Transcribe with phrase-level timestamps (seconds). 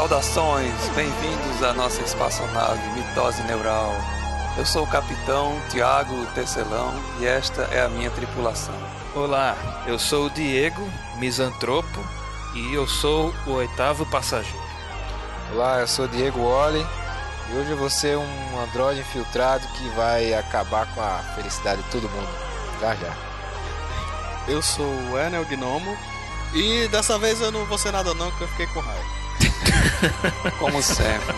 [0.00, 3.92] Saudações, bem-vindos à nossa espaçonave Mitose Neural.
[4.56, 8.74] Eu sou o capitão Tiago Tecelão e esta é a minha tripulação.
[9.14, 9.54] Olá,
[9.86, 12.02] eu sou o Diego, misantropo,
[12.54, 14.58] e eu sou o oitavo passageiro.
[15.52, 16.86] Olá, eu sou o Diego Wally
[17.50, 21.90] e hoje eu vou ser um androide infiltrado que vai acabar com a felicidade de
[21.90, 22.38] todo mundo.
[22.80, 23.14] Já já.
[24.48, 25.94] Eu sou o Enel Gnomo
[26.54, 29.19] e dessa vez eu não vou ser nada não, porque eu fiquei com raiva.
[30.58, 31.34] Como sempre.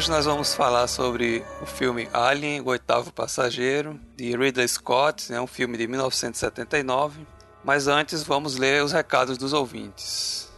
[0.00, 5.38] hoje nós vamos falar sobre o filme Alien, o Oitavo Passageiro, de Ridley Scott, é
[5.38, 7.26] um filme de 1979.
[7.62, 10.49] Mas antes, vamos ler os recados dos ouvintes.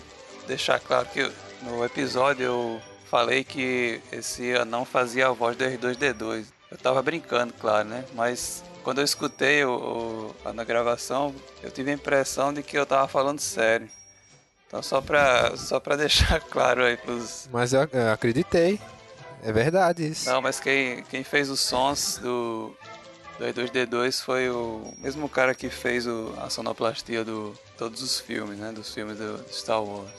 [0.48, 1.30] deixar claro que
[1.62, 6.46] no episódio eu falei que esse anão fazia a voz do R2D2.
[6.68, 8.04] Eu tava brincando, claro, né?
[8.12, 12.84] Mas quando eu escutei o, o, na gravação, eu tive a impressão de que eu
[12.84, 13.88] tava falando sério.
[14.66, 17.48] Então só pra, só pra deixar claro aí pros...
[17.52, 18.80] Mas eu, eu acreditei.
[19.44, 20.28] É verdade isso.
[20.28, 22.76] Não, mas quem, quem fez os sons do,
[23.38, 28.58] do E2D2 foi o mesmo cara que fez o, a sonoplastia do todos os filmes,
[28.58, 28.72] né?
[28.72, 30.10] Dos filmes do, Star Wars.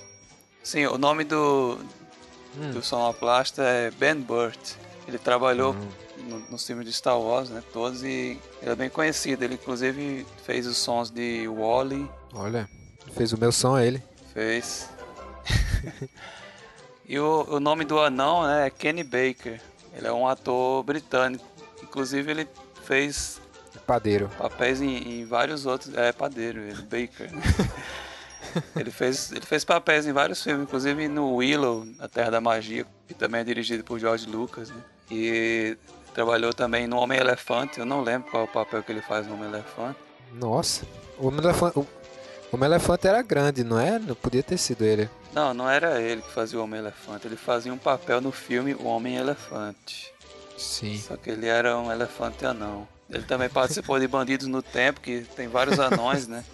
[0.64, 1.80] Sim, o nome do,
[2.58, 2.72] hum.
[2.72, 4.74] do sonoplasta é Ben Burt.
[5.08, 7.64] Ele trabalhou hum no, nos filmes de Star Wars, né?
[7.72, 9.44] Todos e ele é bem conhecido.
[9.44, 12.10] Ele inclusive fez os sons de Wally.
[12.34, 12.70] Olha,
[13.14, 14.04] fez o meu som ele.
[14.34, 14.90] Fez.
[17.08, 19.62] e o, o nome do anão né, é Kenny Baker.
[19.94, 21.46] Ele é um ator britânico.
[21.82, 22.48] Inclusive ele
[22.88, 23.40] fez
[23.86, 24.30] padeiro.
[24.38, 25.94] Papéis em, em vários outros.
[25.94, 27.30] É padeiro, ele Baker.
[28.76, 32.86] ele fez ele fez papéis em vários filmes, inclusive no Willow, A Terra da Magia,
[33.08, 34.70] que também é dirigido por George Lucas.
[34.70, 34.82] Né?
[35.12, 35.78] E
[36.18, 39.36] Trabalhou também no Homem-Elefante, eu não lembro qual é o papel que ele faz no
[39.36, 40.00] Homem-Elefante.
[40.34, 40.84] Nossa,
[41.16, 41.78] o Homem-Elefante.
[41.78, 41.88] O
[42.52, 44.00] Homem-Elefante era grande, não é?
[44.00, 45.08] Não podia ter sido ele.
[45.32, 47.28] Não, não era ele que fazia o Homem-Elefante.
[47.28, 50.12] Ele fazia um papel no filme O Homem-Elefante.
[50.58, 50.98] Sim.
[51.00, 52.88] Só que ele era um elefante anão.
[53.10, 56.44] Ele também participou de Bandidos no Tempo, que tem vários anões, né?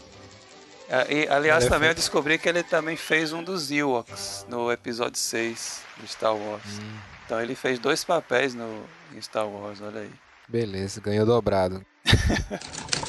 [1.10, 5.82] E, aliás, também eu descobri que ele também fez um dos Ewoks no episódio 6
[5.98, 6.62] do Star Wars.
[6.68, 6.98] Hum.
[7.26, 8.84] Então ele fez dois papéis no
[9.20, 10.12] Star Wars, olha aí.
[10.48, 11.84] Beleza, ganhou dobrado.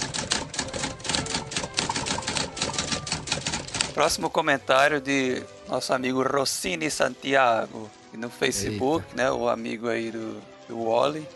[3.93, 9.17] Próximo comentário de nosso amigo Rossini Santiago, no Facebook, Eita.
[9.17, 9.31] né?
[9.31, 11.27] O amigo aí do, do Wally.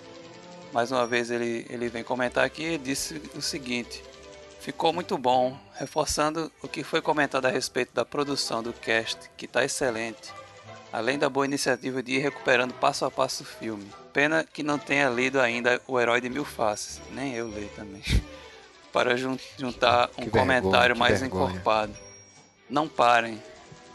[0.73, 4.03] Mais uma vez ele, ele vem comentar aqui e disse o seguinte:
[4.61, 9.47] Ficou muito bom, reforçando o que foi comentado a respeito da produção do cast, que
[9.47, 10.33] está excelente
[10.93, 13.87] além da boa iniciativa de ir recuperando passo a passo o filme.
[14.13, 18.03] Pena que não tenha lido ainda O Herói de Mil Faces, nem eu leio também,
[18.93, 21.95] para juntar um que comentário vergonha, mais encorpado.
[22.69, 23.43] não parem.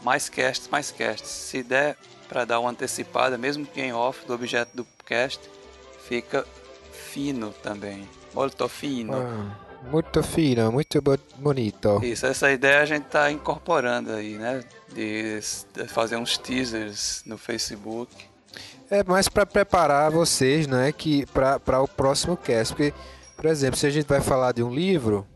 [0.02, 1.30] Mais casts, mais casts.
[1.30, 1.96] Se der
[2.28, 5.40] para dar uma antecipada, mesmo que em off do objeto do cast,
[6.06, 6.44] fica
[6.92, 8.08] fino também.
[8.32, 9.14] Molto fino.
[9.14, 9.56] Ah,
[9.90, 11.00] muito fino, muito
[11.36, 12.00] bonito.
[12.02, 14.64] Isso, essa ideia a gente tá incorporando aí, né?
[14.92, 15.38] De,
[15.72, 18.12] de fazer uns teasers no Facebook.
[18.90, 22.92] É mais para preparar vocês, né, que para o próximo cast, porque
[23.36, 25.26] por exemplo, se a gente vai falar de um livro,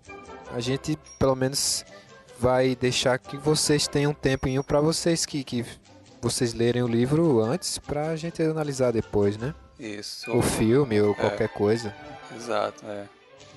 [0.55, 1.85] a gente pelo menos
[2.39, 5.65] vai deixar que vocês tenham um tempinho para vocês que, que
[6.21, 9.55] vocês lerem o livro antes para a gente analisar depois, né?
[9.79, 10.31] Isso.
[10.33, 11.15] O filme ou é.
[11.15, 11.95] qualquer coisa.
[12.35, 13.07] Exato, é.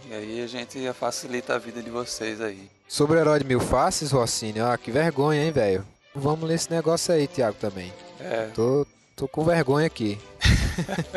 [0.09, 2.69] E aí a gente facilita a vida de vocês aí.
[2.87, 5.85] Sobre o Herói de Mil Faces, Rossini, ah, que vergonha, hein, velho?
[6.13, 7.93] Vamos ler esse negócio aí, Thiago, também.
[8.19, 8.47] É.
[8.53, 8.85] Tô,
[9.15, 10.19] tô com vergonha aqui.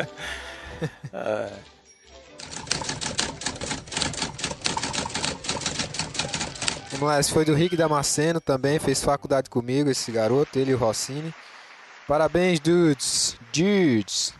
[1.11, 1.74] é.
[6.95, 10.73] Vamos lá, esse foi do Rick Damasceno também, fez faculdade comigo, esse garoto, ele e
[10.73, 11.33] o Rossini.
[12.07, 13.35] Parabéns, dudes!
[13.51, 14.33] Dudes!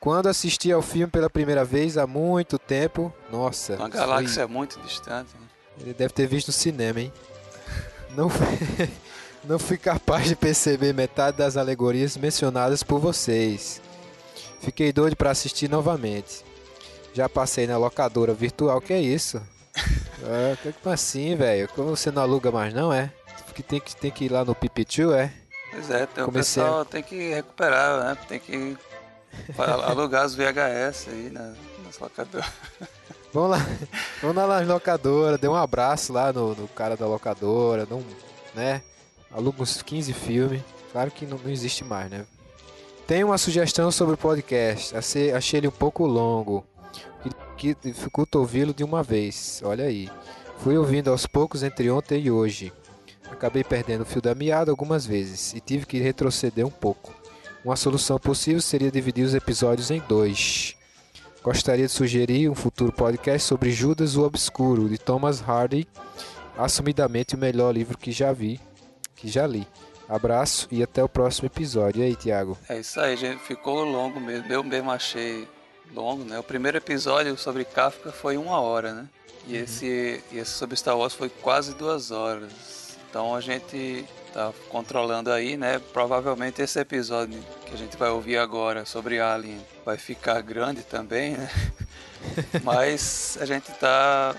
[0.00, 3.76] Quando assisti ao filme pela primeira vez, há muito tempo, nossa.
[3.76, 4.52] Uma galáxia foi...
[4.52, 5.32] muito distante.
[5.34, 5.46] Né?
[5.80, 7.12] Ele deve ter visto no cinema, hein?
[8.16, 8.88] Não fui,
[9.44, 13.80] não fui capaz de perceber metade das alegorias mencionadas por vocês.
[14.60, 16.44] Fiquei doido para assistir novamente.
[17.14, 19.40] Já passei na locadora virtual, que é isso?
[20.22, 21.68] É, como assim, velho?
[21.68, 23.12] Como você não aluga mais, não é?
[23.54, 25.32] Que tem que, tem que ir lá no Pipichu, é?
[25.70, 28.18] Pois é, tem, o pessoal tem que recuperar, né?
[28.28, 28.76] Tem que
[29.58, 32.46] alugar os VHS aí na, nas locadoras.
[33.32, 33.66] Vamos lá,
[34.22, 38.02] vamos lá nas locadoras, dê um abraço lá no, no cara da locadora, não,
[38.54, 38.82] né?
[39.30, 40.62] Aluga uns 15 filmes.
[40.92, 42.24] Claro que não, não existe mais, né?
[43.06, 44.96] Tem uma sugestão sobre o podcast.
[44.96, 46.66] Achei, achei ele um pouco longo
[47.56, 49.60] que dificulta ouvi-lo de uma vez.
[49.64, 50.08] Olha aí.
[50.58, 52.72] Fui ouvindo aos poucos entre ontem e hoje.
[53.30, 57.14] Acabei perdendo o fio da meada algumas vezes e tive que retroceder um pouco.
[57.64, 60.76] Uma solução possível seria dividir os episódios em dois.
[61.42, 65.86] Gostaria de sugerir um futuro podcast sobre Judas o Obscuro, de Thomas Hardy,
[66.56, 68.60] assumidamente o melhor livro que já vi,
[69.14, 69.66] que já li.
[70.08, 72.02] Abraço e até o próximo episódio.
[72.02, 72.56] E aí, Tiago?
[72.68, 73.40] É isso aí, gente.
[73.42, 74.52] Ficou longo mesmo.
[74.52, 75.48] Eu mesmo achei
[75.96, 76.38] longo, né?
[76.38, 79.08] O primeiro episódio sobre Kafka foi uma hora, né?
[79.46, 79.64] E, uhum.
[79.64, 82.98] esse, esse sobre Star Wars foi quase duas horas.
[83.08, 85.80] Então a gente tá controlando aí, né?
[85.92, 91.32] Provavelmente esse episódio que a gente vai ouvir agora sobre Alien vai ficar grande também,
[91.32, 91.50] né?
[92.62, 94.36] Mas a gente tá,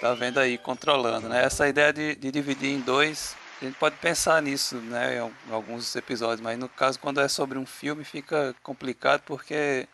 [0.00, 1.44] tá vendo aí, controlando, né?
[1.44, 5.96] Essa ideia de, de dividir em dois a gente pode pensar nisso, né, em alguns
[5.96, 9.88] episódios, mas no caso quando é sobre um filme fica complicado porque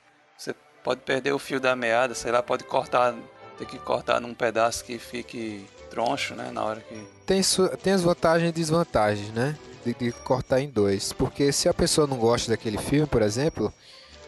[0.83, 3.15] pode perder o fio da meada, sei lá, pode cortar,
[3.59, 6.95] ter que cortar num pedaço que fique troncho, né, na hora que...
[7.27, 7.41] Tem,
[7.83, 12.07] tem as vantagens e desvantagens, né, de, de cortar em dois, porque se a pessoa
[12.07, 13.73] não gosta daquele filme, por exemplo,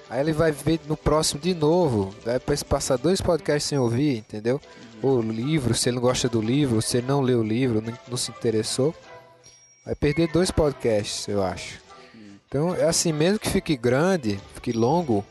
[0.09, 4.61] aí ele vai ver no próximo de novo, vai passar dois podcasts sem ouvir, entendeu?
[5.03, 5.19] Uhum.
[5.19, 7.99] O livro, se ele não gosta do livro, se ele não leu o livro, não,
[8.09, 8.95] não se interessou,
[9.85, 11.81] vai perder dois podcasts, eu acho.
[12.15, 12.37] Uhum.
[12.47, 15.25] Então, é assim, mesmo que fique grande, fique longo,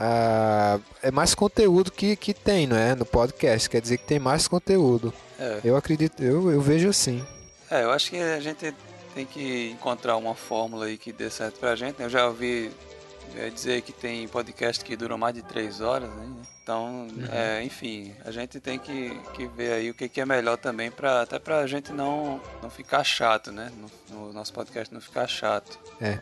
[0.00, 2.94] ah, é mais conteúdo que, que tem, não é?
[2.94, 5.12] No podcast, quer dizer que tem mais conteúdo.
[5.36, 5.60] É.
[5.64, 7.26] Eu acredito, eu, eu vejo assim.
[7.68, 8.72] É, eu acho que a gente
[9.12, 11.98] tem que encontrar uma fórmula aí que dê certo pra gente.
[11.98, 12.04] Né?
[12.04, 12.70] Eu já ouvi
[13.36, 16.28] é, dizer que tem podcast que duram mais de três horas, né?
[16.62, 17.24] Então, uhum.
[17.32, 20.90] é, enfim, a gente tem que, que ver aí o que, que é melhor também,
[20.90, 23.72] pra, até pra gente não, não ficar chato, né?
[24.10, 25.78] No, no nosso podcast não ficar chato.
[26.00, 26.18] É.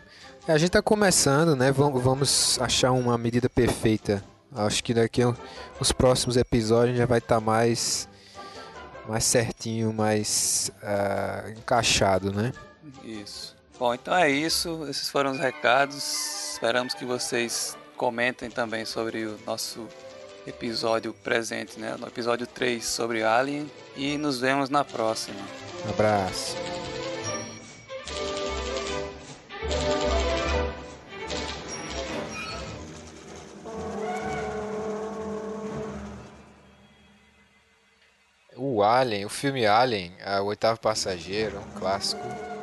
[0.49, 1.73] É, a gente está começando, né?
[1.73, 4.23] Vamos, vamos achar uma medida perfeita.
[4.55, 5.23] Acho que daqui
[5.79, 8.09] nos próximos episódios já vai estar tá mais,
[9.09, 12.53] mais certinho, mais uh, encaixado, né?
[13.03, 13.56] Isso.
[13.79, 14.87] Bom, então é isso.
[14.89, 16.53] Esses foram os recados.
[16.53, 19.87] Esperamos que vocês comentem também sobre o nosso
[20.47, 21.95] episódio presente, né?
[21.99, 23.71] No episódio 3 sobre Alien.
[23.95, 25.39] E nos vemos na próxima.
[25.85, 26.57] Um abraço.
[38.57, 42.56] O Alien, o filme Alien, O Oitavo Passageiro, um clássico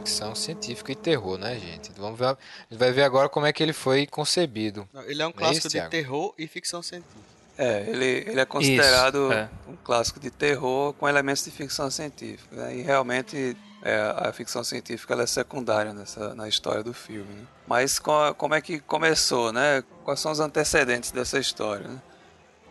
[0.00, 1.92] ficção científica e terror, né, gente?
[1.96, 2.36] Vamos ver, a
[2.70, 4.88] gente vai ver agora como é que ele foi concebido.
[5.06, 7.30] Ele é um clássico é isso, de terror e ficção científica.
[7.58, 9.50] É, ele, ele é considerado isso, é.
[9.68, 12.56] um clássico de terror com elementos de ficção científica.
[12.56, 12.76] Né?
[12.76, 17.32] E realmente é, a ficção científica é secundária nessa, na história do filme.
[17.34, 17.46] Né?
[17.66, 19.84] Mas com, como é que começou, né?
[20.04, 21.86] Quais são os antecedentes dessa história?
[21.86, 22.00] Né?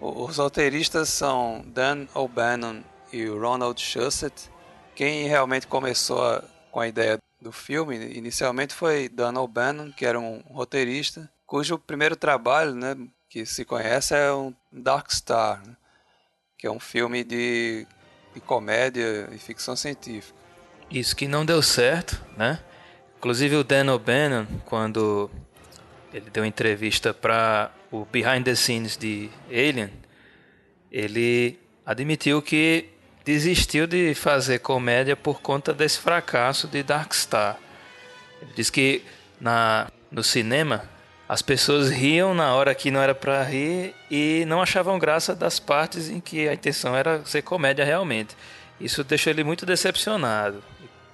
[0.01, 2.81] Os roteiristas são Dan O'Bannon
[3.11, 4.49] e Ronald Shusett,
[4.95, 10.19] quem realmente começou a, com a ideia do filme inicialmente foi Dan O'Bannon, que era
[10.19, 12.95] um roteirista, cujo primeiro trabalho, né,
[13.29, 15.75] que se conhece é um Dark Star, né,
[16.57, 17.87] que é um filme de,
[18.33, 20.37] de comédia e ficção científica.
[20.91, 22.59] Isso que não deu certo, né?
[23.17, 25.29] Inclusive o Dan O'Bannon, quando
[26.11, 29.91] ele deu entrevista para o Behind the Scenes de Alien,
[30.91, 32.89] ele admitiu que
[33.29, 37.59] desistiu de fazer comédia por conta desse fracasso de Dark Star.
[38.41, 39.03] Ele diz que
[39.39, 40.89] na, no cinema
[41.27, 45.59] as pessoas riam na hora que não era para rir e não achavam graça das
[45.59, 48.35] partes em que a intenção era ser comédia realmente.
[48.81, 50.63] Isso deixou ele muito decepcionado.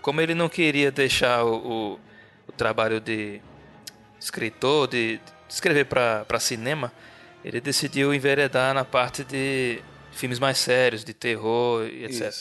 [0.01, 1.99] Como ele não queria deixar o, o,
[2.47, 3.41] o trabalho de
[4.17, 6.93] escritor, de, de escrever para cinema,
[7.43, 9.81] ele decidiu enveredar na parte de
[10.15, 12.33] filmes mais sérios, de terror e etc.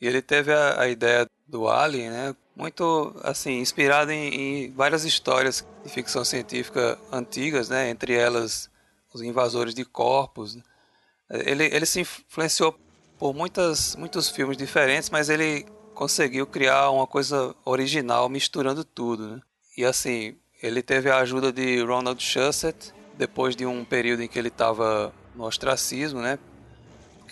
[0.00, 2.36] E ele teve a, a, ideia do Alien, né?
[2.56, 4.34] Muito assim, inspirado em,
[4.66, 7.88] em, várias histórias de ficção científica antigas, né?
[7.88, 8.68] Entre elas
[9.14, 10.58] os invasores de corpos.
[11.30, 12.76] Ele, ele se influenciou
[13.18, 15.64] por muitas, muitos filmes diferentes, mas ele
[15.94, 19.40] conseguiu criar uma coisa original misturando tudo, né?
[19.76, 24.38] E assim, ele teve a ajuda de Ronald Shusett, depois de um período em que
[24.38, 26.38] ele estava no ostracismo, né?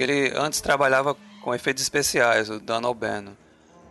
[0.00, 3.34] Porque ele antes trabalhava com efeitos especiais, o Dan O'Bannon.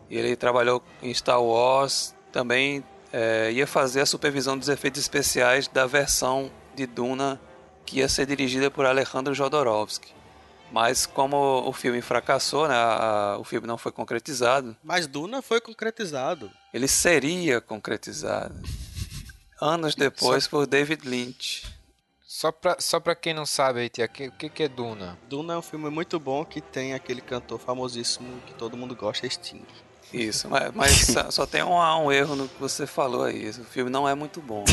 [0.10, 5.68] E ele trabalhou em Star Wars, também é, ia fazer a supervisão dos efeitos especiais
[5.68, 7.40] da versão de Duna
[7.86, 10.12] que ia ser dirigida por Alejandro Jodorowsky.
[10.72, 14.76] Mas como o filme fracassou, né, a, a, o filme não foi concretizado.
[14.84, 16.50] Mas Duna foi concretizado.
[16.74, 18.60] Ele seria concretizado.
[19.62, 21.79] Anos depois por David Lynch.
[22.32, 23.92] Só pra, só pra quem não sabe aí, o
[24.32, 25.18] que, que é Duna?
[25.28, 29.26] Duna é um filme muito bom que tem aquele cantor famosíssimo que todo mundo gosta,
[29.26, 29.66] é Sting.
[30.14, 33.50] Isso, mas, mas só, tem um, um, erro no que você falou aí.
[33.50, 34.64] O filme não é muito bom.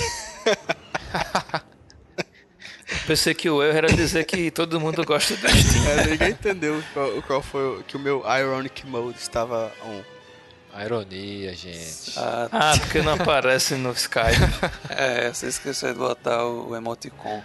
[3.07, 5.89] Pensei que o erro era dizer que todo mundo gosta do Sting.
[5.89, 10.16] É, ninguém entendeu qual, qual, foi que o meu Ironic Mode estava on.
[10.77, 12.13] A ironia, gente.
[12.19, 14.37] Ah, ah, porque não aparece no Skype.
[14.91, 17.43] é, você esqueceu de botar o emoticon.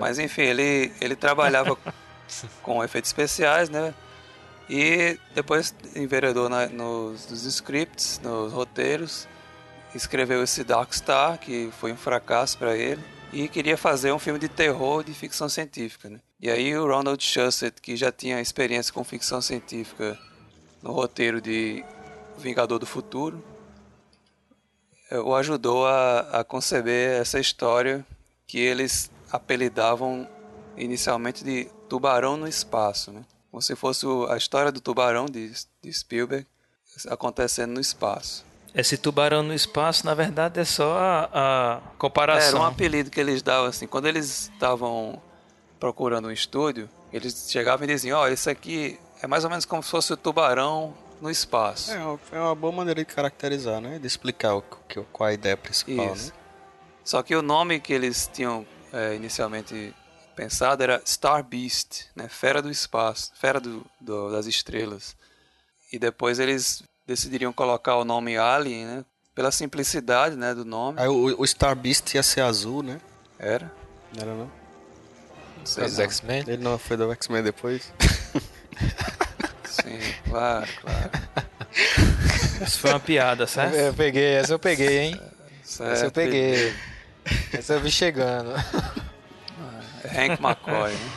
[0.00, 1.78] Mas enfim, ele, ele trabalhava
[2.60, 3.94] com efeitos especiais, né?
[4.68, 9.28] E depois enveredou na, nos, nos scripts, nos roteiros,
[9.94, 13.02] escreveu esse Dark Star, que foi um fracasso para ele,
[13.32, 16.08] e queria fazer um filme de terror de ficção científica.
[16.08, 16.18] Né?
[16.40, 20.18] E aí o Ronald Shusett, que já tinha experiência com ficção científica
[20.82, 21.84] no roteiro de
[22.40, 23.42] Vingador do Futuro,
[25.24, 28.06] o ajudou a, a conceber essa história
[28.46, 30.28] que eles apelidavam
[30.76, 33.24] inicialmente de Tubarão no Espaço, né?
[33.50, 36.46] como se fosse a história do tubarão de, de Spielberg
[37.08, 38.44] acontecendo no espaço.
[38.72, 42.48] Esse tubarão no espaço, na verdade, é só a, a comparação.
[42.48, 43.86] Era um apelido que eles davam assim.
[43.86, 45.20] Quando eles estavam
[45.80, 49.64] procurando um estúdio, eles chegavam e diziam: Ó, oh, isso aqui é mais ou menos
[49.64, 51.92] como se fosse o tubarão no espaço.
[51.92, 53.98] É, é uma boa maneira de caracterizar, né?
[53.98, 56.28] De explicar o, que, qual a ideia principal, Isso.
[56.28, 56.32] né?
[57.04, 59.94] Só que o nome que eles tinham é, inicialmente
[60.34, 62.28] pensado era Star Beast, né?
[62.28, 65.16] Fera do espaço, fera do, do, das estrelas.
[65.92, 69.04] E depois eles decidiriam colocar o nome Alien, né?
[69.34, 71.00] Pela simplicidade, né, do nome.
[71.00, 73.00] Aí o, o Star Beast ia ser azul, né?
[73.38, 73.72] Era?
[74.14, 74.50] Não era não?
[75.56, 76.44] não sei Os X-Men?
[76.46, 77.92] Ele não foi do X-Men depois?
[79.70, 79.98] Sim,
[80.28, 81.10] claro, claro.
[82.66, 83.74] Isso foi uma piada, certo?
[83.74, 85.20] Eu peguei, essa eu peguei, hein?
[85.62, 85.92] Certo.
[85.92, 86.74] Essa eu peguei.
[87.52, 88.52] Essa eu vi chegando.
[90.04, 91.10] Hank McCoy, né?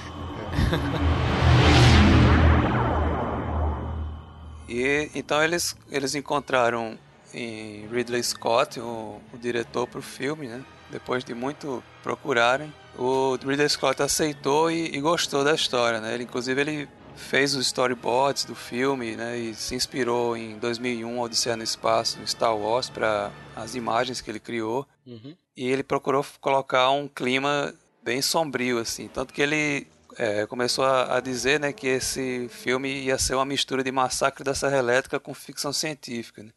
[4.70, 6.98] E então eles, eles encontraram
[7.34, 10.64] em Ridley Scott, o, o diretor para o filme, né?
[10.90, 16.14] Depois de muito procurarem, o Ridley Scott aceitou e, e, gostou da história, né?
[16.14, 19.38] Ele, inclusive ele fez os storyboards do filme, né?
[19.38, 24.30] E se inspirou em 2001 Odisseia no Espaço, no Star Wars, para as imagens que
[24.30, 24.88] ele criou.
[25.06, 25.36] Uhum.
[25.56, 29.08] E ele procurou colocar um clima bem sombrio, assim.
[29.08, 33.46] Tanto que ele é, começou a, a, dizer né, que esse filme ia ser uma
[33.46, 36.44] mistura de Massacre da Serra Elétrica com ficção científica.
[36.44, 36.52] Né?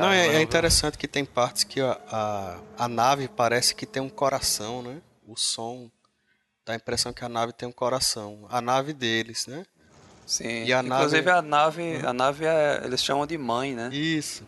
[0.00, 4.02] Não, é, é, interessante que tem partes que a, a, a, nave parece que tem
[4.02, 5.00] um coração, né?
[5.26, 5.90] O som
[6.64, 8.46] dá a impressão que a nave tem um coração.
[8.48, 9.66] A nave deles, né?
[10.26, 10.64] Sim.
[10.64, 11.30] E a Inclusive nave...
[11.30, 13.90] a nave, a nave é, eles chamam de mãe, né?
[13.92, 14.44] Isso.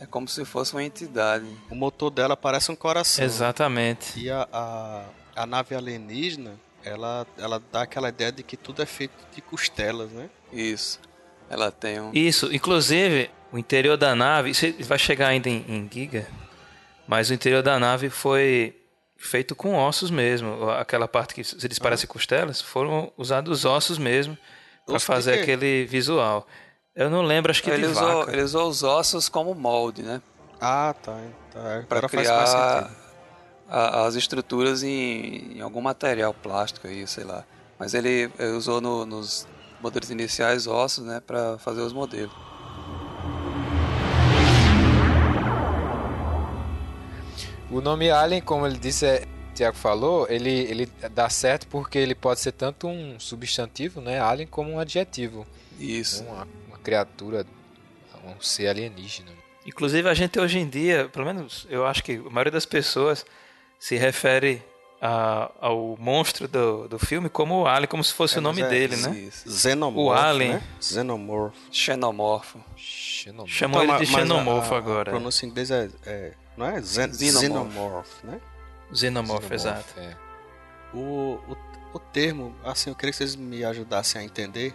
[0.00, 1.46] É como se fosse uma entidade.
[1.70, 3.24] O motor dela parece um coração.
[3.24, 4.18] Exatamente.
[4.18, 5.04] E a, a,
[5.36, 10.10] a nave alienígena, ela, ela dá aquela ideia de que tudo é feito de costelas,
[10.10, 10.28] né?
[10.52, 10.98] Isso.
[11.48, 12.10] Ela tem um.
[12.12, 14.50] Isso, inclusive, o interior da nave.
[14.50, 16.26] Isso vai chegar ainda em, em Giga.
[17.06, 18.74] Mas o interior da nave foi
[19.16, 20.68] feito com ossos mesmo.
[20.70, 24.36] Aquela parte que eles parecem costelas, foram usados ossos mesmo
[24.86, 26.46] para fazer aquele visual.
[26.94, 28.32] Eu não lembro, acho que ele de usou, vaca.
[28.32, 30.20] Ele usou os ossos como molde, né?
[30.60, 31.18] Ah, tá.
[31.50, 31.84] tá.
[31.88, 32.90] Para criar
[33.68, 37.44] a, as estruturas em, em, algum material plástico aí, sei lá.
[37.78, 39.48] Mas ele, ele usou no, nos
[39.80, 42.32] modelos iniciais ossos, né, para fazer os modelos.
[47.70, 52.14] O nome Alien, como ele disse, é, Tiago falou, ele, ele dá certo porque ele
[52.14, 55.46] pode ser tanto um substantivo, né, Alien, como um adjetivo.
[55.78, 56.22] Isso.
[56.24, 57.46] Uma, uma criatura,
[58.24, 59.30] um ser alienígena.
[59.66, 63.24] Inclusive a gente hoje em dia, pelo menos eu acho que a maioria das pessoas
[63.78, 64.62] se refere
[65.00, 68.62] a, ao monstro do, do filme como o Alien, como se fosse é, o nome
[68.62, 69.18] é, dele, né?
[69.18, 69.50] Isso.
[69.50, 70.52] Xenomorfo, o Alien.
[70.54, 70.62] Né?
[70.80, 71.56] Xenomorfo.
[71.72, 72.60] Xenomorfo.
[72.76, 73.52] Xenomorfo.
[73.52, 75.10] Chamou então, ele de xenomorfo a, agora.
[75.10, 76.80] A pronúncia em inglês é, é não é?
[76.80, 78.40] Zen, xenomorph, né?
[78.92, 79.98] Xenomorph, exato.
[79.98, 80.16] É.
[80.92, 81.56] O, o,
[81.94, 84.74] o termo, assim, eu queria que vocês me ajudassem a entender,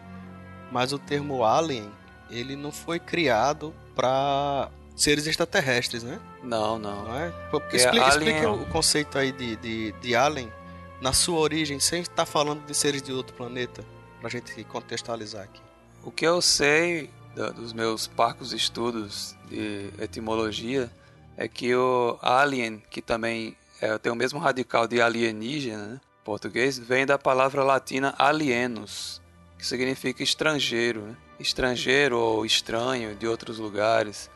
[0.72, 1.90] mas o termo alien,
[2.30, 6.20] ele não foi criado para seres extraterrestres, né?
[6.44, 7.06] Não, não.
[7.06, 7.32] não é?
[7.72, 10.52] Explica, explica é o conceito aí de, de, de alien
[11.00, 13.86] na sua origem, sem estar falando de seres de outro planeta,
[14.20, 15.62] pra gente contextualizar aqui.
[16.04, 17.10] O que eu sei
[17.56, 20.90] dos meus parcos estudos de etimologia
[21.38, 26.78] é que o alien, que também é, tem o mesmo radical de alienígena, né, português,
[26.78, 29.22] vem da palavra latina alienus,
[29.58, 31.18] que significa estrangeiro, né?
[31.40, 34.30] estrangeiro ou estranho de outros lugares.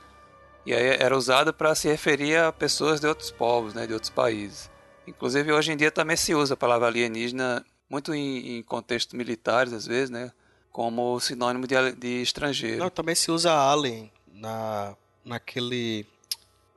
[0.66, 4.12] E aí era usado para se referir a pessoas de outros povos, né, de outros
[4.12, 4.70] países.
[5.08, 9.74] Inclusive hoje em dia também se usa a palavra alienígena muito em, em contextos militares
[9.74, 10.32] às vezes, né,
[10.72, 12.80] como sinônimo de, de estrangeiro.
[12.80, 16.06] Não, também se usa alien na naquele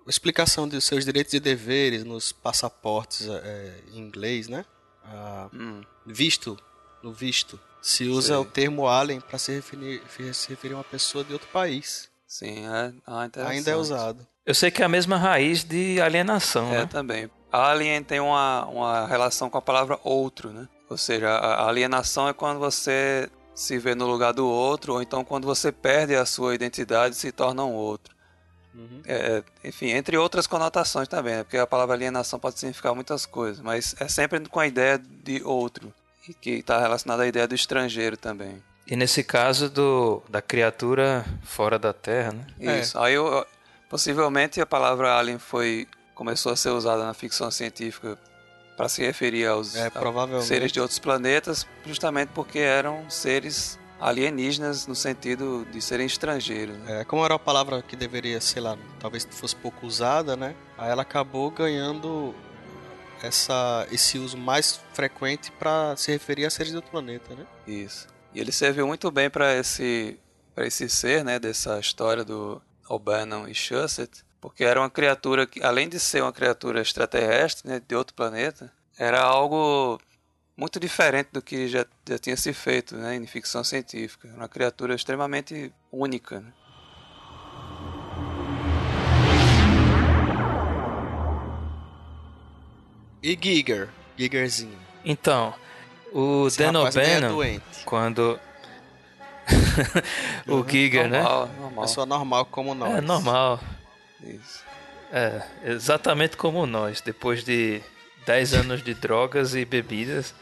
[0.07, 4.65] explicação dos seus direitos e deveres nos passaportes é, em inglês, né?
[5.05, 5.83] Ah, hum.
[6.07, 6.59] Visto,
[7.03, 8.37] no visto, se usa Sei.
[8.37, 12.09] o termo alien para se referir, se referir a uma pessoa de outro país.
[12.27, 14.27] Sim, é ah, ainda é usado.
[14.45, 16.87] Eu sei que é a mesma raiz de alienação, é, né?
[16.87, 17.31] também.
[17.53, 20.69] Alien tem uma, uma relação com a palavra outro, né?
[20.91, 25.25] Ou seja, a alienação é quando você se vê no lugar do outro, ou então
[25.25, 28.14] quando você perde a sua identidade e se torna um outro.
[28.75, 29.03] Uhum.
[29.07, 31.45] É, enfim, entre outras conotações também, né?
[31.45, 35.43] porque a palavra alienação pode significar muitas coisas, mas é sempre com a ideia de
[35.45, 35.95] outro,
[36.29, 38.63] e que está relacionada à ideia do estrangeiro também.
[38.87, 42.81] E nesse caso do, da criatura fora da Terra, né?
[42.81, 42.99] Isso.
[42.99, 43.03] É.
[43.03, 43.47] Aí eu,
[43.89, 48.19] possivelmente a palavra alien foi começou a ser usada na ficção científica
[48.77, 54.87] para se referir aos, é, aos seres de outros planetas, justamente porque eram seres alienígenas
[54.87, 56.77] no sentido de serem estrangeiros.
[56.79, 57.01] Né?
[57.01, 60.55] É, como era uma palavra que deveria, sei lá, talvez fosse pouco usada, né?
[60.77, 62.35] Aí ela acabou ganhando
[63.23, 67.47] essa, esse uso mais frequente para se referir a seres do planeta, né?
[67.67, 68.07] Isso.
[68.35, 70.19] E ele serviu muito bem para esse
[70.55, 75.61] para esse ser, né, dessa história do O'Bannon e Shusett, porque era uma criatura que,
[75.65, 79.99] além de ser uma criatura extraterrestre, né, de outro planeta, era algo
[80.57, 84.29] muito diferente do que já, já tinha se feito né, em ficção científica.
[84.29, 86.41] Uma criatura extremamente única.
[86.41, 86.53] Né?
[93.23, 93.89] E Giger?
[94.17, 94.79] Gigerzinho.
[95.05, 95.55] Então,
[96.13, 96.87] o O'Bannon,
[97.43, 98.39] é quando...
[100.47, 100.69] o uhum.
[100.69, 101.23] Giger, né?
[101.23, 101.55] normal, né?
[101.59, 101.85] Normal.
[101.85, 102.97] Pessoa normal como nós.
[102.97, 103.61] É normal.
[104.23, 104.63] Isso.
[105.13, 107.01] É, exatamente como nós.
[107.01, 107.83] Depois de
[108.27, 110.35] 10 anos de drogas e bebidas,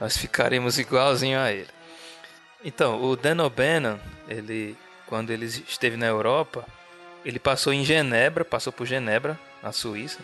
[0.00, 1.68] nós ficaremos igualzinho a ele.
[2.64, 6.66] Então, o Dan O'Bannon, ele, quando ele esteve na Europa,
[7.24, 10.20] ele passou em Genebra, passou por Genebra, na Suíça,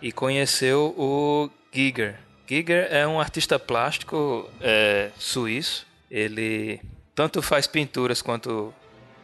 [0.00, 2.18] e conheceu o Giger.
[2.46, 5.86] Giger é um artista plástico é, suíço.
[6.10, 6.80] Ele
[7.14, 8.74] tanto faz pinturas quanto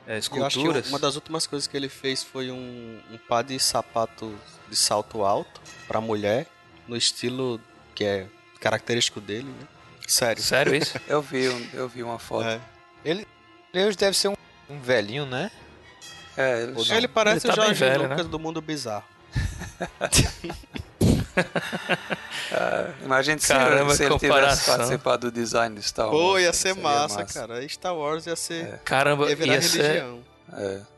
[0.07, 0.89] é, esculturas.
[0.89, 4.35] Uma das últimas coisas que ele fez foi um, um par de sapato
[4.69, 6.47] de salto alto para mulher,
[6.89, 7.61] no estilo
[7.95, 8.27] que é
[8.61, 9.67] característico dele, né?
[10.07, 10.43] Sério.
[10.43, 10.99] Sério isso?
[11.07, 12.49] eu vi, eu vi uma foto.
[12.49, 12.61] É.
[13.05, 13.27] Ele,
[13.75, 14.35] ele deve ser um,
[14.69, 15.51] um velhinho, né?
[16.37, 18.31] É, ele, ele parece ele tá o Jorge velho, Lucas né?
[18.31, 19.05] do Mundo Bizarro.
[22.53, 26.19] ah, imagina se, Caramba, se ele tivesse participado do design de Star Wars.
[26.19, 27.69] Pô, ia ser massa, massa, cara.
[27.69, 28.67] Star Wars ia ser.
[28.67, 28.81] É.
[28.85, 30.23] Caramba, ia virar ia religião.
[30.51, 30.63] Ser...
[30.63, 30.98] É.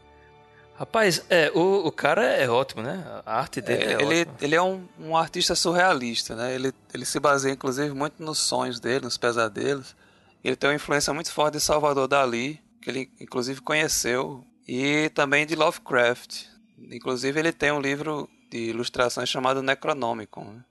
[0.80, 3.04] Rapaz, é, o, o cara é ótimo, né?
[3.26, 4.36] A arte dele é, é ele, ótima.
[4.40, 6.54] ele é um, um artista surrealista, né?
[6.54, 9.94] Ele, ele se baseia, inclusive, muito nos sonhos dele, nos pesadelos.
[10.42, 15.44] Ele tem uma influência muito forte de Salvador Dali, que ele inclusive conheceu, e também
[15.44, 16.46] de Lovecraft.
[16.90, 20.44] Inclusive ele tem um livro de ilustrações chamado Necronomicon.
[20.44, 20.64] Né?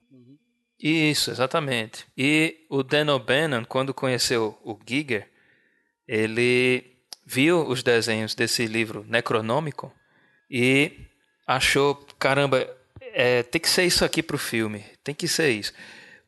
[0.80, 2.08] Isso, exatamente.
[2.18, 5.30] E o Dan O'Bannon, quando conheceu o Giger,
[6.08, 9.99] ele viu os desenhos desse livro Necronomicon
[10.50, 10.92] e
[11.46, 12.68] achou, caramba,
[13.02, 15.74] é, tem que ser isso aqui para o filme, tem que ser isso.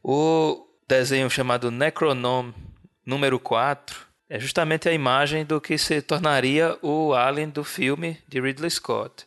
[0.03, 2.51] O desenho chamado Necronom
[3.05, 8.39] número 4 é justamente a imagem do que se tornaria o Alien do filme de
[8.39, 9.25] Ridley Scott.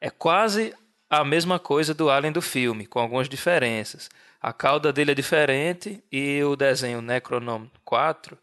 [0.00, 0.74] É quase
[1.08, 4.08] a mesma coisa do Alien do filme, com algumas diferenças.
[4.40, 8.38] A cauda dele é diferente e o desenho Necronom 4,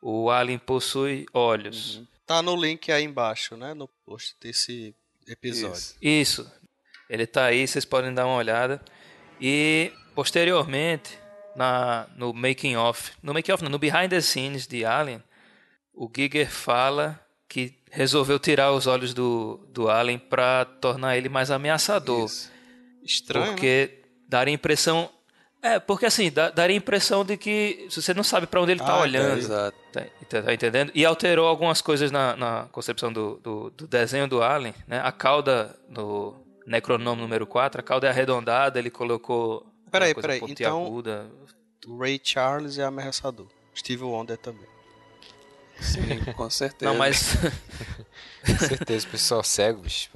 [0.00, 1.96] o Alien possui olhos.
[1.96, 2.06] Uhum.
[2.26, 3.74] Tá no link aí embaixo, né?
[3.74, 4.94] No post desse
[5.32, 5.76] episódio.
[5.76, 5.96] Isso.
[6.00, 6.52] Isso.
[7.08, 8.80] Ele tá aí, vocês podem dar uma olhada.
[9.40, 11.18] E posteriormente,
[11.54, 15.22] na, no making off, no making off, no behind the scenes de Alien,
[15.92, 21.50] o Giger fala que resolveu tirar os olhos do, do Alien para tornar ele mais
[21.50, 22.26] ameaçador.
[22.26, 22.50] Isso.
[23.02, 23.52] Estranho.
[23.52, 24.08] Porque né?
[24.28, 25.10] daria a impressão
[25.64, 28.82] é, porque assim, dá, daria a impressão de que você não sabe para onde ele
[28.82, 29.38] está ah, olhando.
[29.38, 29.83] exato.
[29.94, 30.90] Tá, tá, entendendo?
[30.92, 34.74] E alterou algumas coisas na, na concepção do, do, do, desenho do Alien.
[34.88, 35.00] Né?
[35.00, 36.34] A cauda no
[36.66, 39.64] Necronome número 4, a cauda é arredondada, ele colocou.
[39.92, 40.40] Peraí, peraí.
[40.48, 40.92] Então,
[41.86, 43.46] o Ray Charles é ameaçador.
[43.76, 44.66] Steve Wonder também.
[45.80, 46.90] Sim, com certeza.
[46.90, 47.36] Não, mas.
[48.44, 50.10] com certeza, pessoal cego, bicho.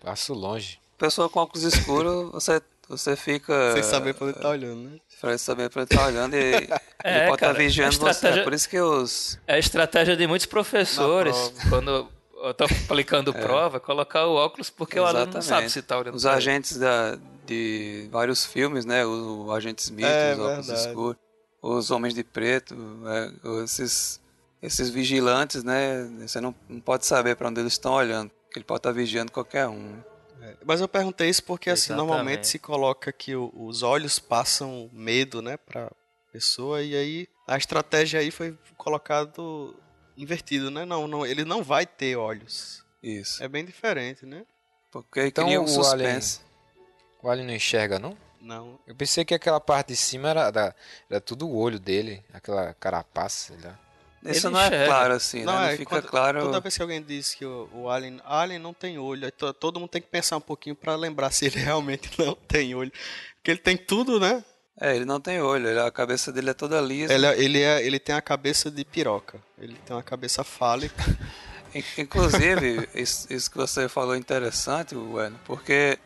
[0.00, 0.80] passo longe.
[0.98, 3.72] Pessoa com óculos escuros, você você fica.
[3.72, 4.98] Sem saber pra onde tá olhando, né?
[5.22, 6.54] Sem saber pra onde tá olhando e
[7.04, 8.32] é, ele pode estar tá vigiando estratégia...
[8.32, 8.40] você.
[8.40, 9.38] É por isso que os.
[9.46, 12.08] É a estratégia de muitos professores, quando
[12.50, 13.40] estão aplicando é.
[13.40, 15.16] prova, colocar o óculos porque Exatamente.
[15.16, 16.14] o aluno não sabe se tá olhando.
[16.14, 19.04] Os agentes da, de vários filmes, né?
[19.04, 20.88] O, o Agente Smith, é, os óculos verdade.
[20.88, 21.16] escuros,
[21.60, 22.74] os Homens de Preto,
[23.06, 24.20] é, esses,
[24.60, 26.04] esses vigilantes, né?
[26.20, 28.30] Você não, não pode saber para onde eles estão olhando.
[28.54, 29.98] Ele pode estar tá vigiando qualquer um.
[30.42, 34.90] É, mas eu perguntei isso porque assim, normalmente se coloca que o, os olhos passam
[34.92, 35.90] medo, né, pra
[36.32, 39.76] pessoa e aí a estratégia aí foi colocado
[40.16, 40.84] invertido, né?
[40.84, 42.84] Não, não, ele não vai ter olhos.
[43.02, 43.42] Isso.
[43.42, 44.44] É bem diferente, né?
[44.90, 46.40] Porque então, cria um suspense.
[46.40, 48.16] O alien, o alien não enxerga, não?
[48.40, 48.78] Não.
[48.86, 50.76] Eu pensei que aquela parte de cima era, era,
[51.08, 53.78] era tudo o olho dele, aquela carapaça, sei lá.
[54.24, 55.58] Isso não é claro assim, não, né?
[55.58, 56.40] Não é, fica quando, claro.
[56.42, 59.88] Toda vez que alguém diz que o, o Alien, Alien não tem olho, todo mundo
[59.88, 62.92] tem que pensar um pouquinho para lembrar se ele realmente não tem olho.
[63.36, 64.44] Porque ele tem tudo, né?
[64.80, 67.12] É, ele não tem olho, a cabeça dele é toda lisa.
[67.12, 69.40] Ele, é, ele, é, ele tem a cabeça de piroca.
[69.58, 71.02] Ele tem uma cabeça fálica.
[71.98, 75.98] Inclusive, isso, isso, que você falou é interessante, Bueno, porque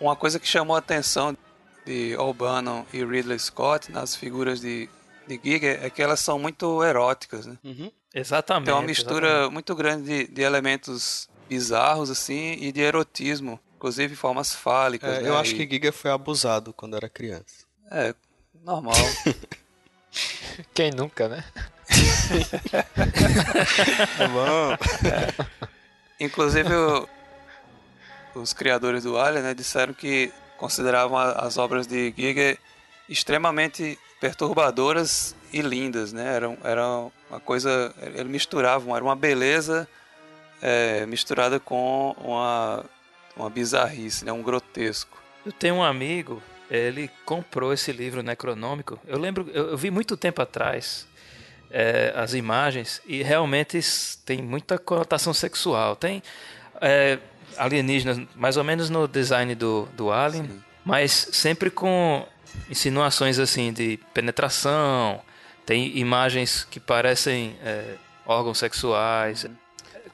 [0.00, 1.36] uma coisa que chamou a atenção
[1.86, 4.88] de O'Bannon e Ridley Scott nas figuras de
[5.26, 7.56] de Giga é que elas são muito eróticas, né?
[7.64, 7.90] Uhum.
[8.14, 8.66] Exatamente.
[8.66, 9.52] Tem uma mistura exatamente.
[9.52, 13.58] muito grande de, de, elementos bizarros, assim, e de erotismo.
[13.76, 15.18] Inclusive formas fálicas.
[15.18, 15.28] É, né?
[15.28, 15.56] Eu acho e...
[15.56, 17.66] que Giga foi abusado quando era criança.
[17.90, 18.14] É,
[18.62, 18.94] normal.
[20.74, 21.44] Quem nunca, né?
[24.18, 24.72] é bom.
[25.08, 25.46] É.
[26.20, 27.08] Inclusive, o,
[28.34, 32.56] os criadores do Alien né, disseram que consideravam as obras de Giga
[33.08, 36.36] extremamente perturbadoras e lindas, né?
[36.36, 36.86] Era, era
[37.28, 39.88] uma coisa, ele misturava, era uma beleza
[40.62, 42.84] é, misturada com uma,
[43.36, 44.30] uma bizarrice, né?
[44.30, 45.20] Um grotesco.
[45.44, 48.96] Eu tenho um amigo, ele comprou esse livro necronômico.
[49.08, 51.04] Eu lembro, eu, eu vi muito tempo atrás
[51.68, 53.80] é, as imagens e realmente
[54.24, 55.96] tem muita conotação sexual.
[55.96, 56.22] Tem
[56.80, 57.18] é,
[57.56, 60.62] alienígenas, mais ou menos no design do, do Alien, Sim.
[60.84, 62.24] mas sempre com
[62.70, 65.20] insinuações assim de penetração,
[65.64, 67.94] tem imagens que parecem é,
[68.26, 69.46] órgãos sexuais.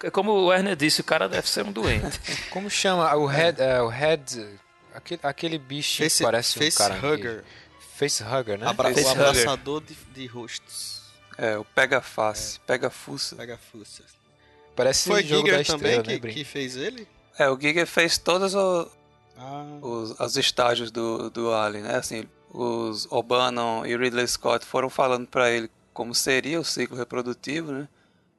[0.03, 2.21] É como o Werner disse, o cara deve ser um doente.
[2.51, 4.47] Como chama o head, uh, o head
[4.95, 7.45] aquele, aquele bicho face, que parece face um cara hugger.
[7.97, 8.67] Face hugger, né?
[8.69, 11.03] Abra face o abraçador de, de, rostos.
[11.37, 12.61] É, o pega face, é.
[12.67, 13.35] pega fuça.
[13.35, 14.05] Pega fuça.
[14.77, 17.09] Parece Foi jogo Giger da também estrela, que, né, que fez ele?
[17.37, 18.89] É, o Giger fez todas o,
[19.39, 19.79] ah.
[19.81, 21.97] os, os estágios do, do Alien, né?
[21.97, 27.73] Assim, os O'Bannon e Ridley Scott foram falando para ele como seria o ciclo reprodutivo,
[27.73, 27.89] né?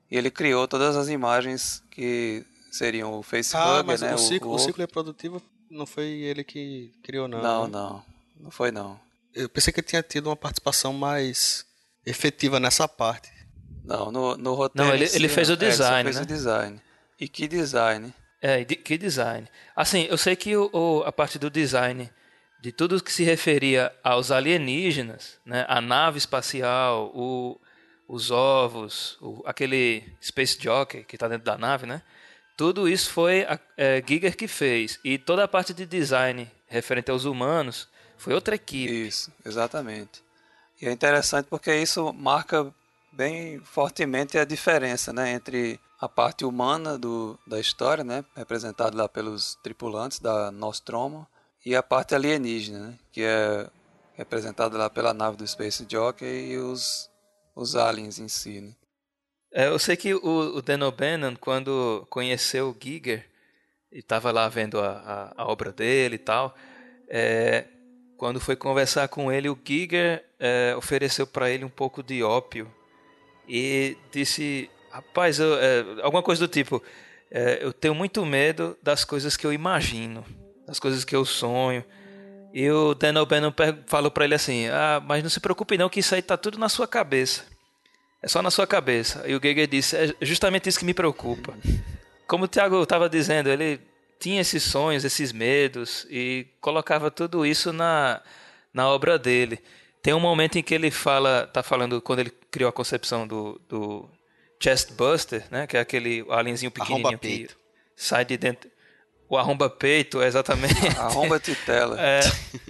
[0.09, 4.15] E ele criou todas as imagens que seriam o facehugger, ah, mas né?
[4.15, 7.41] O ciclo, o, o ciclo reprodutivo não foi ele que criou, não.
[7.41, 7.71] Não, né?
[7.71, 8.03] não.
[8.39, 8.99] Não foi, não.
[9.33, 11.65] Eu pensei que ele tinha tido uma participação mais
[12.05, 13.29] efetiva nessa parte.
[13.83, 14.87] Não, no, no roteiro.
[14.87, 15.95] Não, ele, ele fez o design.
[15.95, 16.21] É, ele fez né?
[16.21, 16.81] o design.
[17.19, 18.13] E que design?
[18.41, 19.47] É, que design.
[19.75, 22.09] Assim, eu sei que o, o, a parte do design
[22.61, 27.59] de tudo que se referia aos alienígenas, né, a nave espacial, o,
[28.07, 32.01] os ovos, o, aquele Space Jockey que está dentro da nave, né?
[32.57, 34.99] Tudo isso foi a é, Giger que fez.
[35.03, 39.07] E toda a parte de design referente aos humanos foi outra equipe.
[39.07, 40.21] Isso, exatamente.
[40.81, 42.73] E é interessante porque isso marca
[43.11, 49.09] bem fortemente a diferença né, entre a parte humana do, da história, né, representada lá
[49.09, 51.27] pelos tripulantes da Nostromo,
[51.65, 53.69] e a parte alienígena, né, que é
[54.13, 57.09] representada lá pela nave do Space Jockey e os,
[57.53, 58.61] os aliens em si.
[58.61, 58.71] Né.
[59.51, 63.27] É, eu sei que o, o Dan O'Bannon, quando conheceu o Giger,
[63.91, 66.55] e estava lá vendo a, a, a, obra dele e tal,
[67.09, 67.65] é,
[68.15, 72.71] quando foi conversar com ele, o Giger é, ofereceu para ele um pouco de ópio
[73.47, 76.81] e disse: Rapaz, eu, é, alguma coisa do tipo,
[77.31, 80.25] é, eu tenho muito medo das coisas que eu imagino,
[80.65, 81.83] das coisas que eu sonho.
[82.53, 83.53] E o Dan O'Bannon
[83.85, 86.57] falou para ele assim: Ah, mas não se preocupe não, que isso aí tá tudo
[86.57, 87.45] na sua cabeça.
[88.21, 89.23] É só na sua cabeça.
[89.27, 91.53] E o Giger disse: É justamente isso que me preocupa.
[92.27, 93.79] Como o Thiago estava dizendo, ele
[94.19, 98.21] tinha esses sonhos, esses medos e colocava tudo isso na,
[98.73, 99.59] na obra dele.
[100.01, 103.59] Tem um momento em que ele fala, tá falando quando ele criou a concepção do,
[103.67, 104.09] do
[104.59, 107.49] chest buster, né, que é aquele alienzinho pequenininho que
[107.95, 108.69] sai de dentro.
[109.27, 110.73] O arromba peito, exatamente.
[110.97, 111.95] Arromba titela.
[112.01, 112.21] é,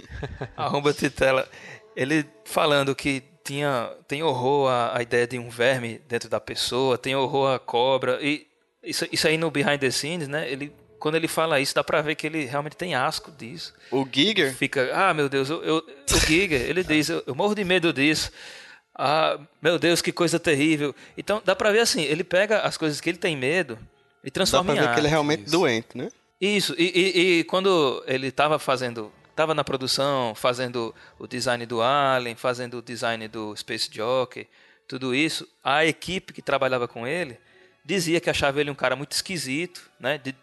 [0.54, 1.48] arromba titela.
[1.96, 6.98] Ele falando que tinha tem horror à, à, ideia de um verme dentro da pessoa,
[6.98, 8.46] tem horror à cobra e
[8.82, 10.50] isso, isso aí no behind the scenes, né?
[10.50, 13.72] Ele quando ele fala isso, dá pra ver que ele realmente tem asco disso.
[13.90, 14.54] O Giger?
[14.54, 17.90] Fica, ah, meu Deus, eu, eu o Giger, ele diz, eu, eu, morro de medo
[17.90, 18.30] disso.
[18.94, 20.94] Ah, meu Deus, que coisa terrível.
[21.16, 23.78] Então, dá pra ver assim, ele pega as coisas que ele tem medo
[24.22, 25.52] e transforma em Dá pra ver que ele é realmente isso.
[25.52, 26.10] doente, né?
[26.40, 31.82] Isso, e, e, e quando ele estava fazendo, estava na produção, fazendo o design do
[31.82, 34.48] Alien, fazendo o design do Space Jockey,
[34.88, 37.38] tudo isso, a equipe que trabalhava com ele
[37.84, 40.18] dizia que achava ele um cara muito esquisito, né?
[40.18, 40.34] De,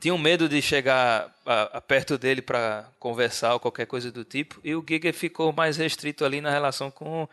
[0.00, 4.60] tinham medo de chegar a, a perto dele para conversar ou qualquer coisa do tipo,
[4.62, 7.28] e o Giger ficou mais restrito ali na relação com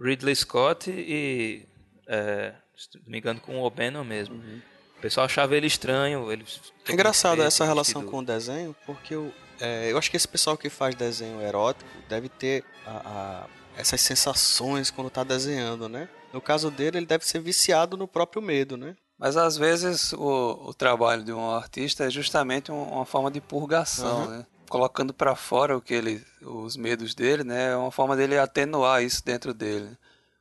[0.00, 1.66] Ridley Scott e,
[2.06, 4.34] é, se não me engano, com o O'Bannon mesmo.
[4.36, 4.60] Uhum.
[4.98, 6.30] O pessoal achava ele estranho.
[6.30, 6.44] Ele
[6.88, 10.56] é engraçado essa relação com o desenho, porque eu, é, eu acho que esse pessoal
[10.56, 16.08] que faz desenho erótico deve ter a, a, essas sensações quando está desenhando, né?
[16.32, 18.96] No caso dele, ele deve ser viciado no próprio medo, né?
[19.18, 24.24] Mas às vezes o, o trabalho de um artista é justamente uma forma de purgação,
[24.24, 24.30] uhum.
[24.30, 24.46] né?
[24.72, 27.72] Colocando para fora o que ele, os medos dele, né?
[27.72, 29.90] É uma forma dele atenuar isso dentro dele.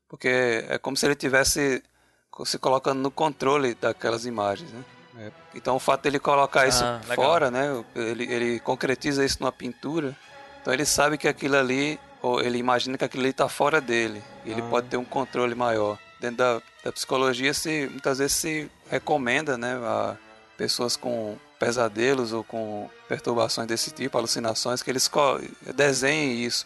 [0.07, 1.83] Porque é como se ele tivesse
[2.45, 4.85] se colocando no controle daquelas imagens, né?
[5.17, 5.31] É.
[5.53, 7.83] Então o fato dele colocar isso ah, fora, né?
[7.93, 10.15] Ele, ele concretiza isso numa pintura.
[10.61, 14.23] Então ele sabe que aquilo ali, ou ele imagina que aquilo ali está fora dele.
[14.45, 14.69] E ele ah.
[14.69, 19.73] pode ter um controle maior dentro da, da psicologia se muitas vezes se recomenda, né,
[19.83, 20.15] a
[20.55, 25.07] pessoas com pesadelos ou com perturbações desse tipo, alucinações, que eles
[25.75, 26.65] desenhem isso,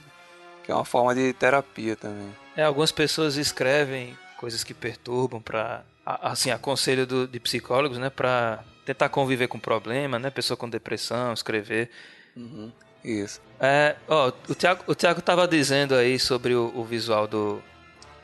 [0.63, 2.34] que é uma forma de terapia também.
[2.55, 8.63] É, algumas pessoas escrevem coisas que perturbam para assim, aconselho do, de psicólogos, né, para
[8.86, 11.89] tentar conviver com problema, né, pessoa com depressão, escrever.
[12.34, 12.71] Uhum.
[13.03, 13.41] Isso.
[13.60, 17.62] É, ó, o Tiago o Thiago tava dizendo aí sobre o, o visual do,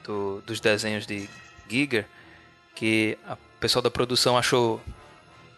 [0.05, 1.29] do, dos desenhos de
[1.67, 2.07] Giger,
[2.73, 4.81] que a pessoal da produção achou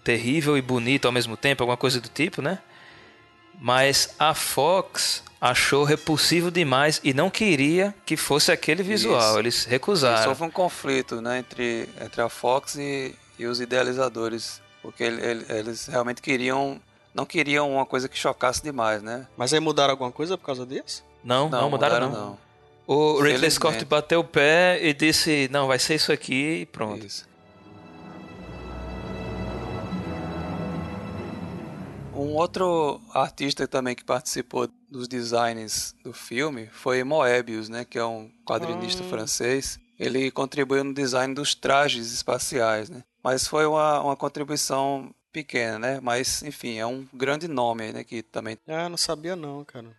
[0.03, 2.59] terrível e bonito ao mesmo tempo, alguma coisa do tipo, né?
[3.59, 9.31] Mas a Fox achou repulsivo demais e não queria que fosse aquele visual.
[9.31, 9.39] Isso.
[9.39, 10.19] Eles recusaram.
[10.19, 14.61] Isso houve um conflito né, entre, entre a Fox e, e os idealizadores.
[14.81, 16.79] Porque ele, eles realmente queriam.
[17.13, 19.27] Não queriam uma coisa que chocasse demais, né?
[19.37, 21.05] Mas aí mudaram alguma coisa por causa disso?
[21.23, 22.29] Não, não, não mudaram, mudaram não.
[22.31, 22.39] não.
[22.85, 27.05] O Ridley Scott bateu o pé e disse: Não, vai ser isso aqui e pronto.
[27.05, 27.25] Isso.
[32.15, 38.05] Um outro artista também que participou dos designs do filme foi Moebius, né, que é
[38.05, 39.09] um quadrinista ah.
[39.09, 39.79] francês.
[39.99, 43.03] Ele contribuiu no design dos trajes espaciais, né?
[43.23, 45.99] Mas foi uma, uma contribuição pequena, né?
[46.01, 48.03] Mas, enfim, é um grande nome, né?
[48.03, 48.57] Que também...
[48.67, 49.95] Ah, não sabia não, cara.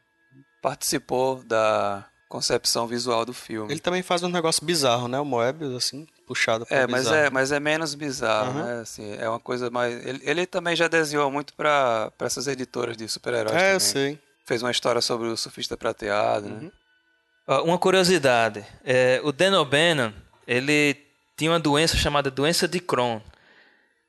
[0.60, 3.72] Participou da concepção visual do filme.
[3.72, 5.18] Ele também faz um negócio bizarro, né?
[5.18, 8.64] O Moebius, assim, puxado para É, mas é, mas é menos bizarro, uhum.
[8.64, 8.80] né?
[8.80, 9.94] Assim, é uma coisa mais...
[10.06, 13.72] Ele, ele também já desenhou muito para essas editoras de super-heróis É, também.
[13.74, 14.18] eu sei.
[14.46, 16.54] Fez uma história sobre o surfista prateado, né?
[16.54, 16.62] uhum.
[16.62, 17.60] né?
[17.62, 18.64] Uma curiosidade.
[18.84, 20.12] É, o Dan O'Bannon,
[20.46, 20.96] ele
[21.36, 23.20] tinha uma doença chamada doença de Crohn.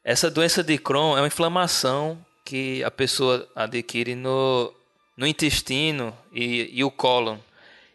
[0.03, 4.73] Essa doença de Crohn é uma inflamação que a pessoa adquire no,
[5.17, 7.37] no intestino e, e o cólon.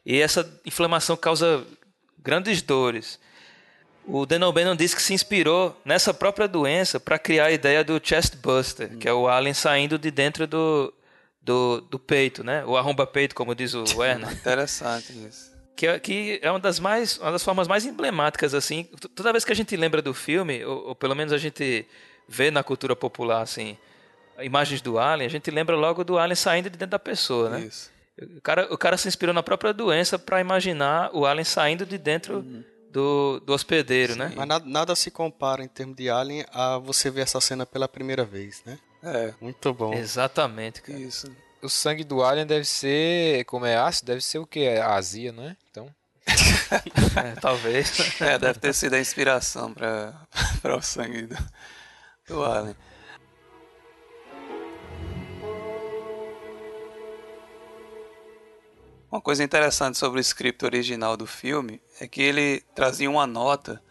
[0.05, 1.65] E essa inflamação causa
[2.19, 3.19] grandes dores.
[4.07, 8.01] O Dan O'Bannon disse que se inspirou nessa própria doença para criar a ideia do
[8.03, 8.99] chest buster, hum.
[8.99, 10.93] que é o alien saindo de dentro do,
[11.41, 12.65] do, do peito, né?
[12.65, 14.33] O arromba-peito, como diz o Werner.
[14.33, 15.51] Interessante isso.
[15.77, 18.85] Que é, que é uma das mais uma das formas mais emblemáticas assim.
[19.15, 21.87] Toda vez que a gente lembra do filme, ou, ou pelo menos a gente
[22.29, 23.79] vê na cultura popular assim,
[24.41, 27.61] imagens do alien, a gente lembra logo do alien saindo de dentro da pessoa, né?
[27.61, 27.91] Isso.
[28.37, 31.97] O cara, o cara se inspirou na própria doença para imaginar o alien saindo de
[31.97, 32.63] dentro uhum.
[32.90, 34.29] Do, do hospedeiro, né?
[34.29, 34.31] Sim.
[34.31, 34.37] né?
[34.37, 37.88] Mas nada, nada, se compara em termos de alien a você ver essa cena pela
[37.88, 38.79] primeira vez, né?
[39.03, 39.33] É.
[39.40, 39.94] Muito bom.
[39.94, 40.98] Exatamente, cara.
[40.98, 41.31] Isso.
[41.62, 44.61] O sangue do alien deve ser, como é ácido, deve ser o que?
[44.61, 45.57] É azia, não é?
[45.70, 45.88] Então...
[47.16, 47.90] é, talvez.
[48.20, 51.37] É, deve ter sido a inspiração para o sangue do,
[52.29, 52.76] do alien.
[59.11, 63.83] Uma coisa interessante sobre o script original do filme é que ele trazia uma nota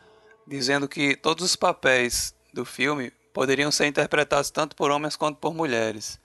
[0.47, 5.53] dizendo que todos os papéis do filme poderiam ser interpretados tanto por homens quanto por
[5.53, 6.19] mulheres.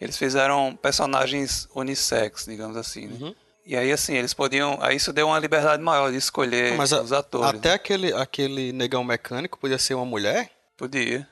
[0.00, 3.18] Eles fizeram personagens unissex, digamos assim, né?
[3.20, 3.34] Uhum.
[3.66, 4.78] E aí, assim, eles podiam.
[4.80, 7.60] Aí isso deu uma liberdade maior de escolher Mas os atores.
[7.60, 7.74] Até né?
[7.74, 10.50] aquele, aquele negão mecânico podia ser uma mulher?
[10.76, 11.28] Podia.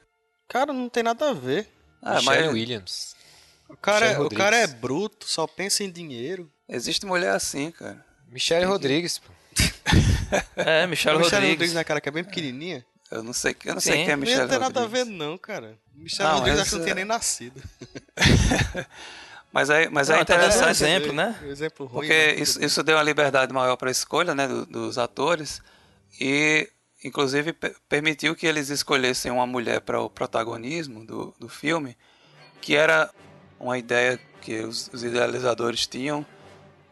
[0.46, 1.66] Cara, não tem nada a ver.
[2.02, 2.52] Ah, Michelle mas...
[2.52, 3.16] Williams.
[3.68, 6.50] O cara, é, o cara é bruto, só pensa em dinheiro.
[6.68, 8.04] Existe mulher assim, cara.
[8.30, 9.32] Michelle Rodrigues, pô.
[10.56, 11.32] é, Michelle Rodrigues.
[11.32, 12.84] Michelle Rodrigues, né, cara, que é bem pequenininha.
[13.10, 14.60] Eu não sei, eu não sei quem é Michelle Rodrigues.
[14.60, 15.78] Não tem nada a ver não, cara.
[15.94, 17.62] Michelle não, Rodrigues acho que não tinha nem nascido.
[19.50, 20.66] mas é, mas é não, é interessante.
[20.66, 21.40] um exemplo, né?
[21.42, 22.34] Um exemplo ruim, porque né?
[22.34, 25.62] isso, isso deu uma liberdade maior para a escolha né, do, dos atores
[26.20, 26.68] e,
[27.02, 27.54] inclusive,
[27.88, 31.96] permitiu que eles escolhessem uma mulher para o protagonismo do, do filme,
[32.60, 33.10] que era
[33.58, 36.26] uma ideia que os, os idealizadores tinham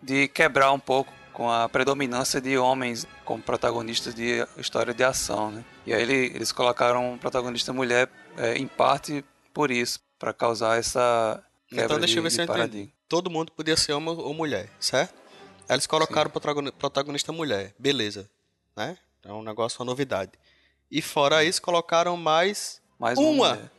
[0.07, 5.51] de quebrar um pouco com a predominância de homens como protagonistas de história de ação,
[5.51, 5.65] né?
[5.85, 10.79] E aí ele, eles colocaram um protagonista mulher é, em parte por isso, para causar
[10.79, 12.93] essa quebra então, deixa de, eu ver se eu paradigma.
[13.09, 15.15] Todo mundo podia ser homem ou mulher, certo?
[15.69, 18.31] Aí eles colocaram o protagonista mulher, beleza,
[18.77, 18.97] né?
[19.25, 20.33] É um negócio, uma novidade.
[20.89, 23.55] E fora isso, colocaram mais, mais uma.
[23.55, 23.71] uma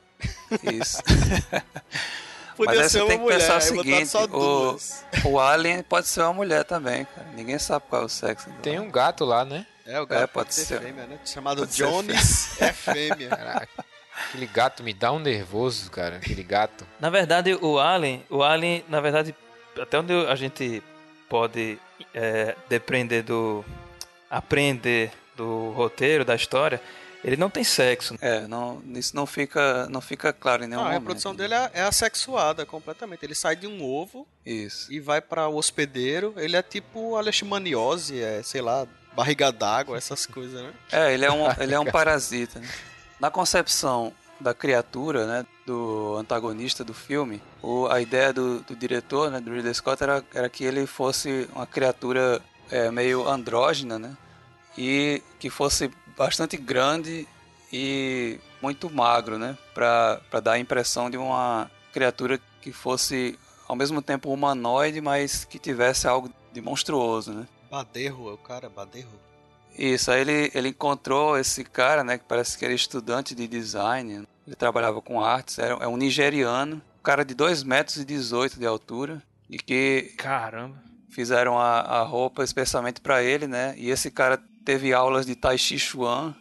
[0.74, 0.98] isso.
[2.58, 6.22] Podia Mas ser uma tem que mulher, pensar o seguinte, o, o Alien pode ser
[6.22, 7.28] uma mulher também, cara.
[7.36, 8.50] Ninguém sabe qual é o sexo.
[8.63, 9.63] Tem um gato lá, né?
[9.86, 10.82] É, o gato é, pode ser.
[10.82, 11.20] Fêmea, né?
[11.24, 13.30] Chamado pode Jones é fêmea.
[13.38, 13.86] Caraca.
[14.28, 16.15] Aquele gato me dá um nervoso, cara.
[16.15, 16.84] Aquele gato.
[17.00, 19.36] Na verdade, o Alien, o Alien, na verdade,
[19.80, 20.82] até onde a gente
[21.30, 21.78] pode
[22.15, 23.63] é, depender do
[24.32, 26.82] aprender do roteiro, da história,
[27.23, 28.15] ele não tem sexo.
[28.21, 31.01] É, não, isso não fica, não fica claro em nenhum não, momento.
[31.01, 33.23] A produção dele é, é assexuada completamente.
[33.23, 34.91] Ele sai de um ovo isso.
[34.91, 36.34] e vai para o hospedeiro.
[36.38, 40.73] Ele é tipo leishmaniose, é, sei lá, barriga d'água, essas coisas, né?
[40.91, 42.60] É, ele é um, ele é um parasita.
[42.60, 42.69] Né?
[43.19, 49.32] Na concepção da criatura, né, do antagonista do filme, o, a ideia do, do diretor,
[49.32, 54.15] né, do Ridley Scott, era, era que ele fosse uma criatura é, meio andrógena, né,
[54.77, 57.27] e que fosse bastante grande
[57.71, 59.58] e muito magro, né?
[59.73, 65.60] Para dar a impressão de uma criatura que fosse ao mesmo tempo humanoide, mas que
[65.60, 67.47] tivesse algo de monstruoso, né?
[67.69, 69.19] Baderro, é o cara, Baderro.
[69.77, 74.25] Isso, aí ele, ele encontrou esse cara, né, que parece que era estudante de design,
[74.47, 78.58] ele trabalhava com artes, era, é um nigeriano, um cara de 2 metros e 18
[78.58, 80.13] de altura, e que...
[80.17, 80.82] Caramba!
[81.12, 85.57] Fizeram a, a roupa especialmente para ele, né, e esse cara teve aulas de Tai
[85.57, 86.36] Chi Chuan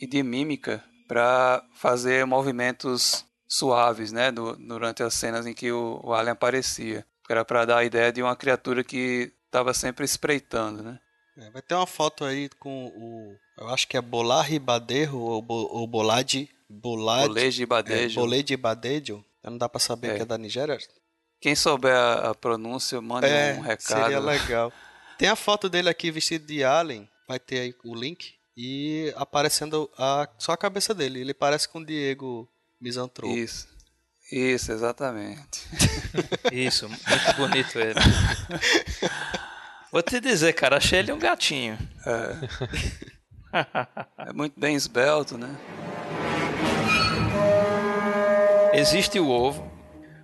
[0.00, 6.00] e de mímica para fazer movimentos suaves, né, do, durante as cenas em que o,
[6.04, 7.04] o alien aparecia.
[7.28, 11.00] Era para dar a ideia de uma criatura que estava sempre espreitando, né?
[11.36, 15.42] É, vai ter uma foto aí com o, eu acho que é Bolarri Baderro ou,
[15.42, 18.20] Bo, ou Bolade, Bolade, Boleji Badejo.
[18.20, 19.24] É, Boleji Badejo.
[19.42, 20.16] Não dá para saber é.
[20.16, 20.78] que é da Nigéria.
[21.40, 24.04] Quem souber a, a pronúncia, mande é, um recado.
[24.04, 24.72] Seria legal.
[25.18, 29.90] Tem a foto dele aqui vestido de alien vai ter aí o link e aparecendo
[29.96, 31.20] a, só a cabeça dele.
[31.20, 32.48] Ele parece com o Diego
[32.80, 33.34] Misantropo.
[33.34, 33.68] Isso.
[34.30, 35.66] Isso, exatamente.
[36.50, 38.00] Isso, muito bonito ele.
[39.92, 41.78] Vou te dizer, cara, achei ele um gatinho.
[42.06, 42.38] É,
[44.28, 45.54] é muito bem esbelto, né?
[48.72, 49.70] Existe o ovo.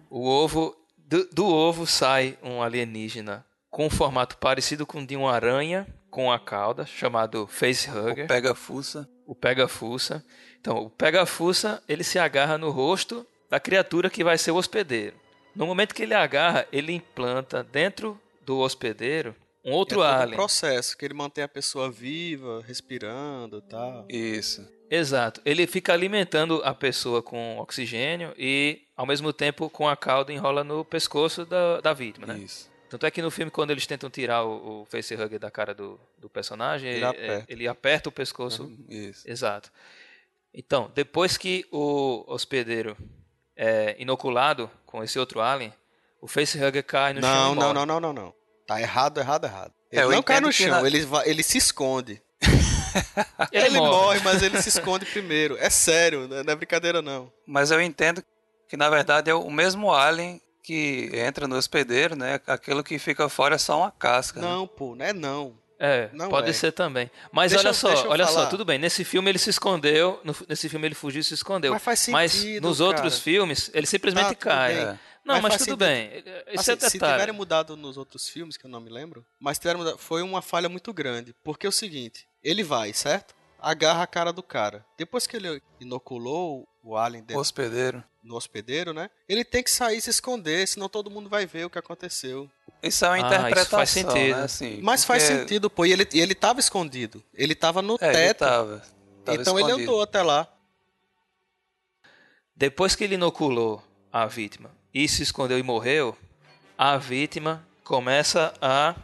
[0.09, 0.75] O ovo.
[0.97, 5.87] Do, do ovo sai um alienígena com um formato parecido com o de uma aranha,
[6.11, 8.25] com a cauda, chamado facehugger.
[8.25, 9.09] O pega-fuça.
[9.27, 10.25] O pega-fuça.
[10.61, 15.17] Então, o pega-fuça, ele se agarra no rosto da criatura que vai ser o hospedeiro.
[15.55, 19.35] No momento que ele agarra, ele implanta dentro do hospedeiro
[19.65, 20.33] um outro é alien.
[20.33, 24.07] Um processo que ele mantém a pessoa viva, respirando, tal.
[24.09, 24.67] Isso.
[24.91, 25.43] Exato.
[25.45, 30.65] Ele fica alimentando a pessoa com oxigênio e, ao mesmo tempo, com a cauda enrola
[30.65, 32.39] no pescoço da, da vítima, né?
[32.39, 32.71] Isso.
[32.89, 36.01] Tanto é que no filme, quando eles tentam tirar o, o facehugger da cara do,
[36.17, 37.53] do personagem, ele, ele, aperta.
[37.53, 38.65] ele aperta o pescoço.
[38.65, 39.31] Uhum, isso.
[39.31, 39.71] Exato.
[40.53, 42.97] Então, depois que o hospedeiro
[43.55, 45.73] é inoculado com esse outro alien,
[46.21, 47.55] o facehugger cai no não, chão.
[47.55, 48.35] Não, não, não, não, não.
[48.67, 49.73] Tá errado, errado, errado.
[49.91, 52.23] Ele é, não cai no chão, ele, ele se esconde.
[53.53, 53.91] ele, ele morre.
[53.91, 54.21] morre.
[54.25, 55.57] mas ele se esconde primeiro.
[55.59, 57.33] É sério, não é brincadeira não.
[57.47, 58.23] Mas eu entendo
[58.69, 62.39] que na verdade é o mesmo alien que entra no hospedeiro, né?
[62.47, 64.39] Aquilo que fica fora é só uma casca.
[64.39, 64.47] Né?
[64.47, 64.71] Não, né?
[64.77, 65.59] pô, não é não.
[65.81, 66.53] É, não pode é.
[66.53, 67.11] ser também.
[67.33, 68.45] Mas deixa olha só, olha falar.
[68.45, 68.79] só, tudo bem.
[68.79, 71.73] Nesse filme ele se escondeu, no, nesse filme ele fugiu e se escondeu.
[71.73, 72.91] Mas faz sentido, Mas nos cara.
[72.91, 74.75] outros filmes ele simplesmente tá, cai.
[74.75, 74.99] É.
[75.25, 75.79] Não, mas, mas tudo sentido.
[75.79, 76.25] bem.
[76.53, 79.59] Isso assim, é se tiverem mudado nos outros filmes, que eu não me lembro, mas
[79.59, 81.35] tiveram mudado, foi uma falha muito grande.
[81.43, 83.35] Porque é o seguinte, ele vai, certo?
[83.59, 84.85] Agarra a cara do cara.
[84.97, 88.03] Depois que ele inoculou o alien dentro, hospedeiro.
[88.23, 89.11] no hospedeiro, né?
[89.29, 92.49] Ele tem que sair e se esconder, senão todo mundo vai ver o que aconteceu.
[92.83, 94.37] Isso é uma ah, interpretação, faz sentido.
[94.37, 94.43] Né?
[94.43, 95.21] Assim, Mas porque...
[95.21, 95.85] faz sentido, pô.
[95.85, 97.23] E ele, ele tava escondido.
[97.35, 98.45] Ele tava no é, teto.
[98.45, 98.83] Ele tava.
[99.25, 99.81] tava então escondido.
[99.81, 100.49] ele andou até lá.
[102.55, 103.83] Depois que ele inoculou
[104.13, 106.17] a vítima e se escondeu e morreu,
[106.77, 108.95] a vítima começa a,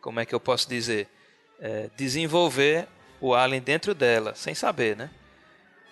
[0.00, 1.08] como é que eu posso dizer,
[1.60, 2.88] é, desenvolver
[3.24, 5.08] o alien dentro dela, sem saber, né?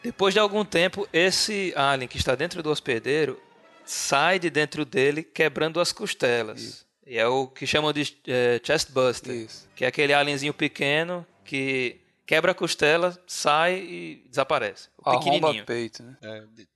[0.03, 3.41] Depois de algum tempo, esse alien que está dentro do hospedeiro
[3.87, 6.61] sai de dentro dele quebrando as costelas.
[6.61, 6.87] Isso.
[7.07, 9.66] E é o que chamam de é, chestbuster, Isso.
[9.74, 14.91] que é aquele alienzinho pequeno que quebra a costela, sai e desaparece.
[14.99, 16.16] O arromba peito, né?
[16.20, 16.68] É, de...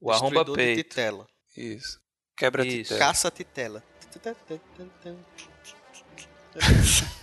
[0.00, 0.76] O arromba peito.
[0.76, 1.26] De titela.
[1.54, 2.00] Isso.
[2.34, 2.94] Quebra Isso.
[2.94, 2.98] titela.
[2.98, 3.84] Caça titela.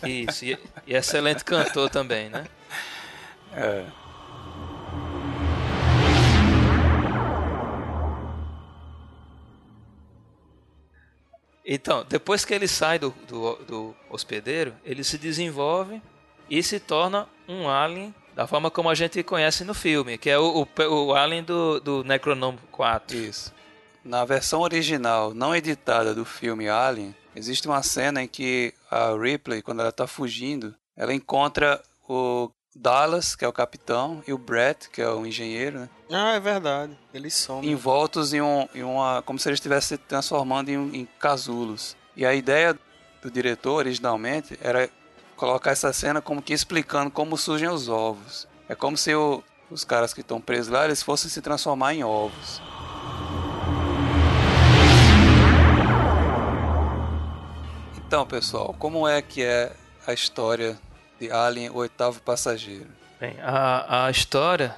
[0.07, 0.45] Isso.
[0.45, 2.47] E, e excelente cantor também, né?
[3.55, 3.85] É.
[11.65, 15.99] Então, depois que ele sai do, do, do, hospedeiro, ele se desenvolve
[16.47, 20.37] e se torna um alien da forma como a gente conhece no filme, que é
[20.37, 23.17] o, o, o alien do, do Necronome 4.
[23.17, 23.53] Isso.
[24.03, 29.63] Na versão original, não editada do filme Alien, existe uma cena em que a Ripley,
[29.63, 34.89] quando ela está fugindo, ela encontra o Dallas, que é o capitão, e o Brett,
[34.89, 35.89] que é o engenheiro, né?
[36.11, 36.95] Ah, é verdade.
[37.13, 37.63] Eles são.
[37.63, 39.21] Envoltos em, um, em uma.
[39.21, 41.95] como se eles estivessem se transformando em, em casulos.
[42.17, 42.77] E a ideia
[43.21, 44.89] do diretor, originalmente, era
[45.37, 48.45] colocar essa cena como que explicando como surgem os ovos.
[48.67, 52.03] É como se o, os caras que estão presos lá, eles fossem se transformar em
[52.03, 52.61] ovos.
[58.05, 59.73] Então, pessoal, como é que é
[60.05, 60.77] a história
[61.19, 62.87] de Alien, o oitavo passageiro?
[63.19, 64.75] Bem, a, a história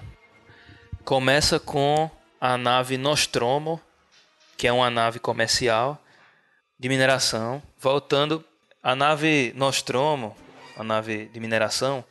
[1.04, 2.10] começa com
[2.40, 3.82] a nave Nostromo,
[4.56, 6.02] que é uma nave comercial
[6.80, 8.44] de mineração, voltando
[8.82, 10.36] a nave Nostromo,
[10.78, 12.04] a nave de mineração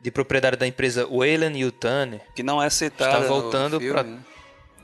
[0.00, 4.20] de propriedade da empresa Weyland Yutani, que não é citada está voltando para né?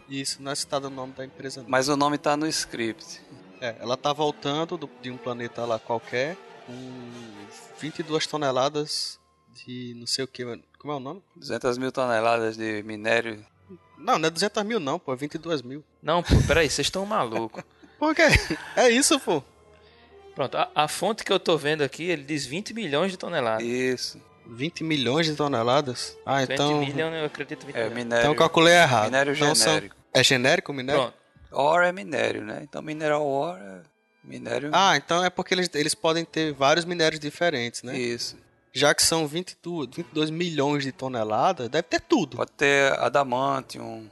[0.09, 1.63] isso não é citado o nome da empresa.
[1.63, 1.69] Não.
[1.69, 3.21] Mas o nome está no script.
[3.61, 6.37] É, ela está voltando do, de um planeta lá qualquer
[6.71, 9.19] com 22 toneladas
[9.65, 10.45] de não sei o que.
[10.79, 11.23] Como é o nome?
[11.37, 13.45] 200 mil toneladas de minério.
[13.99, 15.85] Não, não é 200 mil não, pô, é 22 mil.
[16.03, 17.63] Não, pô, peraí, vocês estão malucos.
[17.99, 18.23] Por quê?
[18.77, 19.43] É isso, pô.
[20.35, 23.63] Pronto, a, a, fonte que eu tô vendo aqui, ele diz 20 milhões de toneladas.
[23.63, 24.19] Isso.
[24.47, 26.17] 20 milhões de toneladas?
[26.25, 26.81] Ah, 20 então...
[26.81, 27.95] 20 milhões, eu acredito 20 é, milhões.
[27.95, 29.05] Minério, então eu calculei errado.
[29.05, 29.95] Minério então, genérico.
[29.95, 30.05] São...
[30.15, 31.03] É genérico o minério?
[31.03, 31.21] Pronto.
[31.53, 32.61] Ore é minério, né?
[32.63, 33.83] Então mineral ore é
[34.23, 34.71] minério...
[34.73, 37.99] Ah, então é porque eles, eles podem ter vários minérios diferentes, né?
[37.99, 38.37] Isso.
[38.73, 42.37] Já que são 22, 22 milhões de toneladas, deve ter tudo.
[42.37, 44.09] Pode ter adamantium,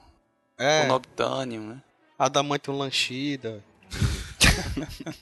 [0.58, 0.82] é.
[0.82, 1.80] monobtanium, né?
[2.18, 3.62] Adamantium lanchida.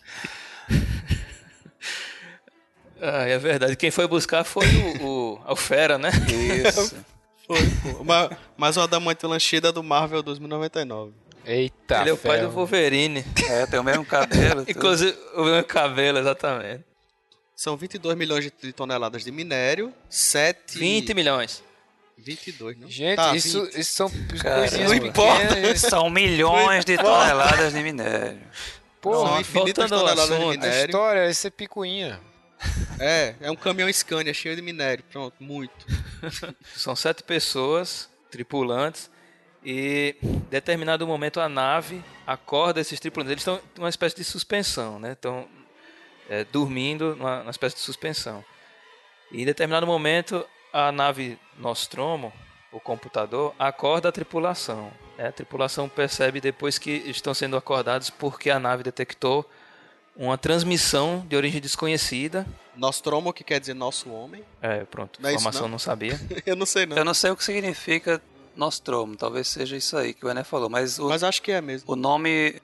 [2.99, 3.77] ah, é verdade.
[3.77, 6.09] Quem foi buscar foi o, o Alfera, né?
[6.67, 6.97] Isso.
[7.47, 8.03] foi, pô.
[8.03, 11.13] Mas, mas o Adamantium lanchida é do Marvel 2099.
[11.47, 13.25] Eita, Ele é o pai do Wolverine.
[13.49, 14.65] É, tem o mesmo cabelo.
[14.69, 16.85] Inclusive, o mesmo cabelo, exatamente.
[17.55, 20.79] São 22 milhões de toneladas de minério, 7...
[20.79, 21.63] 20 milhões.
[22.19, 22.91] 22, não?
[22.91, 25.77] Gente, tá, isso, isso são coisinhas Não importa.
[25.77, 28.41] São milhões de toneladas de minério.
[29.01, 30.81] Pô, são infinitas toneladas assunto, de minério.
[30.81, 32.21] A história, isso é picuinha.
[32.99, 35.05] É, é um caminhão Scania cheio de minério.
[35.13, 35.87] Pronto, muito.
[36.75, 39.11] São sete pessoas, tripulantes,
[39.69, 43.33] e em determinado momento a nave acorda esses tripulantes.
[43.33, 45.13] Eles estão em uma espécie de suspensão, né?
[45.13, 45.49] Estão
[46.31, 48.45] é, dormindo numa, numa espécie de suspensão.
[49.33, 52.33] E em determinado momento, a nave Nostromo,
[52.71, 54.93] o computador, acorda a tripulação.
[55.19, 59.51] É, a tripulação percebe depois que estão sendo acordados porque a nave detectou
[60.15, 62.47] uma transmissão de origem desconhecida.
[62.77, 64.45] Nostromo, que quer dizer nosso homem.
[64.63, 65.71] É, pronto, não informação é não?
[65.71, 66.21] não sabia.
[66.47, 66.97] Eu não sei não.
[66.97, 68.23] Eu não sei o que significa
[68.57, 71.61] Nostromo, talvez seja isso aí que o Ené falou, mas o, Mas acho que é
[71.61, 71.93] mesmo.
[71.93, 72.61] O nome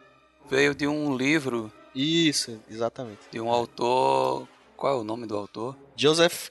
[0.48, 1.72] veio de um livro.
[1.94, 3.20] Isso, exatamente.
[3.30, 4.48] De um autor.
[4.76, 5.76] Qual é o nome do autor?
[5.96, 6.48] Joseph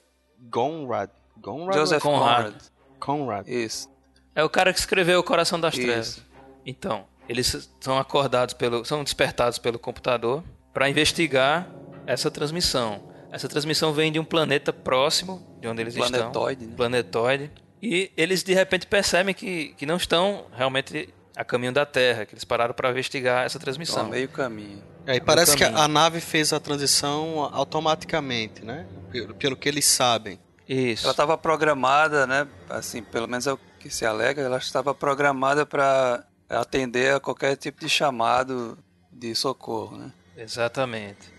[0.50, 1.10] Conrad.
[1.42, 2.56] Conrad Joseph Conrad.
[3.00, 3.48] Conrad.
[3.48, 3.90] Isso.
[4.36, 5.84] É o cara que escreveu O Coração das Isso.
[5.84, 6.24] Trevas.
[6.66, 11.70] Então, eles são acordados pelo, são despertados pelo computador para investigar
[12.06, 13.12] essa transmissão.
[13.32, 16.70] Essa transmissão vem de um planeta próximo de onde eles Planetoide, estão.
[16.70, 16.76] Né?
[16.76, 17.52] Planetoide.
[17.82, 22.34] E eles de repente percebem que, que não estão realmente a caminho da Terra, que
[22.34, 24.02] eles pararam para investigar essa transmissão.
[24.02, 24.84] Então, meio caminho.
[25.06, 28.86] É, e parece que a nave fez a transição automaticamente, né?
[29.12, 30.40] Pelo, pelo que eles sabem.
[30.68, 31.06] Isso.
[31.06, 32.48] Ela estava programada, né?
[32.70, 37.56] Assim, pelo menos é o que se alega, ela estava programada para atender a qualquer
[37.56, 38.78] tipo de chamado
[39.12, 40.12] de socorro, né?
[40.38, 41.32] Exatamente.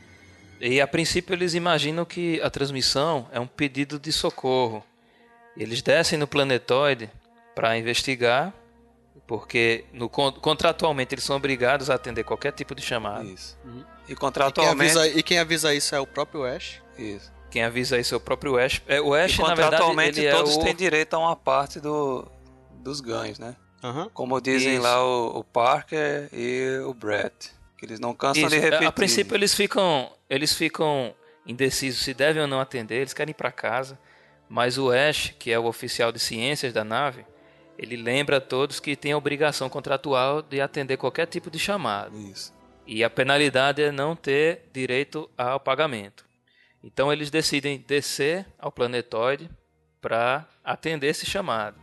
[0.60, 4.84] E a princípio eles imaginam que a transmissão é um pedido de socorro.
[5.56, 7.10] Eles descem no planetoide
[7.54, 8.54] para investigar,
[9.26, 13.28] porque no, contratualmente eles são obrigados a atender qualquer tipo de chamado.
[13.28, 13.58] Isso.
[13.64, 13.84] Uhum.
[14.08, 14.92] E contratualmente.
[14.92, 16.82] E quem, avisa, e quem, avisa, isso é o próprio Ash?
[16.98, 17.32] Isso.
[17.50, 18.80] Quem avisa isso é o próprio Ash.
[18.86, 20.64] É, o Ash, e, na verdade, ele é todos é o...
[20.64, 22.26] têm direito a uma parte do,
[22.82, 23.54] dos ganhos, né?
[23.82, 24.08] Uhum.
[24.10, 24.82] Como dizem isso.
[24.82, 27.50] lá o, o, Parker e o Brett.
[27.76, 28.50] Que eles não cansam isso.
[28.50, 28.86] de repetir.
[28.86, 31.14] A princípio eles ficam, eles ficam
[31.46, 33.98] indecisos se devem ou não atender, eles querem ir para casa.
[34.52, 37.24] Mas o Ash, que é o oficial de ciências da nave,
[37.78, 42.14] ele lembra a todos que tem a obrigação contratual de atender qualquer tipo de chamado.
[42.18, 42.52] Isso.
[42.86, 46.26] E a penalidade é não ter direito ao pagamento.
[46.84, 49.48] Então eles decidem descer ao planetóide
[50.02, 51.78] para atender esse chamado.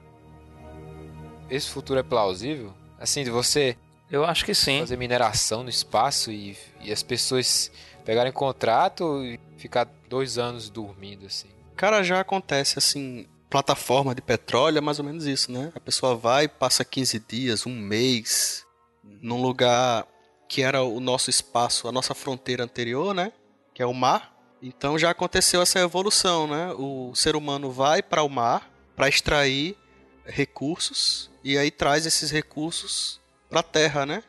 [1.49, 2.71] Esse futuro é plausível?
[2.99, 3.75] Assim, de você
[4.11, 4.81] eu acho que sim.
[4.81, 7.71] Fazer mineração no espaço e, e as pessoas
[8.05, 11.58] pegarem contrato e ficar dois anos dormindo, assim.
[11.79, 15.71] Cara, já acontece assim, plataforma de petróleo é mais ou menos isso, né?
[15.73, 18.65] A pessoa vai, passa 15 dias, um mês,
[19.01, 20.05] num lugar
[20.49, 23.31] que era o nosso espaço, a nossa fronteira anterior, né?
[23.73, 24.35] Que é o mar.
[24.61, 26.73] Então já aconteceu essa evolução, né?
[26.77, 29.77] O ser humano vai para o mar para extrair
[30.25, 34.21] recursos e aí traz esses recursos para a Terra, né?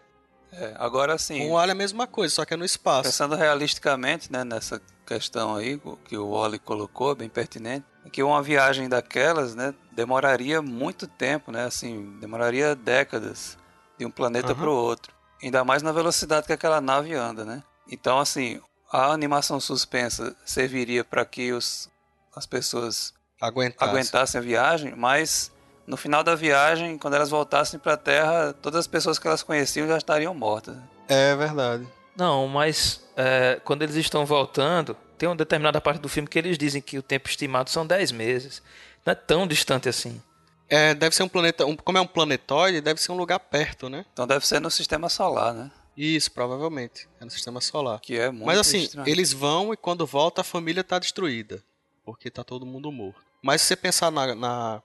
[0.53, 1.41] É, agora sim.
[1.41, 3.11] Com o alho é a mesma coisa, só que é no espaço.
[3.11, 4.81] Pensando realisticamente, né, nessa
[5.11, 10.63] questão aí que o Wally colocou, bem pertinente, é que uma viagem daquelas, né, demoraria
[10.63, 13.59] muito tempo, né, assim, demoraria décadas
[13.99, 14.55] de um planeta uhum.
[14.55, 17.63] para o outro, ainda mais na velocidade que aquela nave anda, né?
[17.91, 18.61] Então, assim,
[18.93, 21.91] a animação suspensa serviria para que os,
[22.37, 23.91] as pessoas Aguentasse.
[23.91, 25.51] aguentassem a viagem, mas
[25.89, 29.43] no final da viagem, quando elas voltassem para a Terra, todas as pessoas que elas
[29.43, 30.77] conheciam já estariam mortas.
[31.09, 31.87] É verdade.
[32.17, 36.57] Não, mas é, quando eles estão voltando, tem uma determinada parte do filme que eles
[36.57, 38.63] dizem que o tempo estimado são 10 meses.
[39.05, 40.23] Não é tão distante assim.
[40.69, 41.67] É, deve ser um planeta.
[41.67, 44.07] Um, como é um planetóide, deve ser um lugar perto, né?
[44.13, 45.71] Então deve ser no sistema solar, né?
[45.95, 47.07] Isso, provavelmente.
[47.21, 48.01] É no sistema solar.
[48.01, 49.07] Que é muito Mas assim, estranho.
[49.07, 51.63] eles vão e quando volta a família tá destruída.
[52.03, 53.21] Porque tá todo mundo morto.
[53.43, 54.83] Mas se você pensar na, na,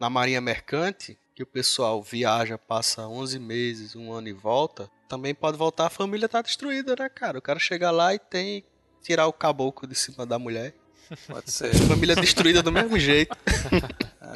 [0.00, 5.32] na marinha mercante, que o pessoal viaja, passa 11 meses, um ano e volta, também
[5.32, 7.38] pode voltar, a família tá destruída, né, cara?
[7.38, 8.64] O cara chega lá e tem
[9.00, 10.74] tirar o caboclo de cima da mulher.
[11.28, 11.72] Pode ser.
[11.86, 13.36] Família destruída do mesmo jeito.
[14.20, 14.26] É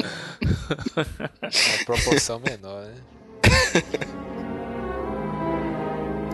[1.43, 2.95] uma proporção menor, né?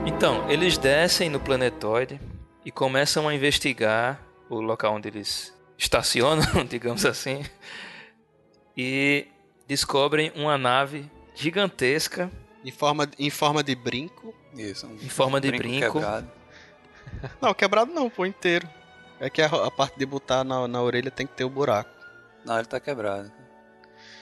[0.05, 2.21] Então, eles descem no planetoide
[2.67, 4.21] e começam a investigar
[4.51, 7.43] o local onde eles estacionam, digamos assim,
[8.77, 9.27] e
[9.67, 12.31] descobrem uma nave gigantesca
[12.65, 14.35] em forma, em forma de brinco.
[14.55, 15.69] Isso, um em forma de brinco.
[15.69, 15.93] brinco.
[15.93, 16.31] Quebrado.
[17.41, 18.69] Não, quebrado não, pô, inteiro.
[19.21, 21.91] É que a, a, parte de botar na, na orelha tem que ter o buraco.
[22.45, 23.31] Não, ele tá quebrado.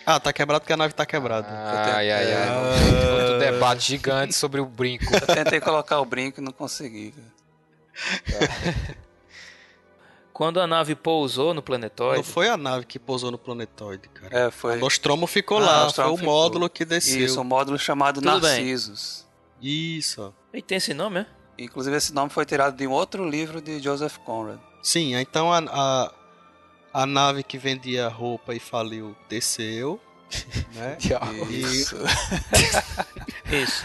[0.04, 1.48] Ah, tá quebrado porque a nave tá quebrada.
[1.48, 2.48] Ai, ai, ai.
[2.48, 3.16] Ah.
[3.16, 5.04] Muito debate gigante sobre o brinco.
[5.14, 7.14] Eu tentei colocar o brinco e não consegui.
[10.32, 12.16] Quando a nave pousou no planetóide.
[12.16, 14.46] Não foi a nave que pousou no planetóide, cara.
[14.46, 14.76] É, foi.
[14.76, 16.34] O Nostromo ficou ah, lá, Nostromo foi o ficou.
[16.34, 17.24] módulo que desceu.
[17.24, 19.26] Isso, um módulo chamado Tudo Narcisos.
[19.60, 19.98] Bem.
[19.98, 20.34] Isso.
[20.52, 21.26] E tem esse nome, é?
[21.58, 24.58] Inclusive esse nome foi tirado de um outro livro de Joseph Conrad.
[24.82, 26.12] Sim, então a, a,
[27.02, 30.00] a nave que vendia roupa e faliu desceu.
[30.72, 30.96] Né?
[31.50, 31.96] Isso.
[33.52, 33.84] Isso.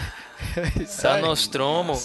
[1.04, 2.02] Da Nostromo.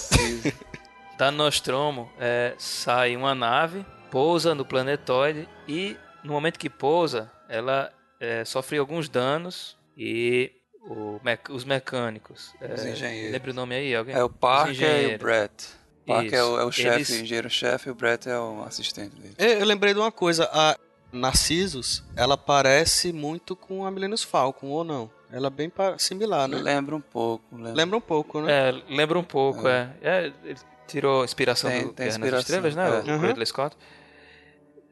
[1.16, 7.90] da Nostromo é, sai uma nave, pousa no planetóide e no momento que pousa, ela
[8.20, 10.52] é, sofre alguns danos e
[10.82, 12.54] o, os mecânicos.
[12.60, 13.32] Os é, engenheiros.
[13.32, 13.94] Lembra o nome aí?
[13.94, 14.14] Alguém?
[14.14, 15.66] É o Parker e o Brett.
[16.06, 17.10] Parker é o, é o chefe, Eles...
[17.22, 19.34] engenheiro-chefe, e o Brett é o assistente dele.
[19.38, 20.76] Eu, eu lembrei de uma coisa, a
[21.10, 25.10] Narcissus, ela parece muito com a Millennium Falcon, ou não?
[25.30, 26.58] Ela é bem similar, né?
[26.58, 27.44] Lembra um pouco.
[27.56, 28.52] Lembra, lembra um pouco, né?
[28.52, 29.90] É, lembra um pouco, é.
[30.02, 30.10] é.
[30.10, 32.86] é ele tirou inspiração tem, do tem Guerra nas Estrelas, né?
[32.86, 33.10] É.
[33.10, 33.26] O uhum.
[33.26, 33.76] Ridley Scott.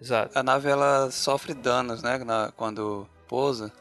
[0.00, 0.38] Exato.
[0.38, 2.18] A nave, ela sofre danos, né?
[2.18, 3.72] Na, quando pousa.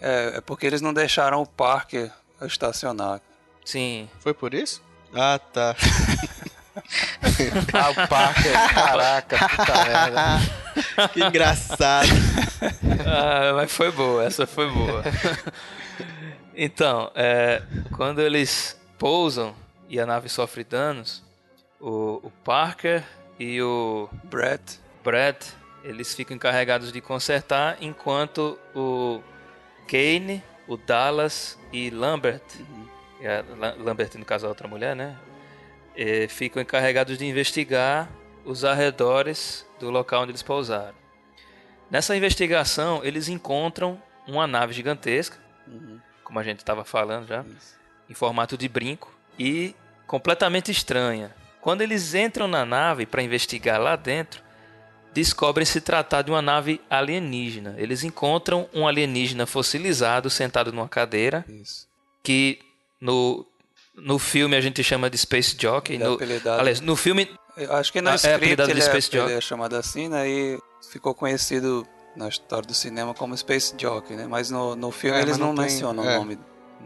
[0.00, 2.10] É, é porque eles não deixaram o Parker
[2.42, 3.20] estacionar.
[3.64, 4.08] Sim.
[4.20, 4.82] Foi por isso?
[5.14, 5.74] Ah, tá.
[7.72, 10.64] ah, o Parker, caraca, puta merda.
[11.12, 12.08] Que engraçado.
[13.06, 15.02] Ah, mas foi boa, essa foi boa.
[16.56, 17.62] Então, é,
[17.96, 19.54] quando eles pousam
[19.88, 21.22] e a nave sofre danos,
[21.80, 23.04] o, o Parker
[23.38, 24.80] e o Brett.
[25.02, 25.52] Brett,
[25.84, 29.22] eles ficam encarregados de consertar, enquanto o
[29.86, 32.88] Kane, o Dallas e Lambert, uhum.
[33.84, 35.16] Lambert no caso a outra mulher, né?
[35.94, 38.08] E ficam encarregados de investigar
[38.44, 40.94] os arredores do local onde eles pousaram.
[41.90, 46.00] Nessa investigação, eles encontram uma nave gigantesca, uhum.
[46.24, 47.76] como a gente estava falando já, Isso.
[48.08, 49.76] em formato de brinco e
[50.06, 51.34] completamente estranha.
[51.60, 54.43] Quando eles entram na nave para investigar lá dentro,
[55.14, 57.74] descobrem se tratar de uma nave alienígena.
[57.78, 61.86] Eles encontram um alienígena fossilizado sentado numa cadeira, Isso.
[62.22, 62.58] que
[63.00, 63.46] no,
[63.94, 65.96] no filme a gente chama de Space Jockey.
[65.96, 66.18] No,
[66.58, 67.30] aliás, no filme.
[67.56, 70.28] Eu acho que no é script ele, é, ele é chamado assim, né?
[70.28, 70.58] E
[70.90, 71.86] ficou conhecido
[72.16, 74.26] na história do cinema como Space Jockey, né?
[74.28, 76.16] Mas no, no filme é, eles não, não tem, mencionam é.
[76.16, 76.38] nome,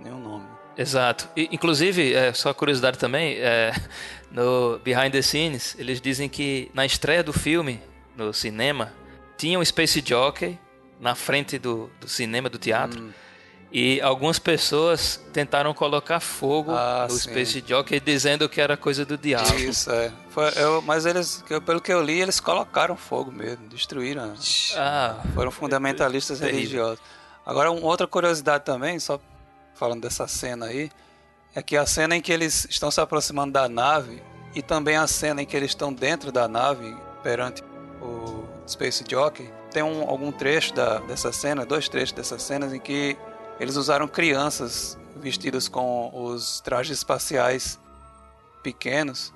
[0.03, 0.47] nenhum nome.
[0.77, 1.29] Exato.
[1.37, 3.73] E, inclusive, é, só curiosidade também, é,
[4.31, 7.81] no Behind the Scenes, eles dizem que na estreia do filme,
[8.25, 8.93] no cinema,
[9.37, 10.59] tinha um Space Jockey
[11.01, 13.01] na frente do, do cinema, do teatro.
[13.01, 13.11] Hum.
[13.71, 17.31] E algumas pessoas tentaram colocar fogo ah, no sim.
[17.31, 19.55] Space Jockey dizendo que era coisa do diabo.
[19.57, 20.11] Isso, é.
[20.31, 24.35] Foi, eu, mas eles, pelo que eu li, eles colocaram fogo mesmo, destruíram.
[24.75, 26.99] Ah, Foram fundamentalistas religiosos.
[27.45, 29.21] Agora, uma outra curiosidade também, só
[29.75, 30.91] falando dessa cena aí,
[31.55, 34.23] é que a cena em que eles estão se aproximando da nave
[34.55, 37.63] e também a cena em que eles estão dentro da nave perante
[38.01, 42.81] o Space Jockey, tem um, algum trecho da, dessa cena, dois trechos dessas cenas em
[42.81, 43.17] que
[43.59, 47.79] eles usaram crianças vestidas com os trajes espaciais
[48.63, 49.33] pequenos,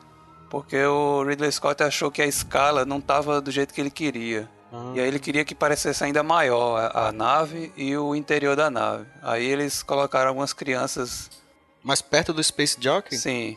[0.49, 4.49] porque o Ridley Scott achou que a escala não estava do jeito que ele queria.
[4.73, 4.93] Ah.
[4.95, 8.71] E aí ele queria que parecesse ainda maior a, a, nave e o interior da
[8.71, 9.07] nave.
[9.23, 11.31] Aí eles colocaram algumas crianças.
[11.83, 13.17] Mais perto do Space Jockey?
[13.17, 13.57] Sim.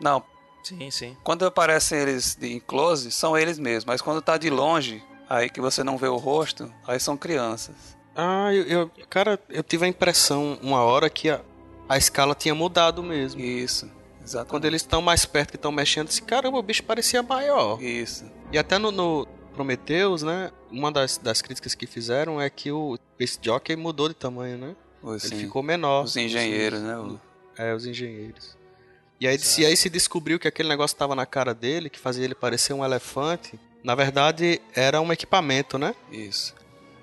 [0.00, 0.22] Não.
[0.62, 1.16] Sim, sim.
[1.22, 3.84] Quando aparecem eles em close, são eles mesmos.
[3.84, 7.96] Mas quando tá de longe, aí que você não vê o rosto, aí são crianças.
[8.14, 11.40] Ah, eu, eu, cara, eu tive a impressão uma hora que a,
[11.88, 13.40] a escala tinha mudado mesmo.
[13.40, 13.90] Isso,
[14.22, 14.50] exatamente.
[14.50, 17.82] Quando eles estão mais perto que estão mexendo, assim, caramba, o bicho parecia maior.
[17.82, 18.24] Isso.
[18.52, 20.50] E até no, no Prometheus, né?
[20.70, 24.76] Uma das, das críticas que fizeram é que o Space Jockey mudou de tamanho, né?
[25.04, 26.04] Ele ficou menor.
[26.04, 26.96] Os engenheiros, né?
[26.96, 27.18] O...
[27.56, 28.56] É, os engenheiros.
[29.22, 32.24] E aí, se, aí se descobriu que aquele negócio estava na cara dele, que fazia
[32.24, 35.94] ele parecer um elefante, na verdade era um equipamento, né?
[36.10, 36.52] Isso.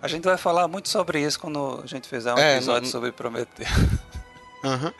[0.01, 2.91] A gente vai falar muito sobre isso quando a gente fizer um é, episódio não...
[2.91, 3.65] sobre Prometeu.
[4.65, 4.91] Uhum.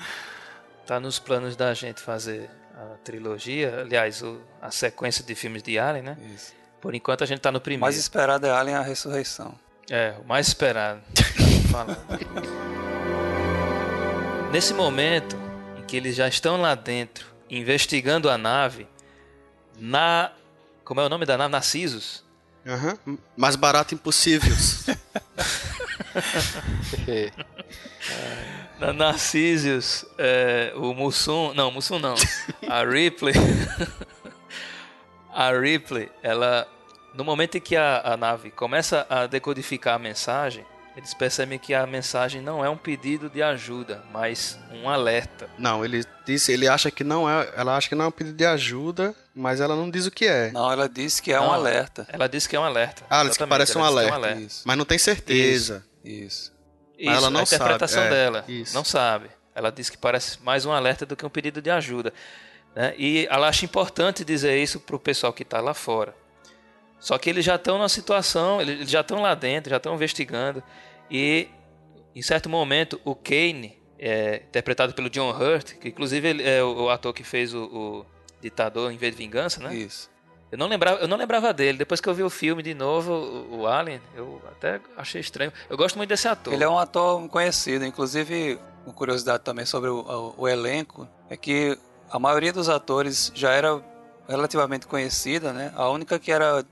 [0.88, 5.78] Tá nos planos da gente fazer a trilogia, aliás, o, a sequência de filmes de
[5.78, 6.18] Alien, né?
[6.34, 6.54] Isso.
[6.80, 7.84] Por enquanto a gente tá no primeiro.
[7.84, 9.54] O mais esperado é Alien a Ressurreição.
[9.90, 11.02] É, o mais esperado.
[14.54, 15.49] Nesse momento
[15.90, 18.88] que eles já estão lá dentro investigando a nave,
[19.80, 20.32] na.
[20.84, 21.52] Como é o nome da nave?
[21.52, 22.24] Narcisos
[22.66, 23.18] Uhum.
[23.36, 24.56] Mais barato impossível.
[28.80, 31.54] Na Narcisius, é, o Mussum.
[31.54, 32.16] Não, Mussum não.
[32.68, 33.34] A Ripley.
[35.34, 36.68] a Ripley, ela.
[37.14, 40.64] No momento em que a, a nave começa a decodificar a mensagem,
[41.00, 45.50] eles percebem que a mensagem não é um pedido de ajuda, mas um alerta.
[45.58, 48.36] Não, ele disse, ele acha que não é, ela acha que não é um pedido
[48.36, 50.52] de ajuda, mas ela não diz o que é.
[50.52, 52.06] Não, ela disse que é não, um alerta.
[52.12, 53.04] Ela disse que é um alerta.
[53.10, 54.10] Ah, ela disse que parece um alerta.
[54.10, 54.56] É um alerta.
[54.66, 55.86] Mas não tem certeza.
[56.04, 56.26] Isso.
[56.26, 56.54] Isso.
[57.02, 58.14] Mas ela não a interpretação sabe.
[58.14, 58.46] É, dela.
[58.46, 58.76] Isso.
[58.76, 59.30] Não sabe.
[59.56, 62.14] Ela disse que parece mais um alerta do que um pedido de ajuda.
[62.76, 62.94] Né?
[62.98, 66.14] E ela acha importante dizer isso para o pessoal que está lá fora.
[67.00, 70.62] Só que eles já estão na situação, eles já estão lá dentro, já estão investigando.
[71.10, 71.48] E
[72.16, 76.90] em certo momento o Kane, é, interpretado pelo John Hurt, que inclusive ele é o,
[76.90, 78.06] ator que fez o, o
[78.42, 79.76] ditador em vez de vingança, né?
[79.76, 80.10] Isso.
[80.52, 81.78] Eu não lembrava, eu não lembrava dele.
[81.78, 85.54] Depois que eu vi o filme de novo, o, o Alien, eu até achei estranho.
[85.70, 86.54] Eu gosto muito desse ator.
[86.54, 91.38] Ele é um ator conhecido, inclusive, uma curiosidade também sobre o, o, o elenco é
[91.38, 91.78] que
[92.10, 93.80] a maioria dos atores já era
[94.28, 95.72] relativamente conhecida, né?
[95.76, 96.66] A única que era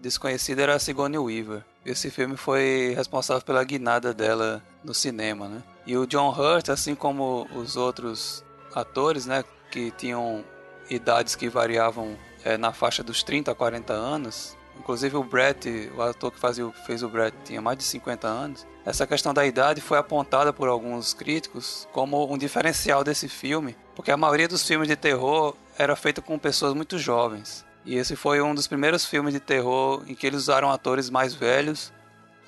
[0.00, 1.64] desconhecida era a Sigourney Weaver.
[1.84, 5.62] Esse filme foi responsável pela guinada dela no cinema, né?
[5.86, 10.44] E o John Hurt, assim como os outros atores, né, que tinham
[10.88, 16.02] idades que variavam é, na faixa dos 30 a 40 anos, inclusive o Brett, o
[16.02, 18.66] ator que fazia, fez o Brett, tinha mais de 50 anos.
[18.84, 24.10] Essa questão da idade foi apontada por alguns críticos como um diferencial desse filme, porque
[24.10, 27.64] a maioria dos filmes de terror era feita com pessoas muito jovens.
[27.84, 31.34] E esse foi um dos primeiros filmes de terror em que eles usaram atores mais
[31.34, 31.92] velhos,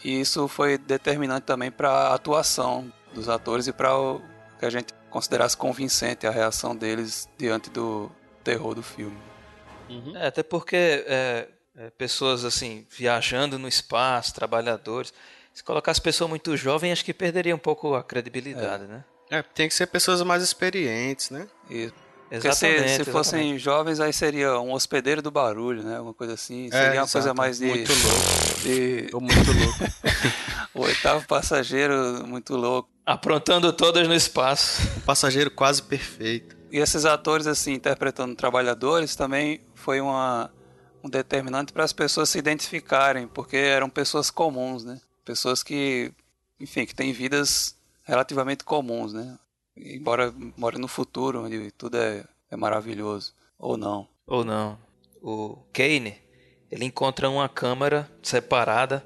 [0.04, 4.20] e isso foi determinante também para a atuação dos atores e para o
[4.58, 8.10] que a gente considerasse convincente a reação deles diante do
[8.42, 9.16] terror do filme.
[9.88, 10.16] Uhum.
[10.16, 15.12] É, até porque é, é, pessoas assim viajando no espaço, trabalhadores,
[15.52, 18.86] se colocasse pessoa muito jovem, acho que perderia um pouco a credibilidade, é.
[18.86, 19.04] né?
[19.30, 21.46] É, tem que ser pessoas mais experientes, né?
[21.70, 21.94] Isso.
[22.30, 23.58] Exatamente, se, se fossem exatamente.
[23.62, 26.00] jovens, aí seria um hospedeiro do barulho, né?
[26.00, 26.70] Uma coisa assim.
[26.70, 27.66] Seria é, uma coisa mais de.
[27.66, 28.60] Muito louco.
[28.62, 29.02] De...
[29.10, 29.94] Tô muito louco.
[30.74, 32.88] o oitavo passageiro, muito louco.
[33.04, 34.80] Aprontando todas no espaço.
[34.96, 36.56] Um passageiro quase perfeito.
[36.72, 40.50] E esses atores, assim, interpretando trabalhadores, também foi uma,
[41.04, 45.00] um determinante para as pessoas se identificarem, porque eram pessoas comuns, né?
[45.24, 46.10] Pessoas que,
[46.58, 49.38] enfim, que têm vidas relativamente comuns, né?
[49.76, 53.34] Embora more no futuro, onde tudo é, é maravilhoso.
[53.58, 54.08] Ou não.
[54.26, 54.78] Ou não.
[55.22, 56.16] O Kane,
[56.70, 59.04] ele encontra uma câmara separada,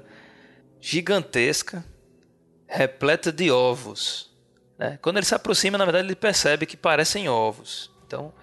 [0.79, 1.85] gigantesca,
[2.67, 4.29] repleta de ovos.
[4.77, 4.97] Né?
[5.01, 7.91] Quando ele se aproxima, na verdade, ele percebe que parecem ovos.
[8.05, 8.33] Então,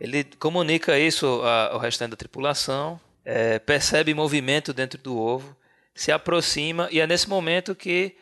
[0.00, 1.26] ele comunica isso
[1.70, 5.56] ao restante da tripulação, é, percebe movimento dentro do ovo,
[5.94, 8.16] se aproxima, e é nesse momento que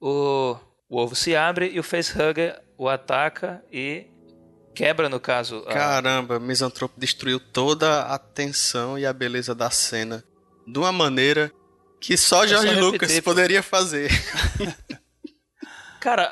[0.00, 0.56] o,
[0.88, 4.06] o ovo se abre e o facehugger o ataca e
[4.74, 5.64] quebra, no caso.
[5.66, 5.72] A...
[5.72, 10.22] Caramba, Misantropo destruiu toda a tensão e a beleza da cena
[10.66, 11.52] de uma maneira
[12.00, 14.10] que só George Lucas repetir, poderia fazer.
[16.00, 16.22] Cara,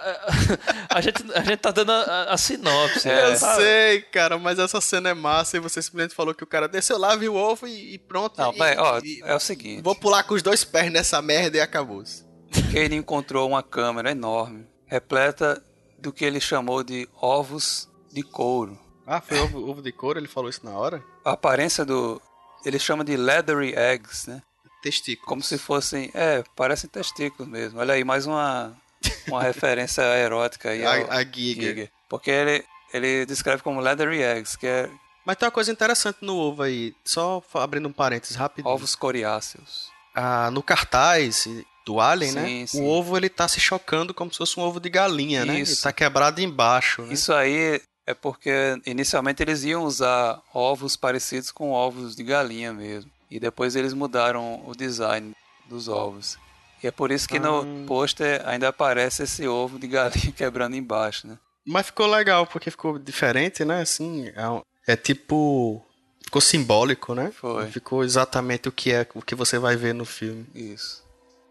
[0.88, 3.08] a, a, gente, a gente tá dando a, a sinopse.
[3.08, 3.60] É, eu sabe?
[3.60, 6.96] sei, cara, mas essa cena é massa e você simplesmente falou que o cara desceu
[6.96, 8.38] lá, viu o ovo e, e pronto.
[8.38, 9.82] Não, e, mas, ó, e, é o seguinte.
[9.82, 12.04] Vou pular com os dois pés nessa merda e acabou.
[12.04, 12.24] -se.
[12.72, 15.60] Ele encontrou uma câmera enorme, repleta
[16.04, 18.78] do que ele chamou de ovos de couro.
[19.06, 20.18] Ah, foi ovo, ovo de couro?
[20.18, 21.02] Ele falou isso na hora?
[21.24, 22.20] A aparência do.
[22.64, 24.42] Ele chama de leathery eggs, né?
[24.82, 25.28] Testículos.
[25.28, 26.10] Como se fossem.
[26.14, 27.80] É, parecem testículos mesmo.
[27.80, 28.76] Olha aí, mais uma,
[29.26, 30.84] uma referência erótica aí.
[30.84, 31.62] Ao, a, a Giga.
[31.62, 31.90] Giga.
[32.08, 34.90] Porque ele, ele descreve como leathery eggs, que é.
[35.24, 36.94] Mas tem uma coisa interessante no ovo aí.
[37.02, 38.66] Só abrindo um parênteses rápido.
[38.66, 39.88] Ovos coriáceos.
[40.14, 41.46] Ah, no cartaz,
[41.84, 42.66] do Alien, sim, né?
[42.66, 42.82] Sim.
[42.82, 45.46] O ovo ele tá se chocando como se fosse um ovo de galinha, Isso.
[45.46, 45.60] né?
[45.60, 47.02] Ele tá quebrado embaixo.
[47.02, 47.12] Né?
[47.12, 48.50] Isso aí é porque
[48.86, 53.10] inicialmente eles iam usar ovos parecidos com ovos de galinha mesmo.
[53.30, 55.34] E depois eles mudaram o design
[55.68, 56.38] dos ovos.
[56.82, 57.86] E é por isso que no ah.
[57.86, 61.38] pôster ainda aparece esse ovo de galinha quebrando embaixo, né?
[61.66, 63.80] Mas ficou legal, porque ficou diferente, né?
[63.80, 65.82] Assim, é, é tipo.
[66.22, 67.32] Ficou simbólico, né?
[67.34, 67.70] Foi.
[67.70, 70.46] Ficou exatamente o que é o que você vai ver no filme.
[70.54, 71.03] Isso.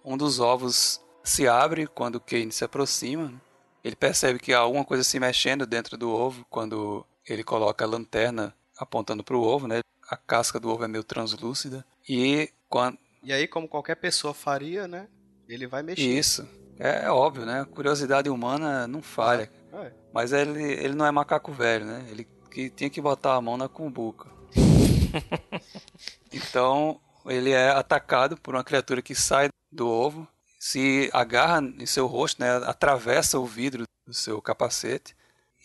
[0.03, 3.25] Um dos ovos se abre quando Kane se aproxima.
[3.29, 3.41] Né?
[3.83, 7.87] Ele percebe que há alguma coisa se mexendo dentro do ovo quando ele coloca a
[7.87, 9.81] lanterna apontando para o ovo, né?
[10.09, 14.85] A casca do ovo é meio translúcida e quando e aí como qualquer pessoa faria,
[14.85, 15.07] né?
[15.47, 16.01] Ele vai mexer.
[16.01, 16.47] Isso.
[16.77, 17.61] É, é óbvio, né?
[17.61, 19.49] A curiosidade humana não falha.
[19.71, 19.91] É.
[20.13, 22.05] Mas ele, ele não é macaco velho, né?
[22.09, 24.29] Ele que tinha que botar a mão na cumbuca.
[26.31, 30.28] então, ele é atacado por uma criatura que sai do ovo,
[30.59, 35.15] se agarra em seu rosto, né, atravessa o vidro do seu capacete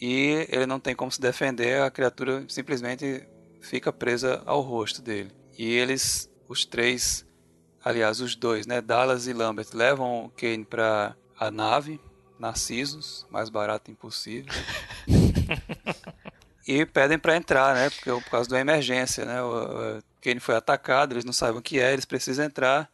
[0.00, 3.26] e ele não tem como se defender, a criatura simplesmente
[3.60, 5.32] fica presa ao rosto dele.
[5.58, 7.26] E eles, os três,
[7.84, 12.00] aliás, os dois, né, Dallas e Lambert, levam Kane para a nave,
[12.38, 14.52] Narcisos, mais barato impossível.
[16.66, 21.14] e pedem para entrar, né, porque por causa da emergência, né, o Kane foi atacado,
[21.14, 22.90] eles não sabem o que é, eles precisam entrar.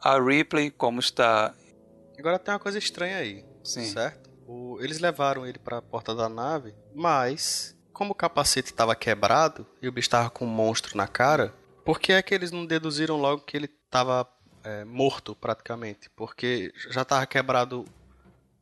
[0.00, 1.54] A Ripley, como está.
[2.18, 3.44] Agora tem uma coisa estranha aí.
[3.62, 3.84] Sim.
[3.84, 4.28] Certo?
[4.48, 9.64] O, eles levaram ele para a porta da nave, mas como o capacete estava quebrado
[9.80, 11.54] e o bicho estava com um monstro na cara,
[11.84, 14.28] por que é que eles não deduziram logo que ele estava
[14.64, 16.10] é, morto praticamente?
[16.10, 17.84] Porque já estava quebrado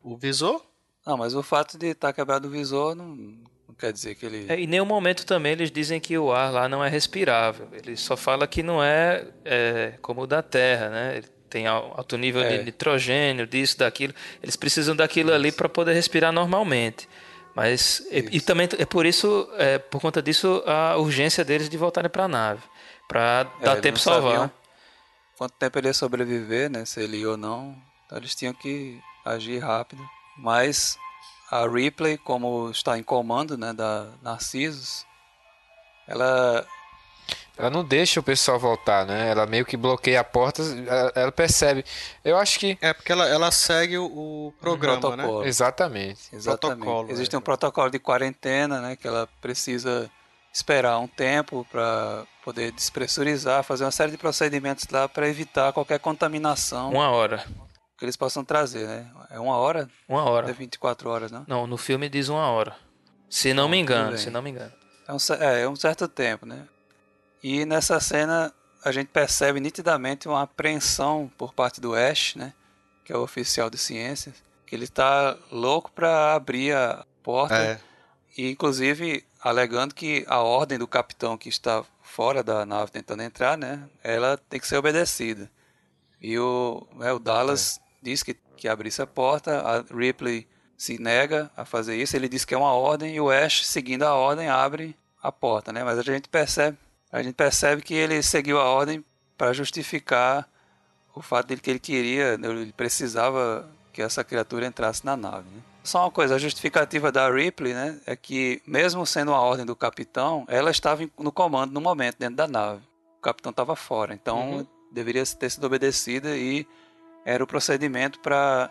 [0.02, 0.62] o visor?
[1.06, 3.42] Não, mas o fato de estar tá quebrado o visor não
[3.80, 4.46] quer dizer que ele.
[4.48, 7.68] É, em nenhum momento também eles dizem que o ar lá não é respirável.
[7.72, 11.16] Ele só fala que não é, é como o da Terra, né?
[11.16, 12.58] Ele tem alto nível é.
[12.58, 14.14] de nitrogênio, disso, daquilo.
[14.42, 17.08] Eles precisam daquilo ali para poder respirar normalmente.
[17.56, 21.76] Mas e, e, também é por isso, é, por conta disso, a urgência deles de
[21.76, 22.62] voltarem para a nave,
[23.08, 24.52] para é, dar tempo salvar.
[25.36, 26.84] Quanto tempo ele ia sobreviver, né?
[26.84, 27.76] Se ele ia ou não.
[28.06, 30.02] Então eles tinham que agir rápido.
[30.38, 30.96] Mas
[31.50, 35.04] a Ripley, como está em comando, né, da Narcissus,
[36.06, 36.66] ela
[37.60, 39.30] ela não deixa o pessoal voltar, né?
[39.30, 41.84] Ela meio que bloqueia a porta, ela, ela percebe.
[42.24, 42.78] Eu acho que.
[42.80, 45.46] É porque ela, ela segue o, o programa, um né?
[45.46, 46.34] Exatamente.
[46.34, 46.78] Exatamente.
[46.78, 47.38] Protocolo, Existe é.
[47.38, 48.96] um protocolo de quarentena, né?
[48.96, 50.10] Que ela precisa
[50.50, 55.98] esperar um tempo para poder despressurizar, fazer uma série de procedimentos lá para evitar qualquer
[55.98, 56.90] contaminação.
[56.90, 57.44] Uma hora.
[58.00, 59.12] Que eles possam trazer, né?
[59.28, 59.86] É uma hora?
[60.08, 60.48] Uma hora.
[60.48, 61.44] É 24 horas, não?
[61.46, 62.74] Não, no filme diz uma hora.
[63.28, 64.72] Se não, não me engano, se não me engano.
[65.06, 66.66] É um, é, é um certo tempo, né?
[67.42, 72.54] E nessa cena a gente percebe nitidamente uma apreensão por parte do Ash, né?
[73.04, 77.54] Que é o oficial de ciências, que ele está louco para abrir a porta.
[77.54, 77.80] É.
[78.34, 83.58] E inclusive alegando que a ordem do capitão que está fora da nave tentando entrar,
[83.58, 83.86] né?
[84.02, 85.50] Ela tem que ser obedecida.
[86.20, 87.89] E o, é, o Dallas é.
[88.02, 90.46] Diz que, que abrisse a porta, a Ripley
[90.76, 94.02] se nega a fazer isso, ele diz que é uma ordem e o Ash, seguindo
[94.04, 95.84] a ordem, abre a porta, né?
[95.84, 96.78] Mas a gente percebe
[97.12, 99.04] a gente percebe que ele seguiu a ordem
[99.36, 100.48] para justificar
[101.14, 105.48] o fato de que ele queria, ele precisava que essa criatura entrasse na nave.
[105.50, 105.60] Né?
[105.82, 109.74] Só uma coisa, a justificativa da Ripley né, é que, mesmo sendo uma ordem do
[109.74, 112.82] capitão, ela estava no comando no momento, dentro da nave.
[113.18, 114.66] O capitão estava fora, então uhum.
[114.92, 116.66] deveria ter sido obedecida e
[117.30, 118.68] era o procedimento para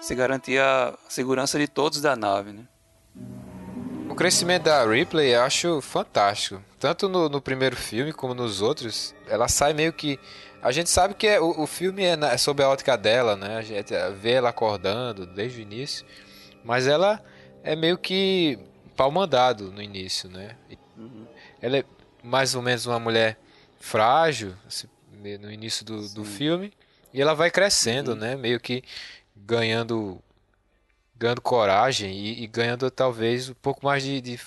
[0.00, 2.52] se garantir a segurança de todos da nave.
[2.52, 2.64] Né?
[4.08, 6.60] O crescimento da Ripley eu acho fantástico.
[6.78, 9.14] Tanto no, no, primeiro filme como nos outros.
[9.28, 10.18] Ela sai meio que.
[10.60, 13.36] A gente sabe que é, o, o filme é, na, é sob a ótica dela,
[13.36, 13.58] né?
[13.58, 16.04] A gente vê ela acordando desde o início.
[16.64, 17.22] Mas ela
[17.62, 18.58] é meio que
[18.96, 20.56] pau mandado no início, né?
[20.96, 21.26] Uhum.
[21.62, 21.84] Ela é
[22.24, 23.38] mais ou menos uma mulher
[23.78, 24.88] frágil assim,
[25.38, 26.72] no início do, do filme.
[27.12, 28.18] E ela vai crescendo, uhum.
[28.18, 28.36] né?
[28.36, 28.82] Meio que
[29.36, 30.22] ganhando
[31.16, 34.40] ganhando coragem e, e ganhando talvez um pouco mais de, de,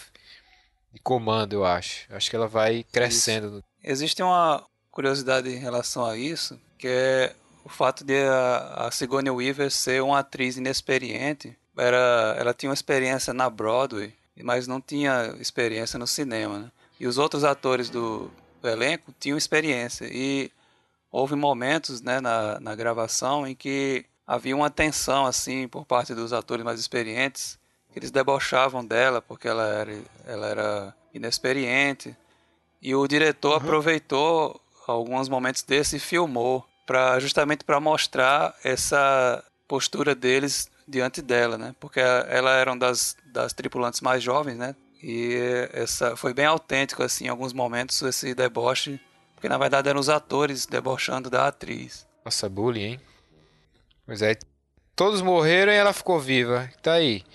[0.91, 2.07] de, comando, eu acho.
[2.11, 3.57] Acho que ela vai crescendo.
[3.57, 3.63] Isso.
[3.83, 9.29] Existe uma curiosidade em relação a isso, que é o fato de a, a Sigourney
[9.29, 11.55] Weaver ser uma atriz inexperiente.
[11.77, 14.11] Era, ela tinha uma experiência na Broadway,
[14.41, 16.57] mas não tinha experiência no cinema.
[16.57, 16.71] Né?
[16.99, 20.07] E os outros atores do, do elenco tinham experiência.
[20.11, 20.51] E
[21.13, 26.33] houve momentos né, na, na gravação em que havia uma tensão assim por parte dos
[26.33, 27.59] atores mais experientes,
[27.95, 32.17] eles debochavam dela porque ela era, ela era inexperiente.
[32.81, 33.57] E o diretor uhum.
[33.57, 41.57] aproveitou alguns momentos desse e filmou para justamente para mostrar essa postura deles diante dela,
[41.57, 41.75] né?
[41.79, 44.75] Porque ela era uma das, das tripulantes mais jovens, né?
[45.01, 45.37] E
[45.71, 48.99] essa foi bem autêntico assim, em alguns momentos esse deboche,
[49.43, 52.07] porque na verdade eram os atores debochando da atriz.
[52.23, 53.01] Nossa, bullying, hein?
[54.05, 54.37] Pois é.
[54.95, 56.71] Todos morreram e ela ficou viva.
[56.81, 57.25] Tá aí.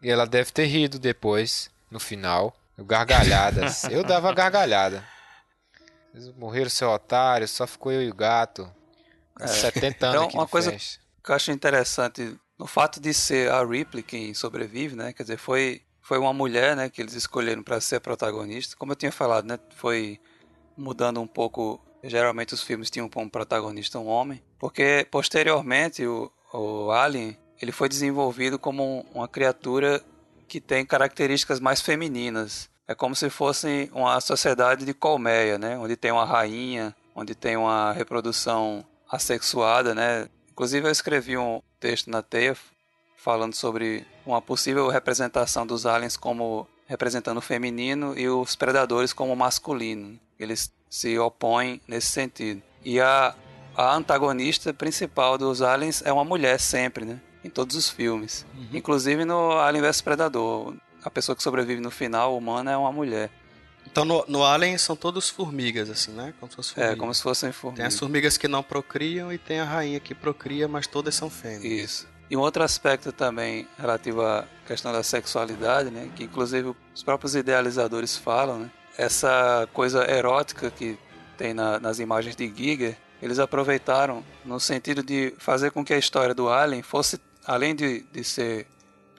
[0.00, 2.56] E ela deve ter rido depois, no final.
[2.78, 3.84] Gargalhadas.
[3.92, 5.06] eu dava gargalhada.
[6.14, 8.72] Eles morreram seu otário, só ficou eu e o gato.
[9.38, 9.46] É.
[9.46, 11.02] 70 anos então, uma coisa festa.
[11.22, 15.12] que eu acho interessante no fato de ser a Ripley quem sobrevive, né?
[15.12, 18.76] Quer dizer, foi foi uma mulher, né, que eles escolheram para ser protagonista.
[18.76, 20.20] Como eu tinha falado, né, foi
[20.76, 26.90] mudando um pouco Geralmente os filmes tinham como protagonista um homem, porque posteriormente o, o
[26.90, 30.02] Alien ele foi desenvolvido como uma criatura
[30.46, 32.70] que tem características mais femininas.
[32.86, 35.76] É como se fosse uma sociedade de colmeia, né?
[35.76, 40.28] Onde tem uma rainha, onde tem uma reprodução assexuada, né?
[40.52, 42.56] Inclusive eu escrevi um texto na Teia
[43.16, 49.34] falando sobre uma possível representação dos aliens como representando o feminino e os predadores como
[49.34, 50.20] masculino.
[50.38, 52.62] Eles se opõem nesse sentido.
[52.84, 53.34] E a,
[53.76, 57.20] a antagonista principal dos aliens é uma mulher sempre, né?
[57.44, 58.46] Em todos os filmes.
[58.54, 58.68] Uhum.
[58.72, 60.74] Inclusive no Alien vs Predador.
[61.04, 63.30] A pessoa que sobrevive no final, humana, é uma mulher.
[63.86, 66.34] Então no, no Alien são todos formigas, assim, né?
[66.40, 67.78] Como se fossem É, como se fossem formigas.
[67.78, 71.30] Tem as formigas que não procriam e tem a rainha que procria, mas todas são
[71.30, 71.64] fêmeas.
[71.64, 72.08] Isso.
[72.28, 76.10] E um outro aspecto também relativo à questão da sexualidade, né?
[76.16, 78.70] Que inclusive os próprios idealizadores falam, né?
[78.96, 80.98] Essa coisa erótica que
[81.36, 85.98] tem na, nas imagens de Giger, eles aproveitaram no sentido de fazer com que a
[85.98, 88.66] história do Alien fosse, além de, de ser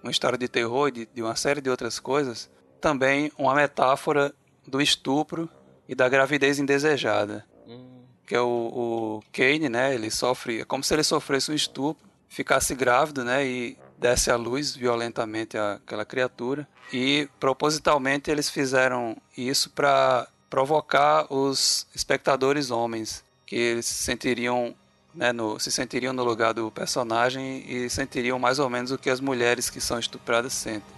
[0.03, 2.49] uma história de terror e de, de uma série de outras coisas,
[2.80, 4.34] também uma metáfora
[4.65, 5.49] do estupro
[5.88, 7.45] e da gravidez indesejada.
[7.67, 8.03] Hum.
[8.25, 9.95] Que é o, o Kane, né?
[9.95, 10.61] Ele sofre.
[10.61, 13.45] É como se ele sofresse um estupro, ficasse grávido, né?
[13.45, 16.68] E desse à luz violentamente aquela criatura.
[16.93, 24.74] E propositalmente eles fizeram isso para provocar os espectadores homens, que eles se sentiriam,
[25.14, 29.10] né, no, se sentiriam no lugar do personagem e sentiriam mais ou menos o que
[29.10, 30.95] as mulheres que são estupradas sentem.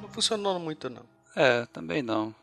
[0.00, 1.02] Não funcionou muito não.
[1.36, 2.34] É, também não.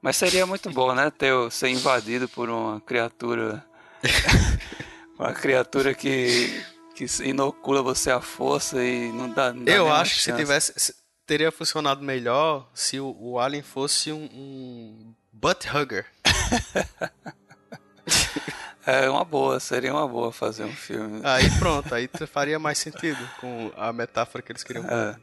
[0.00, 1.10] Mas seria muito bom, né?
[1.10, 3.64] Ter, ser invadido por uma criatura.
[5.18, 6.62] uma criatura que,
[6.94, 9.52] que inocula você a força e não dá.
[9.52, 10.94] Não dá Eu acho que se tivesse.
[11.26, 16.06] Teria funcionado melhor se o, o Alien fosse um, um butt hugger.
[18.86, 21.22] é uma boa, seria uma boa fazer um filme.
[21.24, 24.84] Aí pronto, aí faria mais sentido com a metáfora que eles queriam.
[24.84, 25.16] É.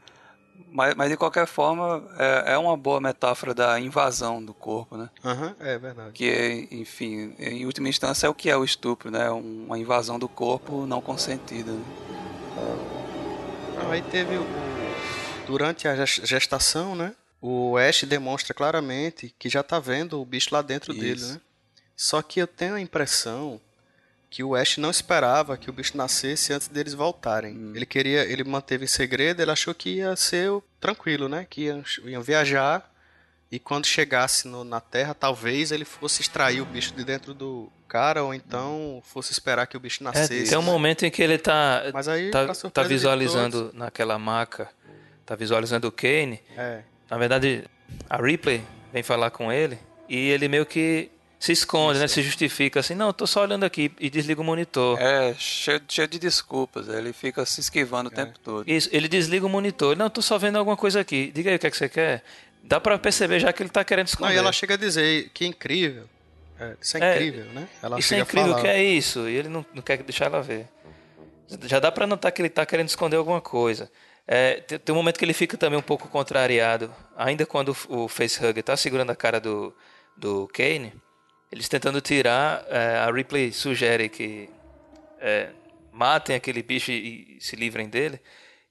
[0.70, 5.10] Mas, mas de qualquer forma, é, é uma boa metáfora da invasão do corpo, né?
[5.22, 6.12] Uhum, é verdade.
[6.12, 9.30] Que, enfim, em última instância é o que é o estupro, né?
[9.30, 11.72] Uma invasão do corpo não consentida.
[11.72, 11.84] Né?
[13.90, 14.46] Aí teve o.
[15.46, 17.14] Durante a gestação, né?
[17.40, 21.00] O Ash demonstra claramente que já tá vendo o bicho lá dentro Isso.
[21.00, 21.40] dele, né?
[21.96, 23.60] Só que eu tenho a impressão
[24.32, 27.54] que o Ash não esperava que o bicho nascesse antes deles voltarem.
[27.54, 27.72] Hum.
[27.76, 31.46] Ele queria, ele manteve em segredo, ele achou que ia ser tranquilo, né?
[31.48, 32.90] Que iam, iam viajar
[33.50, 37.70] e quando chegasse no, na Terra, talvez ele fosse extrair o bicho de dentro do
[37.86, 40.44] cara ou então fosse esperar que o bicho é, nascesse.
[40.44, 44.70] É, tem um momento em que ele tá, Mas aí, tá, tá visualizando naquela maca,
[45.26, 46.40] tá visualizando o Kane.
[46.56, 46.80] É.
[47.10, 47.64] Na verdade,
[48.08, 49.78] a Ripley vem falar com ele
[50.08, 51.10] e ele meio que
[51.42, 52.04] se esconde, né?
[52.04, 52.18] Isso.
[52.18, 52.22] né?
[52.22, 54.96] Se justifica assim, não, tô só olhando aqui e desliga o monitor.
[55.00, 58.12] É, cheio, cheio de desculpas, ele fica se esquivando é.
[58.12, 58.70] o tempo todo.
[58.70, 59.96] Isso, ele desliga o monitor.
[59.96, 61.32] Não, tô só vendo alguma coisa aqui.
[61.34, 62.22] Diga aí o que é que você quer.
[62.62, 64.28] Dá para perceber já que ele tá querendo esconder.
[64.28, 66.04] Não, e ela chega a dizer que incrível.
[66.60, 67.68] É, isso é, é incrível, né?
[67.82, 69.28] Ela isso é incrível, que é isso?
[69.28, 70.68] E ele não, não quer deixar ela ver.
[71.64, 73.90] Já dá para notar que ele tá querendo esconder alguma coisa.
[74.28, 78.04] É, tem, tem, um momento que ele fica também um pouco contrariado, ainda quando o,
[78.04, 79.74] o facehugger tá segurando a cara do,
[80.16, 80.92] do Kane
[81.52, 84.48] eles tentando tirar, é, a Ripley sugere que
[85.20, 85.50] é,
[85.92, 88.18] matem aquele bicho e, e, se livrem dele.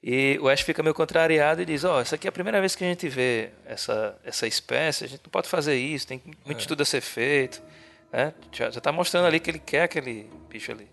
[0.04, 2.60] E o Ash fica meio contrariado e diz: Ó, oh, essa aqui é a primeira
[2.60, 6.20] vez que a gente vê essa, essa espécie, a gente não pode fazer isso, tem
[6.26, 6.62] muito é.
[6.62, 7.62] estudo a ser feito.
[8.12, 8.34] Né?
[8.52, 10.90] Já, já tá mostrando ali que ele quer aquele bicho ali.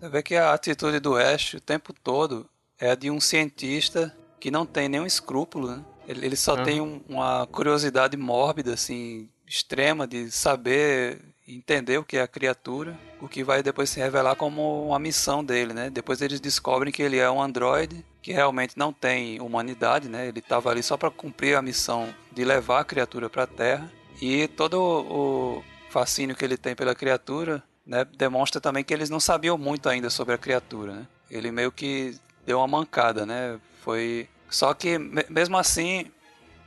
[0.00, 2.48] Você vê que a atitude do Ash o tempo todo
[2.80, 5.84] é a de um cientista que não tem nenhum escrúpulo, né?
[6.08, 6.64] Ele, ele só uhum.
[6.64, 12.98] tem um, uma curiosidade mórbida, assim, extrema de saber entender o que é a criatura,
[13.20, 15.88] o que vai depois se revelar como uma missão dele, né?
[15.90, 20.26] Depois eles descobrem que ele é um androide que realmente não tem humanidade, né?
[20.26, 23.90] Ele estava ali só para cumprir a missão de levar a criatura para a Terra
[24.20, 29.20] e todo o fascínio que ele tem pela criatura, né, demonstra também que eles não
[29.20, 31.06] sabiam muito ainda sobre a criatura, né?
[31.30, 33.58] Ele meio que deu uma mancada, né?
[33.82, 36.06] Foi só que mesmo assim,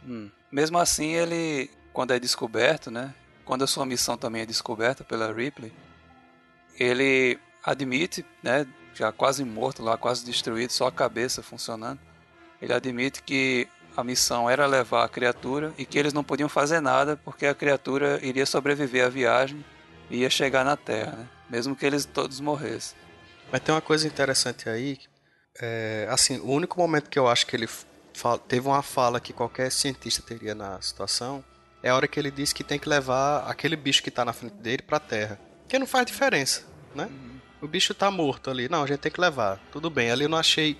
[0.07, 1.69] hum, mesmo assim ele
[1.99, 3.13] quando é descoberto, né?
[3.43, 5.73] Quando a sua missão também é descoberta pela Ripley,
[6.79, 8.65] ele admite, né?
[8.93, 11.99] Já quase morto lá, quase destruído, só a cabeça funcionando.
[12.61, 16.79] Ele admite que a missão era levar a criatura e que eles não podiam fazer
[16.79, 19.65] nada porque a criatura iria sobreviver à viagem
[20.09, 21.27] e ia chegar na Terra, né?
[21.49, 22.97] mesmo que eles todos morressem.
[23.51, 24.99] Mas tem uma coisa interessante aí,
[25.61, 27.67] é, assim, o único momento que eu acho que ele
[28.47, 31.43] teve uma fala que qualquer cientista teria na situação
[31.81, 34.33] é a hora que ele diz que tem que levar aquele bicho que está na
[34.33, 35.39] frente dele para a terra.
[35.67, 36.63] Que não faz diferença,
[36.93, 37.05] né?
[37.05, 37.39] Uhum.
[37.61, 38.67] O bicho está morto ali.
[38.69, 39.59] Não, a gente tem que levar.
[39.71, 40.11] Tudo bem.
[40.11, 40.77] Ali eu não achei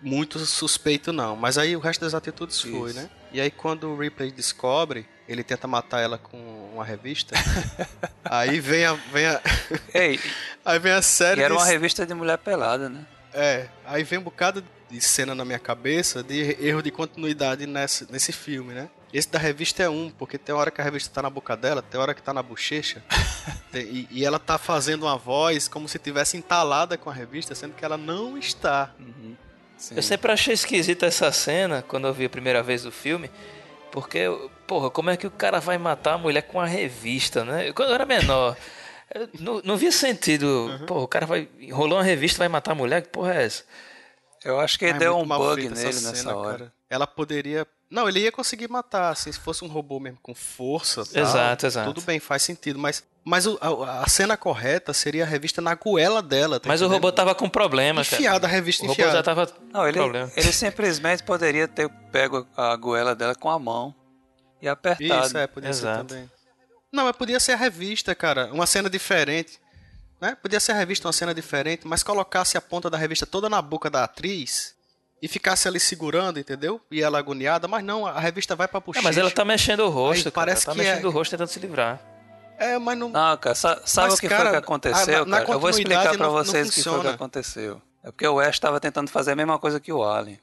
[0.00, 1.36] muito suspeito, não.
[1.36, 2.70] Mas aí o resto das atitudes Isso.
[2.70, 3.10] foi, né?
[3.32, 6.38] E aí quando o Ripley descobre, ele tenta matar ela com
[6.72, 7.34] uma revista.
[8.24, 8.94] aí vem a.
[8.94, 9.40] Vem a...
[9.94, 10.18] Ei,
[10.64, 11.40] aí vem a série.
[11.40, 11.60] E era de...
[11.60, 13.04] uma revista de mulher pelada, né?
[13.32, 18.10] É, aí vem um bocado de cena na minha cabeça de erro de continuidade nesse,
[18.10, 18.90] nesse filme, né?
[19.12, 21.82] Esse da revista é um, porque tem hora que a revista tá na boca dela,
[21.82, 23.02] tem hora que tá na bochecha.
[23.74, 27.74] e, e, ela tá fazendo uma voz como se tivesse entalada com a revista, sendo
[27.74, 28.94] que ela não está.
[28.98, 29.34] Uhum.
[29.96, 33.30] Eu sempre achei esquisita essa cena quando eu vi a primeira vez o filme.
[33.90, 34.26] Porque,
[34.66, 37.72] porra, como é que o cara vai matar a mulher com a revista, né?
[37.72, 38.56] Quando eu era menor,
[39.12, 40.46] eu não, não via sentido.
[40.46, 40.86] Uhum.
[40.86, 41.48] Porra, o cara vai.
[41.58, 43.02] Enrolou uma revista vai matar a mulher?
[43.02, 43.64] Que porra é essa?
[44.44, 46.58] Eu acho que Ai, deu um bug nele cena, nessa hora.
[46.58, 46.72] Cara.
[46.88, 51.04] Ela poderia não, ele ia conseguir matar, assim, se fosse um robô mesmo com força.
[51.04, 51.92] Tal, exato, exato.
[51.92, 53.02] Tudo bem, faz sentido, mas.
[53.22, 56.58] Mas o, a, a, cena correta seria a revista na goela dela.
[56.58, 56.92] Tá mas entendendo?
[56.92, 58.16] o robô tava com problema, cara.
[58.16, 59.02] Enfiada, a revista o enfiada.
[59.02, 60.32] O robô já tava Não, ele, problema.
[60.34, 63.94] ele simplesmente poderia ter pego a goela dela com a mão
[64.62, 65.26] e apertado.
[65.26, 66.00] Isso, é, podia Exato.
[66.00, 66.30] ser também.
[66.90, 68.50] Não, mas podia ser a revista, cara.
[68.52, 69.60] Uma cena diferente.
[70.20, 70.36] Né?
[70.40, 73.62] Podia ser a revista uma cena diferente, mas colocasse a ponta da revista toda na
[73.62, 74.74] boca da atriz
[75.22, 76.80] e ficasse ali segurando, entendeu?
[76.90, 79.00] E ela agoniada, mas não, a revista vai pra puxar.
[79.00, 81.08] É, mas ela tá mexendo o rosto, Aí, parece ela tá que mexendo é...
[81.08, 82.00] o rosto tentando se livrar.
[82.58, 83.08] É, mas não.
[83.08, 85.24] Não, cara, sabe, sabe o que cara, foi que aconteceu?
[85.24, 85.52] Na, na cara?
[85.52, 87.80] Eu vou explicar para vocês o que foi que aconteceu.
[88.04, 90.38] É porque o Ash estava tentando fazer a mesma coisa que o Alien.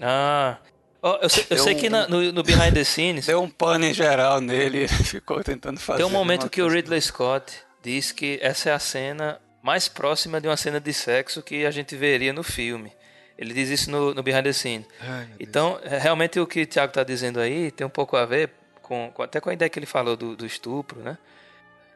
[0.00, 0.58] Ah.
[1.00, 3.26] Oh, eu sei, eu sei um, que na, no, no, Behind the Scenes.
[3.26, 5.98] Deu um pano em geral nele ele ficou tentando fazer.
[5.98, 7.52] Tem um momento que o Ridley Scott
[7.82, 11.70] diz que essa é a cena mais próxima de uma cena de sexo que a
[11.70, 12.92] gente veria no filme.
[13.38, 14.86] Ele diz isso no, no Behind the Scenes.
[15.00, 15.78] Ai, então.
[15.82, 19.10] É, realmente o que o Thiago está dizendo aí tem um pouco a ver com,
[19.12, 21.16] com, até com a ideia que ele falou do, do estupro, né?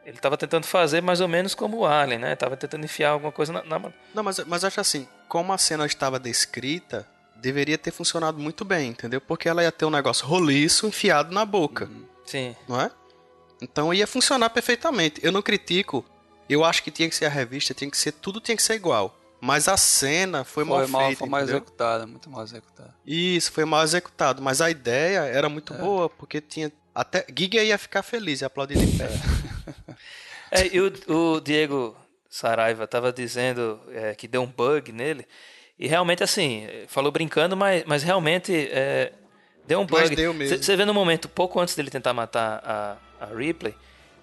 [0.05, 2.35] Ele estava tentando fazer mais ou menos como o Alien, né?
[2.35, 3.63] Tava tentando enfiar alguma coisa na.
[3.63, 3.91] na...
[4.13, 8.89] Não, mas, mas acho assim, como a cena estava descrita, deveria ter funcionado muito bem,
[8.89, 9.19] entendeu?
[9.19, 11.85] Porque ela ia ter um negócio roliço enfiado na boca.
[11.85, 12.05] Uhum.
[12.25, 12.55] Sim.
[12.67, 12.89] Não é?
[13.61, 15.19] Então ia funcionar perfeitamente.
[15.23, 16.05] Eu não critico.
[16.49, 18.75] Eu acho que tinha que ser a revista, tinha que ser tudo tinha que ser
[18.75, 19.17] igual.
[19.39, 21.19] Mas a cena foi, foi mal, mal feita.
[21.19, 22.95] Foi mal executada, muito mal executada.
[23.05, 24.41] Isso, foi mal executado.
[24.41, 25.77] Mas a ideia era muito é.
[25.77, 26.71] boa, porque tinha.
[26.93, 27.25] Até.
[27.37, 29.07] Giga ia ficar feliz e aplaudir de pé.
[30.49, 31.93] É, e o, o Diego
[32.29, 35.27] Saraiva estava dizendo é, que deu um bug nele.
[35.77, 39.11] E realmente, assim, falou brincando, mas, mas realmente é,
[39.65, 40.15] deu um bug.
[40.47, 43.75] Você vê no momento, pouco antes dele tentar matar a, a Ripley,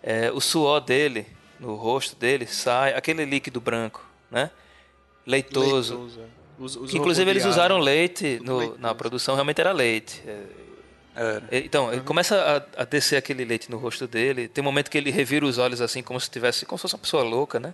[0.03, 1.27] é, o suor dele,
[1.59, 4.51] no rosto dele, sai, aquele líquido branco, né?
[5.27, 5.97] Leitoso.
[5.97, 6.21] Leitoso.
[6.21, 6.89] É.
[6.89, 10.23] que, inclusive eles usaram leite no, na produção, realmente era leite.
[11.17, 14.49] É, então, ele começa a, a, descer aquele leite no rosto dele.
[14.49, 16.95] Tem um momento que ele revira os olhos assim, como se tivesse, como se fosse
[16.95, 17.73] uma pessoa louca, né?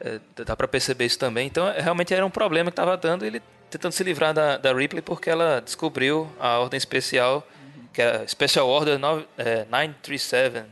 [0.00, 1.46] É, dá para perceber isso também.
[1.46, 3.40] Então, é, realmente era um problema que estava dando ele
[3.70, 7.46] tentando se livrar da, da Ripley porque ela descobriu a ordem especial,
[7.94, 10.64] que é a Special Order 9, é, 937.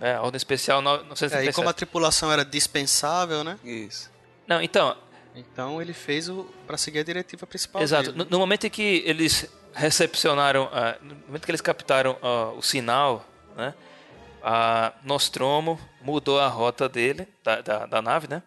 [0.00, 1.46] É, a ordem especial 937.
[1.46, 3.58] É, e como a tripulação era dispensável, né?
[3.62, 4.10] Isso.
[4.46, 4.96] Não, então.
[5.36, 7.82] Então ele fez o para seguir a diretiva principal.
[7.82, 8.12] Exato.
[8.12, 12.62] No, no, momento em que eles recepcionaram, uh, no momento que eles captaram uh, o
[12.62, 13.24] sinal,
[13.54, 13.74] né,
[14.42, 18.42] a Nostromo mudou a rota dele, da, da, da nave, né,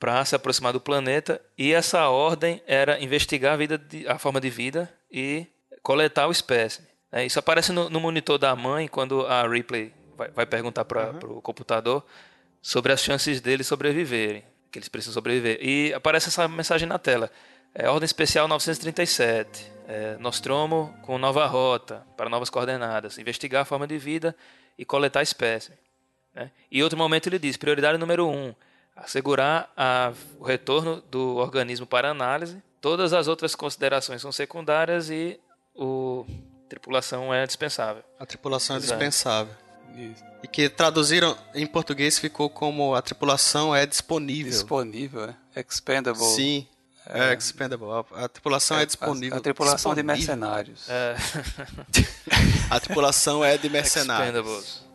[0.00, 4.40] para se aproximar do planeta, e essa ordem era investigar a, vida de, a forma
[4.40, 5.46] de vida e
[5.82, 6.87] coletar o espécime.
[7.10, 11.12] É, isso aparece no, no, monitor da mãe quando a Ripley vai, vai perguntar para
[11.12, 11.38] uhum.
[11.38, 12.04] o computador
[12.60, 15.58] sobre as chances deles sobreviverem, que eles precisam sobreviver.
[15.62, 17.30] E aparece essa mensagem na tela.
[17.74, 23.86] É, ordem especial 937 é, Nostromo com nova rota para novas coordenadas, investigar a forma
[23.86, 24.36] de vida
[24.76, 25.76] e coletar espécime.
[26.34, 26.50] Né?
[26.70, 28.54] E outro momento ele diz: prioridade número um,
[28.94, 32.62] assegurar a, o retorno do organismo para análise.
[32.80, 35.40] Todas as outras considerações são secundárias e
[35.74, 36.26] o
[36.68, 38.02] tripulação é dispensável.
[38.18, 39.54] A tripulação é dispensável.
[39.96, 40.22] Isso.
[40.42, 44.52] E que traduziram em português ficou como a tripulação é disponível.
[44.52, 45.60] Disponível, é.
[45.60, 46.22] Expendable.
[46.22, 46.66] Sim.
[47.06, 47.86] É, é expendable.
[47.90, 49.36] A, a tripulação é, é disponível.
[49.36, 50.14] A, a tripulação disponível.
[50.14, 50.88] de mercenários.
[50.88, 51.16] É.
[52.70, 54.28] a tripulação é de mercenários.
[54.28, 54.88] Expendables.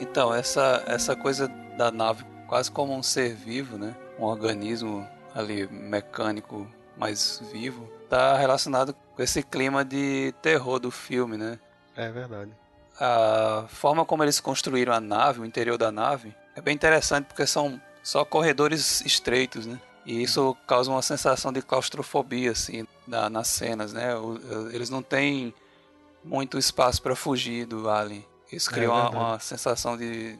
[0.00, 1.48] Então, essa, essa coisa
[1.78, 3.96] da nave quase como um ser vivo, né?
[4.18, 11.36] Um organismo ali mecânico mais vivo, está relacionado com esse clima de terror do filme,
[11.36, 11.58] né?
[11.96, 12.52] É verdade.
[12.98, 17.44] A forma como eles construíram a nave, o interior da nave, é bem interessante porque
[17.44, 19.80] são só corredores estreitos, né?
[20.06, 24.14] E isso causa uma sensação de claustrofobia, assim, na, nas cenas, né?
[24.14, 24.38] O,
[24.70, 25.52] eles não têm
[26.22, 28.24] muito espaço para fugir do alien.
[28.52, 30.38] Isso cria é uma, uma, sensação de,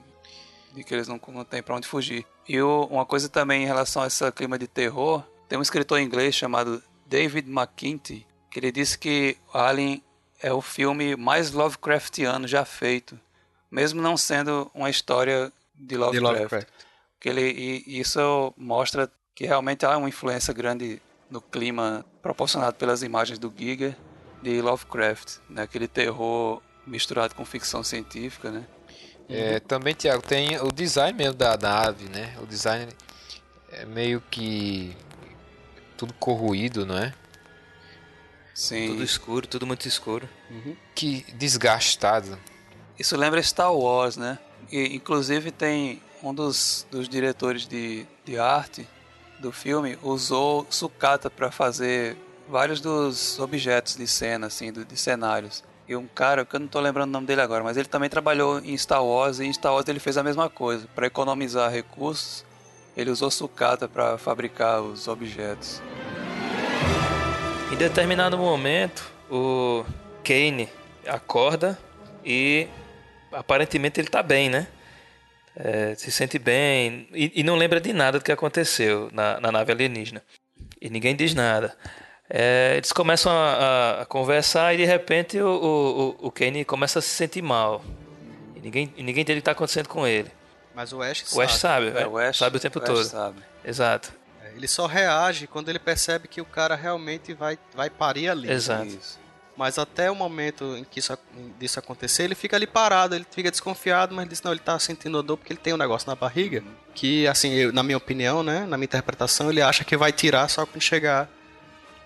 [0.73, 2.25] de que eles não, não têm para onde fugir.
[2.49, 5.99] E o, uma coisa também em relação a esse clima de terror, tem um escritor
[5.99, 10.03] inglês chamado David McKinty, que ele disse que Alien
[10.43, 13.19] é o filme mais Lovecraftiano já feito,
[13.71, 16.35] mesmo não sendo uma história de Lovecraft.
[16.35, 16.69] De Lovecraft
[17.25, 21.01] que ele e isso mostra que realmente há uma influência grande
[21.31, 23.97] no clima proporcionado pelas imagens do Giger
[24.43, 25.63] de Lovecraft, né?
[25.63, 28.67] aquele terror misturado com ficção científica, né?
[29.27, 32.37] É, também, Tiago, tem o design mesmo da nave, né?
[32.43, 32.93] O design
[33.73, 34.95] é meio que
[35.97, 37.13] tudo corroído, não é?
[38.55, 38.89] Sim.
[38.89, 40.29] Tudo escuro, tudo muito escuro.
[40.51, 40.77] Uhum.
[40.95, 42.39] Que desgastado.
[42.99, 44.39] Isso lembra Star Wars, né?
[44.71, 48.87] E, inclusive tem um dos, dos diretores de, de arte
[49.39, 52.17] do filme usou sucata para fazer
[52.49, 55.63] vários dos objetos de cena, assim, do, de cenários.
[55.87, 58.09] E um cara, que eu não estou lembrando o nome dele agora, mas ele também
[58.09, 60.89] trabalhou em Star Wars e em Star Wars ele fez a mesma coisa.
[60.95, 62.45] Para economizar recursos,
[62.97, 65.83] ele usou sucata para fabricar os objetos.
[67.73, 69.85] Em determinado momento, o
[70.23, 70.69] Kane
[71.07, 71.79] acorda
[72.25, 72.69] e
[73.33, 74.69] aparentemente ele tá bem, né?
[75.57, 79.53] É, se sente bem e, e, não lembra de nada do que aconteceu na, na
[79.53, 80.23] nave alienígena.
[80.81, 81.77] E ninguém diz nada.
[82.29, 87.03] É, eles começam a, a, conversar e de repente o, o, o Kane começa a
[87.03, 87.85] se sentir mal.
[88.57, 90.31] E ninguém, ninguém entende o que está acontecendo com ele.
[90.75, 91.37] Mas o Ash sabe.
[91.37, 93.05] O Ash sabe, é, o Ash, sabe o tempo o todo.
[93.05, 93.43] Sabe.
[93.65, 94.13] Exato.
[94.43, 98.51] É, ele só reage quando ele percebe que o cara realmente vai, vai parir ali.
[98.51, 98.87] Exato.
[98.87, 99.25] Isso.
[99.57, 101.17] Mas até o momento em que isso,
[101.59, 105.23] disso acontecer, ele fica ali parado, ele fica desconfiado, mas diz não, ele tá sentindo
[105.23, 106.63] dor porque ele tem um negócio na barriga.
[106.93, 108.67] Que, assim, eu, na minha opinião, né?
[108.67, 111.29] Na minha interpretação, ele acha que vai tirar só quando chegar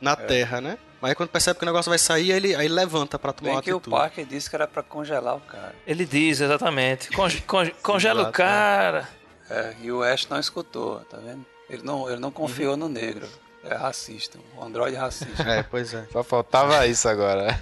[0.01, 0.17] na é.
[0.17, 0.79] Terra, né?
[1.01, 3.49] Mas aí quando percebe que o negócio vai sair, aí ele, aí levanta pra tomar
[3.49, 3.95] Bem uma que atitude.
[3.95, 5.75] o Parker disse que era pra congelar o cara.
[5.87, 7.11] Ele diz, exatamente.
[7.11, 9.09] Conge, conge, congela Exato, o cara.
[9.49, 11.47] É, e o Ash não escutou, tá vendo?
[11.71, 12.79] Ele não, ele não confiou uhum.
[12.79, 13.29] no negro.
[13.63, 15.43] É racista, um androide racista.
[15.43, 16.07] É, pois é.
[16.13, 17.61] Só faltava isso agora.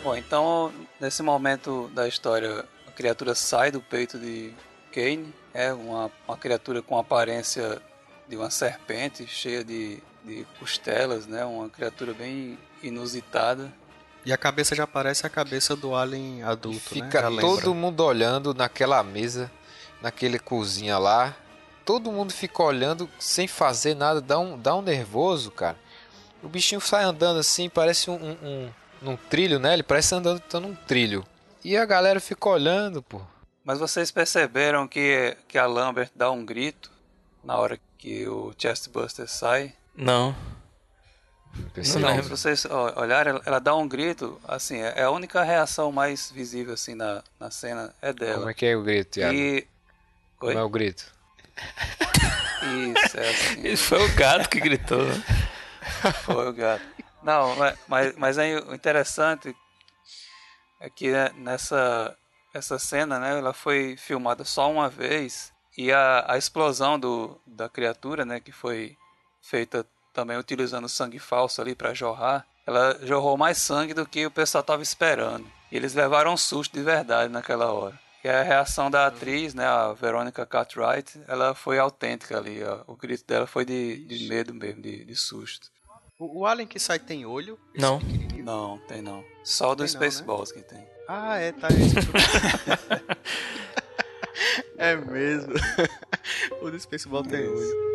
[0.03, 4.53] Bom, então, nesse momento da história, a criatura sai do peito de
[4.93, 5.35] Kane.
[5.53, 7.81] É uma, uma criatura com aparência
[8.29, 11.45] de uma serpente, cheia de, de costelas, né?
[11.45, 13.73] Uma criatura bem inusitada.
[14.25, 17.41] E a cabeça já parece a cabeça do alien adulto, e Fica né?
[17.41, 19.51] todo mundo olhando naquela mesa,
[20.03, 21.35] naquele cozinha lá.
[21.85, 25.77] Todo mundo fica olhando sem fazer nada, dá um, dá um nervoso, cara.
[26.43, 28.73] O bichinho sai andando assim, parece um, um,
[29.03, 29.73] um, um trilho, né?
[29.73, 31.25] Ele parece andando tá num trilho.
[31.65, 33.21] E a galera fica olhando, pô.
[33.65, 36.91] Mas vocês perceberam que, que a Lambert dá um grito
[37.45, 39.75] na hora que o Chestbuster sai?
[39.97, 40.33] Não.
[42.01, 42.65] Não, se vocês
[42.95, 47.25] olharem, ela dá um grito, assim, é, é a única reação mais visível assim na,
[47.41, 48.39] na cena é dela.
[48.39, 49.35] Como é que é o grito, Thiago?
[49.35, 49.67] E...
[50.39, 51.13] Como é o grito?
[52.63, 53.67] Isso, é assim.
[53.67, 55.05] Isso foi o gato que gritou.
[55.05, 55.25] Né?
[56.23, 56.85] Foi o gato.
[57.25, 57.57] Não,
[57.89, 59.57] mas, mas aí o interessante
[60.79, 62.17] é que né, nessa
[62.55, 67.69] essa cena, né, ela foi filmada só uma vez e a, a explosão do, da
[67.69, 68.97] criatura, né, que foi
[69.43, 74.31] feita também utilizando sangue falso ali para jorrar, ela jorrou mais sangue do que o
[74.31, 75.47] pessoal estava esperando.
[75.71, 77.99] E eles levaram um susto de verdade naquela hora.
[78.25, 82.65] E a reação da atriz, né, a Veronica Cartwright, ela foi autêntica ali.
[82.65, 82.81] Ó.
[82.89, 85.71] O grito dela foi de, de medo mesmo, de, de susto.
[86.19, 87.59] O, o Alien que sai tem olho?
[87.77, 88.01] Não.
[88.43, 89.23] Não, tem não.
[89.45, 90.57] Só do Spaceballs né?
[90.57, 90.89] que tem.
[91.07, 91.69] Ah, é, tá.
[94.79, 95.55] é mesmo.
[96.61, 97.87] o do Spaceball tem olho.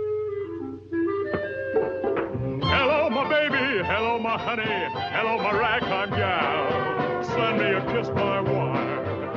[2.64, 3.84] Hello, my baby.
[3.88, 4.88] Hello, my honey.
[5.14, 7.24] Hello, my ragtime gal.
[7.24, 8.92] Send me a kiss, my wife.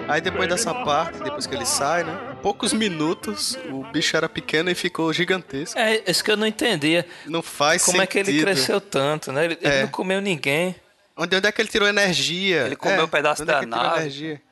[0.06, 2.36] Aí depois dessa parte, depois que ele sai, né?
[2.42, 5.78] Poucos minutos, o bicho era pequeno e ficou gigantesco.
[5.78, 7.06] É, isso que eu não entendia.
[7.24, 8.20] Não faz Como sentido.
[8.20, 9.46] é que ele cresceu tanto, né?
[9.46, 9.68] Ele, é.
[9.68, 10.76] ele não comeu ninguém.
[11.16, 12.66] Onde, onde é que ele tirou energia?
[12.66, 14.00] Ele comeu é, um pedaço onde da é que ele nave.
[14.00, 14.42] Energia?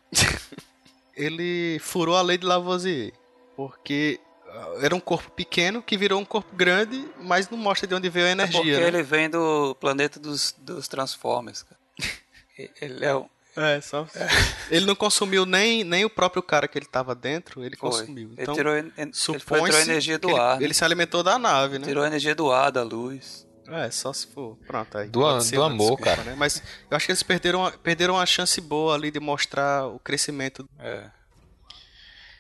[1.17, 3.13] Ele furou a lei de Lavoisier.
[3.57, 7.95] Porque ah, era um corpo pequeno que virou um corpo grande, mas não mostra de
[7.95, 8.61] onde veio a energia.
[8.61, 8.89] É porque né?
[8.89, 11.65] ele vem do planeta dos, dos Transformers.
[12.81, 13.27] ele é um...
[13.55, 14.07] É, só.
[14.15, 14.29] É.
[14.71, 17.91] Ele não consumiu nem, nem o próprio cara que ele estava dentro, ele Foi.
[17.91, 18.31] consumiu.
[18.33, 18.93] Então, ele tirou, en...
[18.97, 20.57] ele tirou a energia do ele, ar.
[20.57, 20.75] Ele né?
[20.75, 21.87] se alimentou da nave, né?
[21.87, 23.47] Tirou a energia do ar, da luz.
[23.69, 24.57] É, só se for.
[24.67, 25.09] Pronto, aí.
[25.09, 26.25] Do, do amor, desculpa, cara.
[26.25, 26.35] Né?
[26.37, 30.69] Mas eu acho que eles perderam, perderam uma chance boa ali de mostrar o crescimento
[30.79, 31.05] é.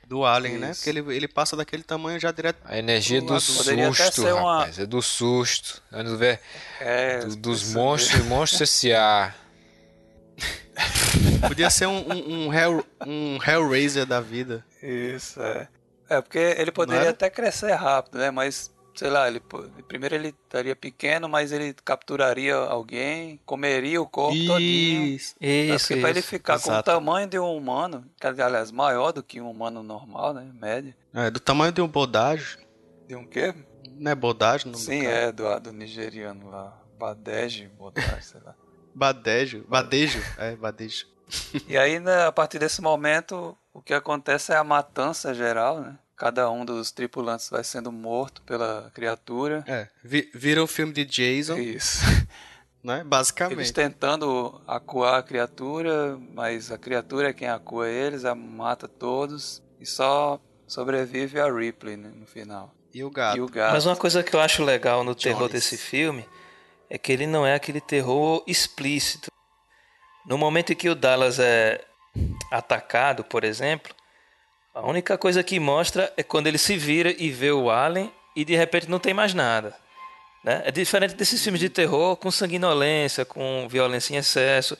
[0.06, 0.70] do Alien, né?
[0.70, 0.80] Isso.
[0.88, 0.92] né?
[0.92, 2.58] Porque ele, ele passa daquele tamanho já direto.
[2.64, 3.74] A energia do susto,
[4.24, 4.78] rapaz.
[4.78, 4.82] Uma...
[4.82, 5.82] É do susto.
[5.90, 6.40] Vamos ver.
[6.80, 9.34] É, do, dos monstros, monstros S.A.
[11.46, 14.64] Podia ser um, um, um, Hell, um Hellraiser da vida.
[14.82, 15.68] Isso, é.
[16.08, 18.30] É, porque ele poderia até crescer rápido, né?
[18.30, 19.40] Mas sei lá, ele
[19.88, 25.02] primeiro ele estaria pequeno, mas ele capturaria alguém, comeria o corpo isso, todinho.
[25.04, 26.00] Isso, isso.
[26.00, 26.70] Pra ele ficar Exato.
[26.70, 30.50] com o tamanho de um humano, que aliás maior do que um humano normal, né,
[30.54, 30.94] médio.
[31.14, 32.58] É, do tamanho de um bodágio.
[33.06, 33.54] De um quê?
[33.96, 34.70] Não é bodágio?
[34.70, 36.78] Não Sim, é, do, do nigeriano lá.
[36.98, 38.54] Badejo, bodágio, sei lá.
[38.94, 41.06] Badejo, badejo, é, badejo.
[41.66, 45.98] E aí, né, a partir desse momento, o que acontece é a matança geral, né?
[46.22, 49.64] Cada um dos tripulantes vai sendo morto pela criatura.
[49.66, 51.58] É, vi, vira o filme de Jason.
[51.58, 51.98] Isso.
[52.84, 53.04] Né?
[53.04, 53.58] Basicamente.
[53.58, 59.62] Eles tentando acuar a criatura, mas a criatura é quem acua eles, a mata todos
[59.78, 62.74] e só sobrevive a Ripley né, no final.
[62.92, 63.38] E o, gato.
[63.38, 63.72] e o gato.
[63.74, 66.28] Mas uma coisa que eu acho legal no terror desse filme
[66.90, 69.30] é que ele não é aquele terror explícito.
[70.26, 71.84] No momento em que o Dallas é
[72.50, 73.94] atacado, por exemplo,
[74.74, 78.44] a única coisa que mostra é quando ele se vira e vê o Alien e
[78.44, 79.76] de repente não tem mais nada.
[80.42, 80.62] Né?
[80.64, 84.76] É diferente desses filmes de terror com sanguinolência, com violência em excesso.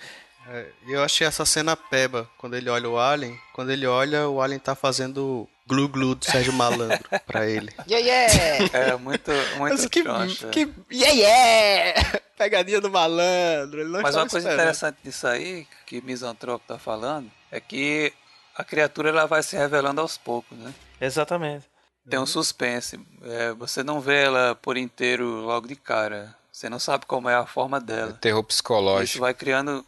[0.49, 3.39] É, eu achei essa cena peba, quando ele olha o Alien.
[3.53, 7.73] Quando ele olha, o Alien tá fazendo glu glu do Sérgio Malandro pra ele.
[7.89, 8.71] Yeah, yeah!
[8.77, 10.03] É, muito, muito que,
[10.51, 12.21] que Yeah, yeah!
[12.37, 13.89] Pegadinha do malandro.
[14.03, 14.55] Mas uma coisa esperando.
[14.55, 18.13] interessante disso aí, que o Misantropo tá falando, é que
[18.57, 20.73] a criatura ela vai se revelando aos poucos, né?
[21.01, 21.71] Exatamente.
[22.09, 22.99] Tem um suspense.
[23.23, 26.35] É, você não vê ela por inteiro logo de cara.
[26.51, 28.11] Você não sabe como é a forma dela.
[28.11, 29.05] É terror psicológico.
[29.05, 29.85] Isso vai criando.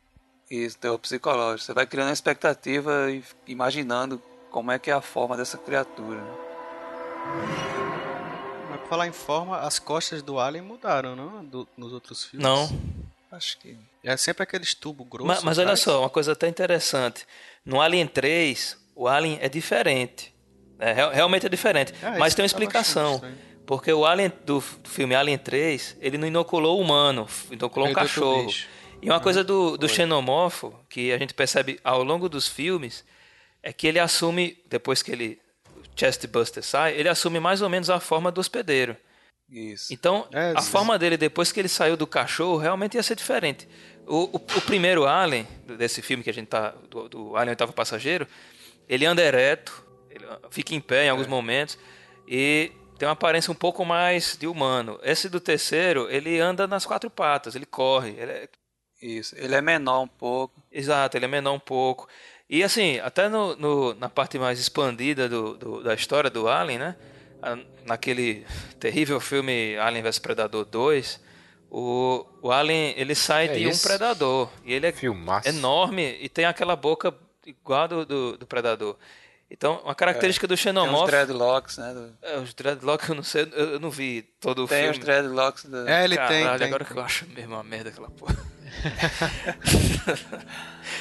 [0.51, 1.67] Isso, terror psicológico.
[1.67, 6.21] Você vai criando uma expectativa e imaginando como é que é a forma dessa criatura.
[6.21, 6.35] Né?
[8.71, 11.45] Mas pra falar em forma, as costas do Alien mudaram, não?
[11.45, 12.47] Do, nos outros filmes.
[12.47, 12.69] Não.
[13.35, 13.77] Acho que.
[14.03, 15.27] É sempre aquele tubo grosso.
[15.27, 17.27] Mas, mas olha só, uma coisa até interessante.
[17.65, 20.33] No Alien 3, o Alien é diferente.
[20.79, 21.93] É, realmente é diferente.
[22.03, 23.21] É, mas tem uma explicação.
[23.67, 28.53] Porque o Alien do, filme Alien 3, ele não inoculou o humano, inoculou um cachorro.
[29.03, 33.05] E uma coisa do, do xenomorfo, que a gente percebe ao longo dos filmes,
[33.63, 35.41] é que ele assume, depois que ele
[35.97, 38.97] Chestbuster sai, ele assume mais ou menos a forma do hospedeiro.
[39.55, 39.95] Isso.
[39.95, 43.69] Então, é, a forma dele depois que ele saiu do cachorro realmente ia ser diferente.
[44.05, 45.47] O, o, o primeiro Alien,
[45.79, 46.75] desse filme que a gente tá.
[46.91, 48.27] Do, do Alien Oitavo Passageiro,
[48.89, 51.31] ele anda ereto, ele fica em pé em alguns é.
[51.31, 51.79] momentos
[52.27, 54.99] e tem uma aparência um pouco mais de humano.
[55.05, 58.11] Esse do terceiro, ele anda nas quatro patas, ele corre.
[58.11, 58.49] Ele é...
[59.01, 60.61] Isso, ele é menor um pouco.
[60.73, 62.09] Exato, ele é menor um pouco.
[62.51, 66.79] E assim, até no, no na parte mais expandida do, do, da história do Alien,
[66.79, 66.97] né?
[67.87, 68.47] Naquele
[68.81, 71.21] terrível filme Alien vs Predador 2,
[71.71, 74.49] o, o Alien ele sai é de um predador.
[74.65, 75.49] E ele é Filmaço.
[75.49, 77.13] enorme e tem aquela boca
[77.47, 78.97] igual do, do, do predador.
[79.57, 81.09] Então, uma característica é, do Xenomorph...
[81.09, 81.95] Tem os dreadlocks, né?
[81.95, 82.13] Do...
[82.23, 84.95] É, os dreadlocks eu não sei, eu não vi todo o tem filme.
[84.95, 85.89] Tem os dreadlocks do...
[85.89, 86.67] É, ele Caralho, tem, tem.
[86.67, 88.35] agora que eu acho mesmo uma merda aquela porra.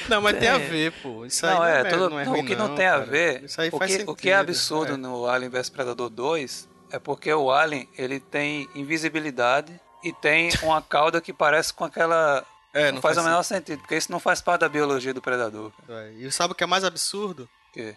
[0.08, 0.42] não, mas tem.
[0.42, 1.26] tem a ver, pô.
[1.26, 2.86] Isso não, aí é, não é, todo, não é ruim, O que não, não tem
[2.86, 3.02] cara.
[3.02, 3.42] a ver...
[3.42, 4.96] Isso aí o, faz que, sentido, o que é absurdo é.
[4.96, 9.72] no Alien vs Predador 2 é porque o Alien, ele tem invisibilidade
[10.04, 12.46] e tem uma cauda que parece com aquela...
[12.72, 15.12] É, não, não faz, faz o menor sentido, porque isso não faz parte da biologia
[15.12, 15.72] do predador.
[15.88, 17.48] É, e sabe o que é mais absurdo?
[17.70, 17.96] O quê?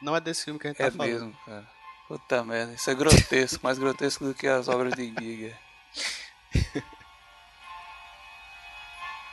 [0.00, 1.10] Não é desse filme que a gente é tá falando.
[1.10, 1.76] É mesmo, cara.
[2.08, 5.58] Puta merda, isso é grotesco, mais grotesco do que as obras de Giga.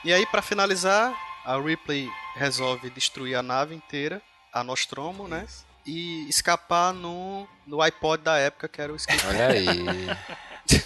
[0.03, 1.13] e aí, para finalizar,
[1.45, 4.21] a Ripley resolve destruir a nave inteira,
[4.51, 5.45] a Nostromo, né?
[5.85, 9.23] E escapar no, no iPod da época, que era o Escape.
[9.27, 9.67] Olha aí.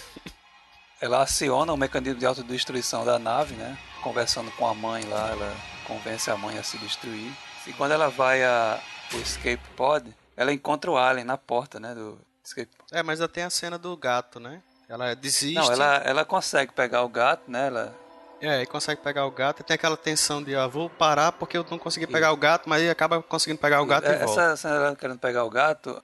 [1.00, 3.78] ela aciona o mecanismo de autodestruição da nave, né?
[4.02, 5.56] Conversando com a mãe lá, ela
[5.86, 7.32] convence a mãe a se destruir.
[7.66, 8.80] E quando ela vai a,
[9.12, 12.88] o escape pod, ela encontra o alien na porta, né, do escape pod.
[12.92, 14.62] É, mas ainda tem a cena do gato, né?
[14.88, 15.54] Ela desiste.
[15.54, 17.66] Não, ela, ela consegue pegar o gato, né?
[17.66, 17.94] Ela...
[18.40, 19.60] É, e consegue pegar o gato.
[19.60, 22.68] E tem aquela tensão de, ah, vou parar porque eu não consegui pegar o gato,
[22.68, 24.42] mas aí acaba conseguindo pegar o gato e, e volta.
[24.42, 26.02] Essa cena dela querendo pegar o gato,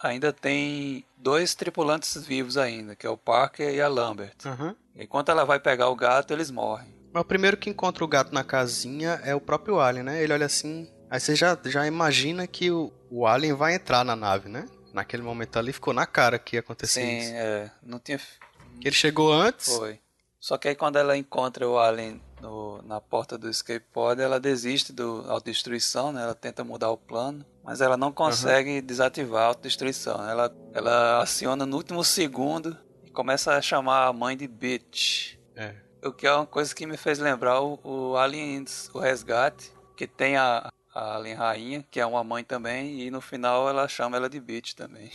[0.00, 4.34] ainda tem dois tripulantes vivos ainda, que é o Parker e a Lambert.
[4.44, 4.74] Uhum.
[4.96, 6.94] Enquanto ela vai pegar o gato, eles morrem.
[7.12, 10.22] Mas o primeiro que encontra o gato na casinha é o próprio Alien, né?
[10.22, 14.16] Ele olha assim, Aí você já, já imagina que o, o Alien vai entrar na
[14.16, 14.68] nave, né?
[14.92, 17.32] Naquele momento ali ficou na cara que ia acontecer Sim, isso.
[17.34, 17.70] é.
[17.82, 18.18] Não tinha.
[18.82, 19.76] Ele chegou antes.
[19.76, 20.00] Foi.
[20.40, 24.38] Só que aí quando ela encontra o Alien no, na porta do escape pod, ela
[24.38, 26.22] desiste da autodestruição, né?
[26.22, 28.86] Ela tenta mudar o plano, mas ela não consegue uhum.
[28.86, 30.28] desativar a autodestruição.
[30.28, 35.36] Ela, ela aciona no último segundo e começa a chamar a mãe de bitch.
[35.54, 35.74] É.
[36.04, 40.06] O que é uma coisa que me fez lembrar o, o Aliens, o Resgate, que
[40.06, 44.16] tem a, a Alien Rainha, que é uma mãe também, e no final ela chama
[44.16, 45.12] ela de bitch também.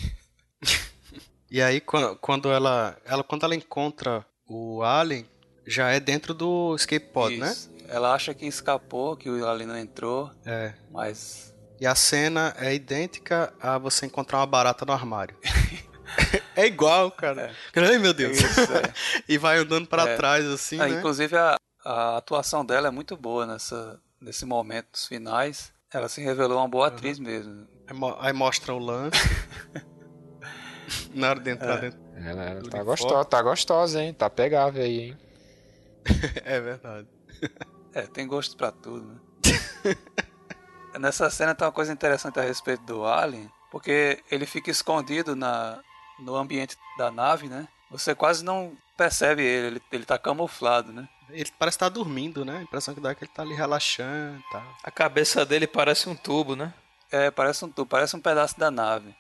[1.50, 5.28] e aí quando ela, ela quando ela encontra o Alien,
[5.66, 7.52] já é dentro do escape pod, né?
[7.52, 7.72] Isso.
[7.72, 7.86] né?
[7.88, 10.32] Ela acha que escapou, que o Alien não entrou.
[10.46, 10.74] É.
[10.92, 15.36] Mas e a cena é idêntica a você encontrar uma barata no armário.
[16.56, 17.52] é igual, cara.
[17.74, 17.80] É.
[17.80, 18.38] Ai, meu Deus.
[18.38, 18.94] Isso, é.
[19.28, 20.16] e vai andando para é.
[20.16, 21.00] trás, assim, é, né?
[21.00, 26.22] Inclusive, a, a atuação dela é muito boa nessa, nesse momento dos finais, ela se
[26.22, 27.26] revelou uma boa atriz uhum.
[27.26, 27.68] mesmo.
[28.20, 29.20] Aí mostra o lance.
[31.14, 31.82] Na hora de entrar é.
[31.82, 32.00] dentro.
[32.16, 34.14] Ela, ela tá gostosa, tá gostosa, hein?
[34.14, 35.18] Tá pegável aí, hein?
[36.46, 37.08] é verdade.
[37.94, 39.20] É, tem gosto para tudo, né?
[40.98, 45.84] Nessa cena tem uma coisa interessante a respeito do Alien, porque ele fica escondido na,
[46.18, 47.68] no ambiente da nave, né?
[47.90, 51.06] Você quase não percebe ele, ele, ele tá camuflado, né?
[51.34, 52.60] Ele parece estar tá dormindo, né?
[52.60, 54.64] A impressão que dá é que ele tá ali relaxando tá.
[54.84, 56.74] A cabeça dele parece um tubo, né?
[57.12, 59.16] É, parece um tubo, parece um pedaço da nave.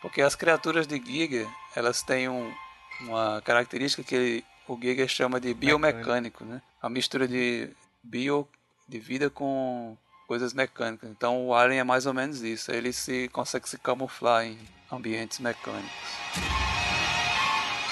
[0.00, 2.52] Porque as criaturas de Giga, elas têm um,
[3.00, 6.60] uma característica que o Giger chama de biomecânico, né?
[6.82, 7.70] A mistura de
[8.02, 8.48] bio,
[8.88, 9.96] de vida com
[10.26, 11.10] coisas mecânicas.
[11.10, 12.70] Então o Alien é mais ou menos isso.
[12.70, 14.58] Ele se consegue se camuflar em
[14.90, 16.73] ambientes mecânicos.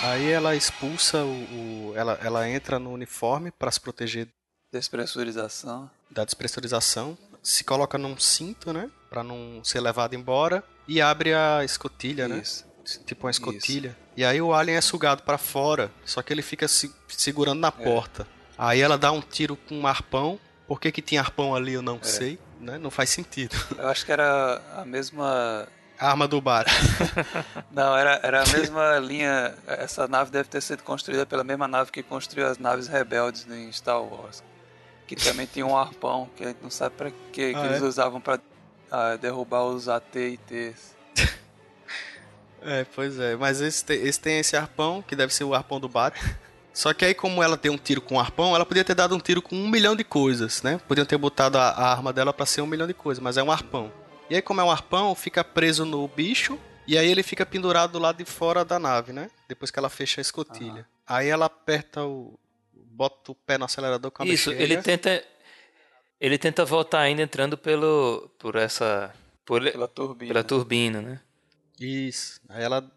[0.02, 4.28] Aí ela expulsa o, o ela, ela entra no uniforme para se proteger
[4.72, 5.88] despressurização.
[6.10, 11.64] Da despressurização, se coloca num cinto, né, para não ser levado embora e abre a
[11.64, 12.38] escotilha, né?
[12.38, 12.64] Isso.
[12.66, 13.04] né?
[13.06, 13.90] Tipo uma escotilha.
[13.90, 13.96] Isso.
[14.16, 17.68] E aí o alien é sugado para fora, só que ele fica se, segurando na
[17.68, 17.70] é.
[17.70, 18.26] porta.
[18.58, 20.38] Aí ela dá um tiro com um arpão.
[20.66, 22.04] Por que, que tinha arpão ali eu não é.
[22.04, 22.76] sei, né?
[22.76, 23.54] Não faz sentido.
[23.78, 25.68] Eu acho que era a mesma
[26.02, 26.66] arma do bar.
[27.70, 29.54] Não, era, era a mesma linha.
[29.66, 33.70] Essa nave deve ter sido construída pela mesma nave que construiu as naves rebeldes em
[33.72, 34.42] Star Wars.
[35.06, 37.82] Que também tinha um arpão, que a gente não sabe pra quê, que ah, eles
[37.82, 37.84] é?
[37.84, 40.92] usavam pra uh, derrubar os AT e T's.
[42.64, 43.34] É, pois é.
[43.34, 46.16] Mas esse tem, esse tem esse arpão, que deve ser o arpão do Bat.
[46.72, 49.16] Só que aí, como ela tem um tiro com um arpão, ela podia ter dado
[49.16, 50.80] um tiro com um milhão de coisas, né?
[50.86, 53.42] Podiam ter botado a, a arma dela para ser um milhão de coisas, mas é
[53.42, 53.92] um arpão.
[54.30, 56.58] E aí, como é um arpão, fica preso no bicho.
[56.86, 59.30] E aí ele fica pendurado do lado de fora da nave, né?
[59.48, 60.86] Depois que ela fecha a escotilha.
[61.06, 61.16] Ah.
[61.18, 62.38] Aí ela aperta o.
[62.74, 65.22] bota o pé no acelerador com a Isso, ele tenta.
[66.20, 68.30] Ele tenta voltar ainda entrando pelo.
[68.38, 69.14] por essa.
[69.44, 70.32] Por, pela turbina.
[70.32, 71.20] Pela turbina, né?
[71.78, 72.40] Isso.
[72.48, 72.88] Aí ela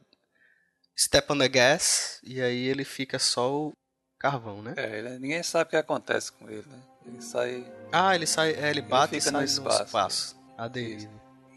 [0.97, 3.73] step on the gas e aí ele fica só o
[4.17, 4.73] carvão, né?
[4.77, 6.79] É, ele, ninguém sabe o que acontece com ele, né?
[7.05, 7.65] Ele sai.
[7.91, 8.53] Ah, ele sai.
[8.53, 9.79] É, ele bate ele fica e sai no espaço.
[9.79, 10.44] No espaço.
[10.57, 11.09] Aderido.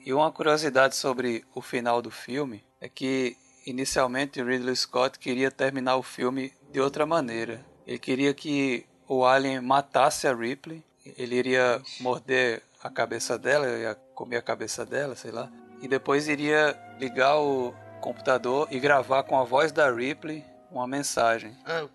[0.04, 5.96] E uma curiosidade sobre o final do filme é que inicialmente Ridley Scott queria terminar
[5.96, 7.64] o filme de outra maneira.
[7.86, 10.82] Ele queria que o alien matasse a Ripley,
[11.16, 15.50] ele iria morder a cabeça dela, ia comer a cabeça dela, sei lá,
[15.80, 21.56] e depois iria ligar o computador e gravar com a voz da Ripley uma mensagem.
[21.64, 21.88] Ai,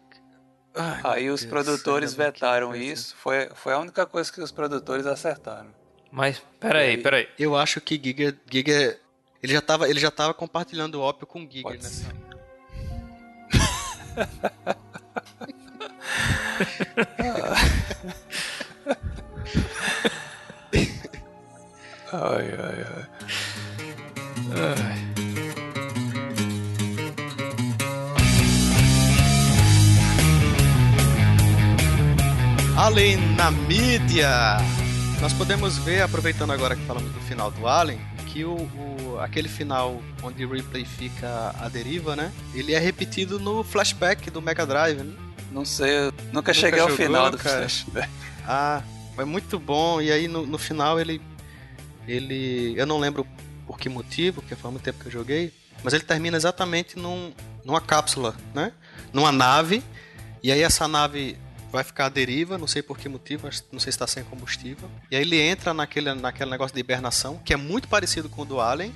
[1.04, 5.70] Aí os Deus, produtores vetaram isso, foi, foi a única coisa que os produtores acertaram.
[6.14, 7.28] Mas, peraí, peraí.
[7.40, 9.00] Eu acho que Giga, Giga
[9.42, 11.90] ele já tava, ele já tava compartilhando o ópio com Giga, Pode né?
[22.14, 23.08] ai, ai, ai.
[24.54, 25.02] ai.
[32.78, 34.58] Além na mídia.
[35.24, 37.98] Nós podemos ver, aproveitando agora que falamos do final do Alien,
[38.28, 42.30] que o, o, aquele final onde Ripley fica à deriva, né?
[42.54, 45.16] Ele é repetido no flashback do Mega Drive, né?
[45.50, 47.60] Não sei, eu nunca, nunca cheguei jogou, ao final do cara.
[47.60, 48.10] flashback.
[48.46, 48.84] Ah,
[49.18, 50.02] é muito bom.
[50.02, 51.22] E aí no, no final ele.
[52.06, 52.74] Ele.
[52.76, 53.26] Eu não lembro
[53.66, 55.54] por que motivo, porque faz muito tempo que eu joguei.
[55.82, 57.32] Mas ele termina exatamente num,
[57.64, 58.74] numa cápsula, né?
[59.14, 59.82] Numa nave.
[60.44, 61.38] E aí essa nave
[61.74, 64.88] vai ficar à deriva, não sei por que motivo, não sei se está sem combustível.
[65.10, 68.46] E aí ele entra naquele, naquele negócio de hibernação, que é muito parecido com o
[68.46, 68.94] do Alien.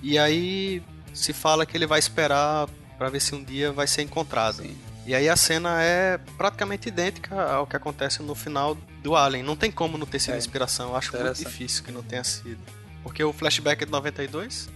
[0.00, 0.80] E aí
[1.12, 4.62] se fala que ele vai esperar para ver se um dia vai ser encontrado.
[4.62, 4.78] Sim.
[5.04, 9.42] E aí a cena é praticamente idêntica ao que acontece no final do Alien.
[9.42, 10.38] Não tem como não ter sido é.
[10.38, 10.90] inspiração.
[10.90, 12.60] Eu acho muito difícil que não tenha sido.
[13.02, 14.70] Porque o flashback é de 92.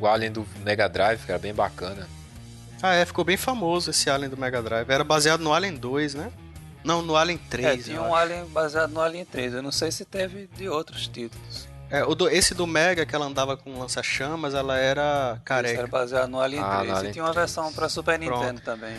[0.00, 2.08] O Alien do Mega Drive, que era bem bacana.
[2.82, 4.90] Ah, é, ficou bem famoso esse Alien do Mega Drive.
[4.90, 6.32] Era baseado no Alien 2, né?
[6.84, 7.66] Não, no Alien 3.
[7.66, 9.54] É, tinha um Alien baseado no Alien 3.
[9.54, 11.68] Eu não sei se teve de outros títulos.
[11.90, 15.72] É, o do, esse do Mega, que ela andava com lança-chamas, ela era careca.
[15.72, 16.88] Isso era baseado no Alien ah, 3.
[16.88, 18.40] No Alien e tinha uma versão pra Super Pronto.
[18.40, 18.96] Nintendo também,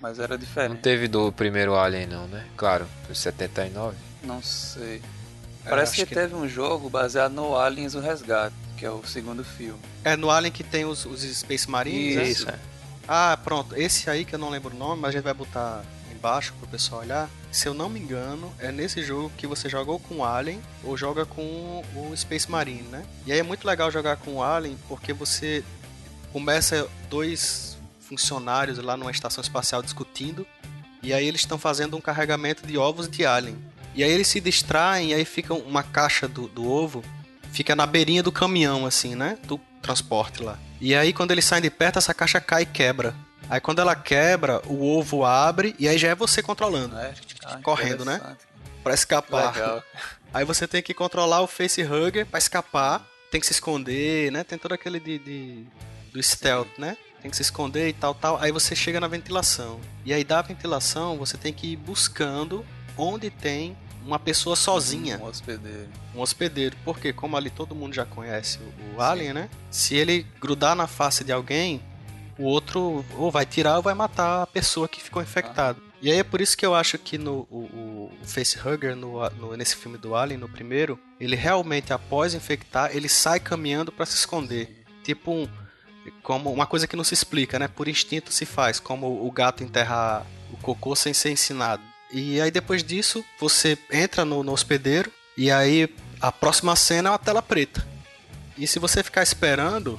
[0.00, 0.74] mas era diferente.
[0.74, 2.46] Não teve do primeiro Alien não, né?
[2.56, 3.96] Claro, foi 79.
[4.22, 5.02] Não sei.
[5.66, 9.04] É, Parece que, que, teve um jogo baseado no Aliens o Resgate, que é o
[9.04, 9.80] segundo filme.
[10.04, 12.16] É no Alien que tem os, os Space Marines?
[12.16, 12.28] Né?
[12.28, 12.48] Isso.
[12.48, 12.54] É.
[13.06, 13.74] Ah, pronto.
[13.74, 15.82] Esse aí que eu não lembro o nome, mas a gente vai botar
[16.18, 17.30] embaixo pro pessoal olhar.
[17.50, 20.60] Se eu não me engano, é nesse jogo que você joga ou com o Alien
[20.82, 23.04] ou joga com o Space Marine, né?
[23.26, 25.64] E aí é muito legal jogar com o Alien porque você
[26.32, 30.46] começa dois funcionários lá numa estação espacial discutindo
[31.02, 33.56] e aí eles estão fazendo um carregamento de ovos de Alien.
[33.94, 37.02] E aí eles se distraem e aí fica uma caixa do, do ovo
[37.52, 39.38] fica na beirinha do caminhão, assim, né?
[39.44, 40.58] Do transporte lá.
[40.80, 43.14] E aí, quando eles saem de perto, essa caixa cai e quebra.
[43.48, 46.96] Aí quando ela quebra, o ovo abre e aí já é você controlando.
[46.98, 47.14] É,
[47.44, 48.36] ah, correndo, né?
[48.82, 49.54] Pra escapar.
[49.54, 49.82] Legal.
[50.32, 53.06] Aí você tem que controlar o facehugger pra escapar.
[53.30, 54.44] Tem que se esconder, né?
[54.44, 55.66] Tem todo aquele de, de
[56.12, 56.96] do stealth, né?
[57.20, 58.38] Tem que se esconder e tal, tal.
[58.40, 59.80] Aí você chega na ventilação.
[60.04, 62.64] E aí da ventilação você tem que ir buscando
[62.96, 65.18] onde tem uma pessoa sozinha.
[65.18, 65.88] Um hospedeiro.
[66.14, 66.76] Um hospedeiro.
[66.84, 69.50] Porque como ali todo mundo já conhece o, o Alien, né?
[69.70, 71.82] Se ele grudar na face de alguém,
[72.38, 75.78] o outro ou vai tirar ou vai matar a pessoa que ficou infectada.
[75.80, 75.88] Ah.
[76.00, 79.56] E aí é por isso que eu acho que no o, o facehugger, no, no,
[79.56, 84.14] nesse filme do Alien, no primeiro, ele realmente, após infectar, ele sai caminhando para se
[84.14, 84.84] esconder.
[85.02, 85.48] Tipo um,
[86.22, 87.66] como uma coisa que não se explica, né?
[87.66, 91.82] Por instinto se faz, como o gato enterrar o cocô sem ser ensinado.
[92.12, 97.12] E aí depois disso, você entra no, no hospedeiro e aí a próxima cena é
[97.12, 97.86] uma tela preta.
[98.56, 99.98] E se você ficar esperando,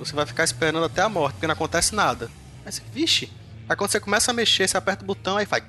[0.00, 2.30] você vai ficar esperando até a morte, porque não acontece nada.
[2.64, 3.30] Aí você, vixe.
[3.68, 5.62] Aí quando você começa a mexer, você aperta o botão, aí faz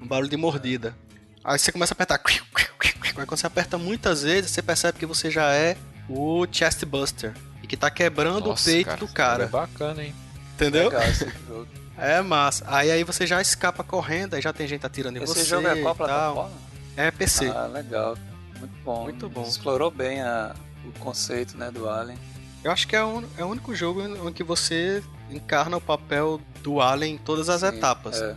[0.00, 0.94] um barulho de mordida.
[1.42, 2.20] Aí você começa a apertar.
[2.26, 5.76] Aí quando você aperta muitas vezes, você percebe que você já é
[6.08, 7.32] o chest buster.
[7.62, 9.44] E que tá quebrando Nossa, o peito cara, do cara.
[9.44, 10.14] É bacana, hein?
[10.54, 10.90] Entendeu?
[12.00, 12.64] É massa.
[12.68, 15.40] Aí aí você já escapa correndo, aí já tem gente atirando em Esse você.
[15.40, 16.56] Esse jogo é qual plataforma?
[16.96, 17.48] É PC.
[17.48, 18.16] Ah, legal.
[18.56, 19.02] Muito bom.
[19.02, 19.42] Muito bom.
[19.42, 20.54] Explorou bem a,
[20.84, 22.16] o conceito né, do Alien.
[22.64, 26.40] Eu acho que é, um, é o único jogo em que você encarna o papel
[26.62, 28.20] do Alien em todas as Sim, etapas.
[28.20, 28.36] É.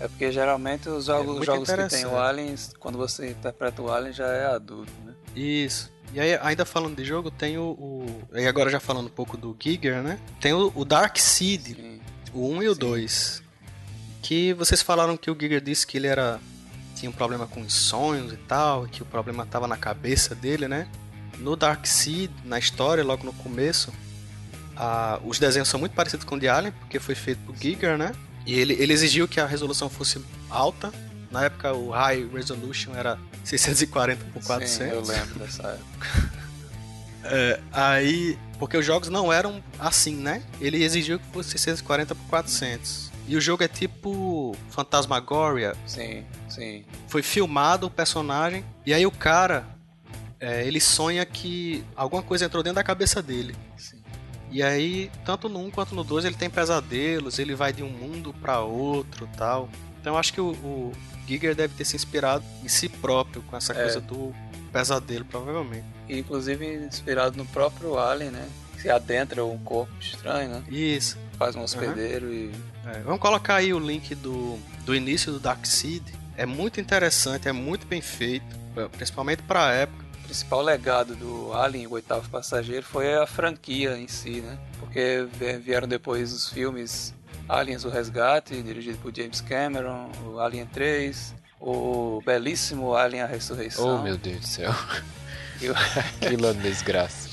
[0.00, 0.08] é.
[0.08, 4.12] porque geralmente os jogos, é jogos que tem o Alien, quando você interpreta o Alien
[4.12, 5.14] já é adulto, né?
[5.34, 5.90] Isso.
[6.12, 8.22] E aí, ainda falando de jogo, tem o, o.
[8.34, 10.18] E agora já falando um pouco do Giger, né?
[10.40, 12.00] Tem o, o Dark Seed, Sim.
[12.34, 12.80] o 1 e o Sim.
[12.80, 13.42] 2.
[14.20, 16.40] Que vocês falaram que o Giger disse que ele era.
[16.96, 20.66] tinha um problema com os sonhos e tal, que o problema tava na cabeça dele,
[20.66, 20.88] né?
[21.40, 23.92] No Dark Seed, na história, logo no começo,
[24.76, 27.98] a, os desenhos são muito parecidos com o de Alien, porque foi feito por Giger,
[27.98, 28.12] né?
[28.46, 30.92] E ele, ele exigiu que a resolução fosse alta.
[31.30, 34.70] Na época, o High Resolution era 640 por 400.
[34.70, 36.30] Sim, eu lembro dessa época.
[37.24, 40.42] é, aí, porque os jogos não eram assim, né?
[40.60, 43.10] Ele exigiu que fosse 640 por 400.
[43.28, 45.74] E o jogo é tipo Fantasmagoria.
[45.86, 46.84] Sim, sim.
[47.06, 49.64] Foi filmado o personagem e aí o cara
[50.40, 53.54] é, ele sonha que alguma coisa entrou dentro da cabeça dele.
[53.76, 54.00] Sim.
[54.50, 57.90] E aí, tanto no 1 quanto no 2, ele tem pesadelos, ele vai de um
[57.90, 59.68] mundo para outro tal.
[60.00, 60.92] Então eu acho que o, o,
[61.28, 63.76] Giger deve ter se inspirado em si próprio com essa é.
[63.76, 64.34] coisa do
[64.72, 65.84] pesadelo, provavelmente.
[66.08, 68.48] E, inclusive inspirado no próprio Alien, né?
[68.78, 70.64] Se adentra um corpo estranho, né?
[70.68, 71.18] Isso.
[71.38, 72.32] Faz um hospedeiro uhum.
[72.32, 72.52] e.
[72.86, 76.02] É, vamos colocar aí o link do, do início do Dark Seed.
[76.36, 78.56] É muito interessante, é muito bem feito,
[78.96, 79.99] principalmente para a época
[80.30, 84.56] principal legado do Alien, o oitavo passageiro, foi a franquia em si, né?
[84.78, 85.26] Porque
[85.64, 87.12] vieram depois os filmes
[87.48, 93.98] Aliens, o Resgate, dirigido por James Cameron, o Alien 3, o belíssimo Alien, a Ressurreição.
[93.98, 94.72] Oh, meu Deus do céu.
[95.60, 95.74] Eu...
[96.22, 97.28] Aquilo é desgraça.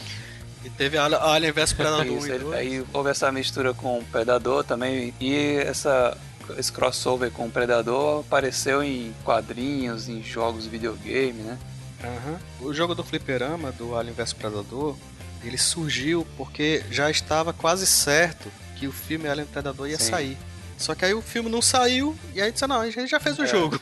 [0.65, 5.14] E teve Alien vs Predador Isso, 1 Aí houve essa mistura com o Predador também,
[5.22, 6.18] e essa
[6.57, 11.60] esse crossover com o Predador apareceu em quadrinhos, em jogos de videogame, né?
[12.03, 12.68] Uhum.
[12.68, 14.95] O jogo do fliperama, do Alien vs Predador,
[15.44, 20.11] ele surgiu porque já estava quase certo que o filme Alien Predador ia Sim.
[20.11, 20.38] sair.
[20.78, 23.38] Só que aí o filme não saiu e aí disse, não, a gente já fez
[23.40, 23.48] o é.
[23.48, 23.80] jogo.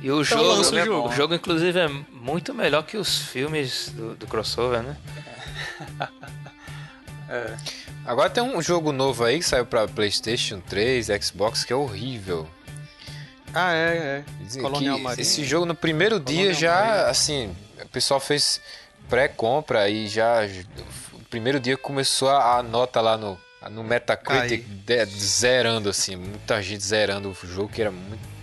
[0.00, 1.08] E o então, jogo, o jogo.
[1.08, 4.96] o jogo, inclusive, é muito melhor que os filmes do, do crossover, né?
[7.28, 7.56] é.
[8.04, 12.46] Agora tem um jogo novo aí que saiu pra Playstation 3, Xbox, que é horrível.
[13.54, 14.24] Ah, é,
[14.56, 14.60] é.
[14.60, 15.22] Colonial Marine.
[15.22, 18.60] Esse jogo no primeiro Colonial dia já, assim, o pessoal fez
[19.08, 20.40] pré-compra e já.
[21.12, 23.38] No primeiro dia começou a, a nota lá no,
[23.70, 28.34] no Metacritic de, zerando, assim, muita gente zerando o jogo que era muito.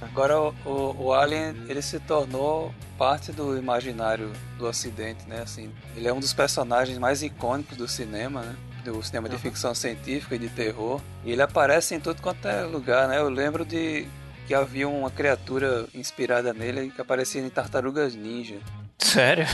[0.00, 5.40] Agora o, o, o, Alien ele se tornou parte do imaginário do Ocidente, né?
[5.42, 8.56] Assim, ele é um dos personagens mais icônicos do cinema, né?
[8.84, 11.00] Do cinema de ficção científica e de terror.
[11.24, 13.18] E ele aparece em tudo quanto é lugar, né?
[13.18, 14.06] Eu lembro de
[14.46, 18.58] que havia uma criatura inspirada nele que aparecia em Tartarugas Ninja.
[18.98, 19.46] Sério?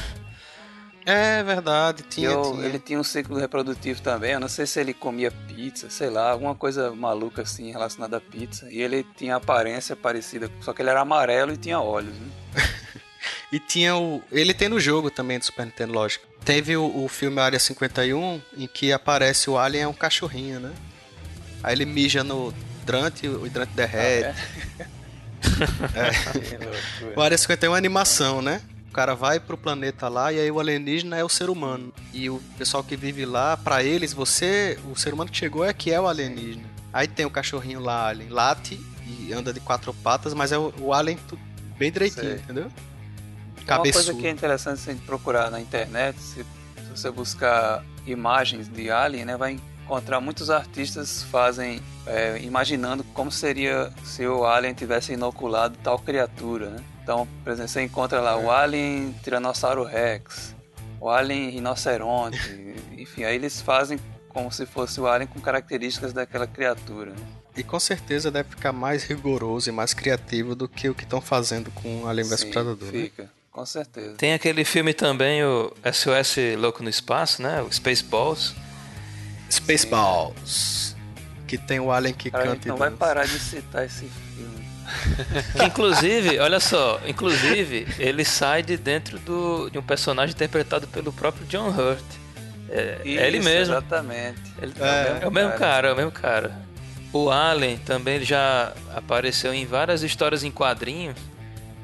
[1.05, 4.33] É verdade, tinha, eu, tinha, Ele tinha um ciclo reprodutivo também.
[4.33, 8.21] Eu não sei se ele comia pizza, sei lá, alguma coisa maluca assim relacionada à
[8.21, 8.69] pizza.
[8.71, 12.29] E ele tinha aparência parecida, só que ele era amarelo e tinha olhos, né?
[13.51, 14.23] e tinha o.
[14.31, 16.25] Ele tem no jogo também do Super Nintendo, lógico.
[16.45, 20.73] Teve o, o filme Área 51, em que aparece o Alien é um cachorrinho, né?
[21.65, 24.27] Aí ele mija no, hidrante, o hidrante derrete.
[24.27, 24.35] Ah,
[24.79, 24.87] é?
[27.13, 27.15] é.
[27.17, 28.61] o Área 51 é uma animação, né?
[28.89, 31.93] O cara vai pro planeta lá e aí o alienígena é o ser humano.
[32.13, 35.73] E o pessoal que vive lá, para eles, você, o ser humano que chegou é
[35.73, 36.67] que é o alienígena.
[36.93, 40.75] Aí tem o cachorrinho lá, alien, late e anda de quatro patas, mas é o,
[40.79, 41.19] o alien
[41.79, 42.35] bem direitinho, Sei.
[42.35, 42.71] entendeu?
[43.65, 43.99] Cabeçudo.
[43.99, 47.83] Uma coisa que é interessante se a gente procurar na internet, se, se você buscar
[48.07, 54.45] imagens de alien, né, vai encontrar muitos artistas fazem é, imaginando como seria se o
[54.45, 56.85] alien tivesse inoculado tal criatura, né?
[57.03, 58.45] Então, por exemplo, você encontra lá é.
[58.45, 60.55] o alien Tiranossauro Rex,
[61.01, 63.99] o alien rinoceronte, enfim, aí eles fazem
[64.29, 67.11] como se fosse o alien com características daquela criatura.
[67.11, 67.43] Né?
[67.57, 71.21] E com certeza deve ficar mais rigoroso e mais criativo do que o que estão
[71.21, 72.93] fazendo com Alien vs Predador.
[72.93, 73.03] Né?
[73.03, 73.29] Fica, né?
[73.51, 74.15] com certeza.
[74.17, 77.61] Tem aquele filme também, o SOS Louco no Espaço, né?
[77.61, 78.55] O Spaceballs.
[79.53, 80.97] Spaceballs.
[81.47, 84.63] Que tem o Alien que Cara, canta e não vai parar de citar esse filme.
[85.57, 91.13] Que, inclusive, olha só, inclusive, ele sai de dentro do, de um personagem interpretado pelo
[91.13, 92.05] próprio John Hurt.
[92.69, 93.75] É, Isso, é ele mesmo.
[93.75, 94.41] Exatamente.
[94.61, 96.59] Ele, é, é, o mesmo cara, é o mesmo cara.
[97.13, 101.17] O Allen também já apareceu em várias histórias em quadrinhos,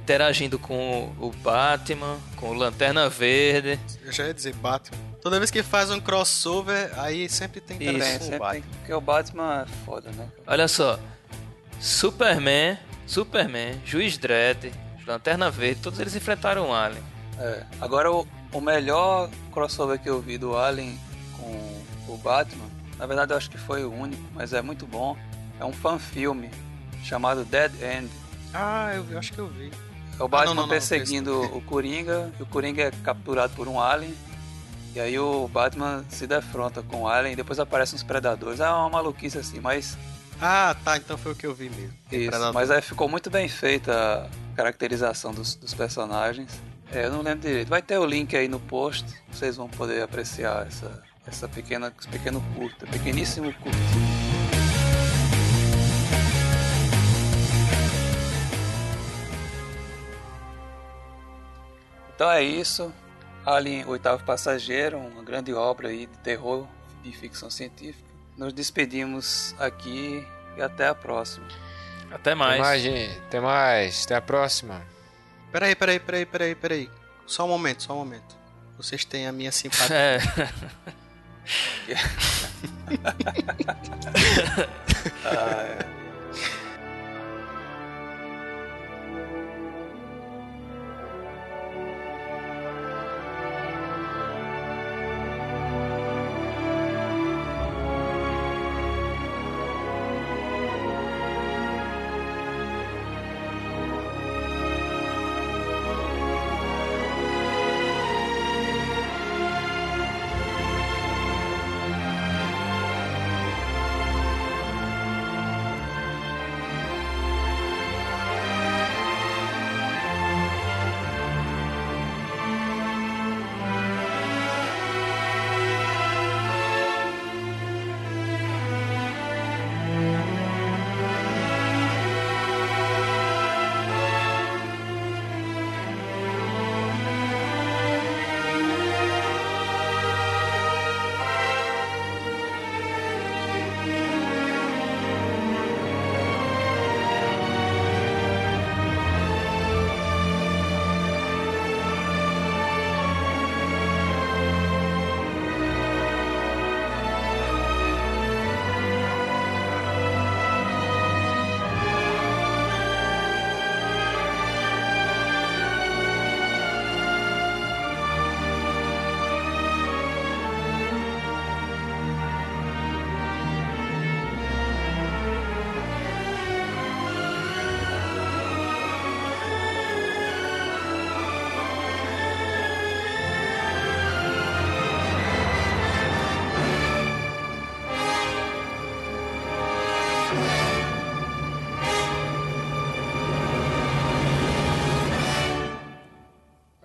[0.03, 3.79] interagindo com o Batman, com o Lanterna Verde.
[4.05, 5.08] Eu já ia dizer Batman.
[5.21, 8.63] Toda vez que faz um crossover, aí sempre tem que com o Batman.
[8.79, 10.29] porque o Batman é foda, né?
[10.47, 10.99] Olha só.
[11.81, 14.73] Superman, Superman, Juiz Dredd,
[15.07, 17.03] Lanterna Verde, todos eles enfrentaram o Alien.
[17.39, 17.65] É.
[17.81, 20.99] Agora o, o melhor crossover que eu vi do Alien
[21.37, 22.69] com o Batman
[22.99, 25.17] na verdade, eu acho que foi o único, mas é muito bom.
[25.61, 26.51] É um fan-filme
[27.05, 28.11] chamado Dead End.
[28.53, 29.71] Ah, eu, eu acho que eu vi.
[30.19, 33.69] É o Batman ah, não, não, perseguindo o Coringa, e o Coringa é capturado por
[33.69, 34.13] um alien.
[34.99, 38.59] E aí o Batman se defronta com o alien e depois aparecem os predadores.
[38.59, 39.97] É uma maluquice assim, mas.
[40.43, 41.95] Ah, tá, então foi o que eu vi mesmo.
[42.11, 46.51] Isso, mas aí ficou muito bem feita a caracterização dos, dos personagens.
[46.93, 47.69] É, eu não lembro direito.
[47.69, 52.09] Vai ter o link aí no post, vocês vão poder apreciar essa, essa pequena, esse
[52.09, 53.79] pequeno curta, pequeníssimo curta.
[62.17, 62.93] Então é isso.
[63.49, 66.67] Alien, Oitavo Passageiro, uma grande obra aí de terror
[67.03, 68.07] e ficção científica.
[68.37, 70.23] Nos despedimos aqui
[70.55, 71.49] e até a próxima.
[72.11, 72.61] Até mais.
[72.61, 73.19] Até mais, gente.
[73.21, 74.05] Até mais.
[74.05, 74.83] Até a próxima.
[75.51, 76.91] Peraí, peraí, peraí, peraí, peraí.
[77.27, 78.37] Só um momento, só um momento.
[78.77, 79.97] Vocês têm a minha simpatia.
[79.97, 80.19] É.
[85.25, 85.88] ah, é.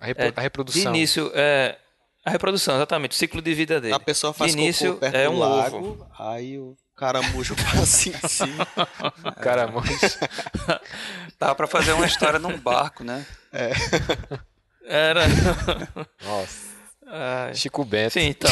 [0.04, 0.82] A, repro é, a reprodução.
[0.82, 1.78] De início, é,
[2.22, 3.94] a reprodução, exatamente, o ciclo de vida dele.
[3.94, 6.06] A pessoa faz de início, perto é um do lago, ovo.
[6.18, 8.66] aí o caramujo passa em cima.
[9.40, 9.88] caramujo.
[11.40, 13.24] Dava pra fazer uma história num barco, né?
[13.50, 13.72] É.
[14.84, 15.22] Era.
[16.22, 16.74] Nossa.
[17.06, 17.54] Ai.
[17.54, 18.12] Chico Bento.
[18.12, 18.50] Sim, então.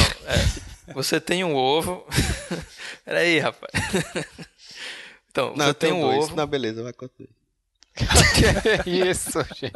[0.88, 2.06] É, você tem um ovo.
[3.04, 3.72] Peraí, rapaz.
[5.30, 6.24] Então, não, você tem um dois.
[6.24, 6.36] ovo.
[6.36, 7.24] Não, beleza, vai contar.
[8.84, 9.72] que isso, gente.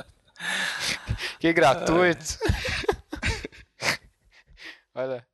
[1.39, 2.39] Que gratuito.
[4.95, 5.27] Olha.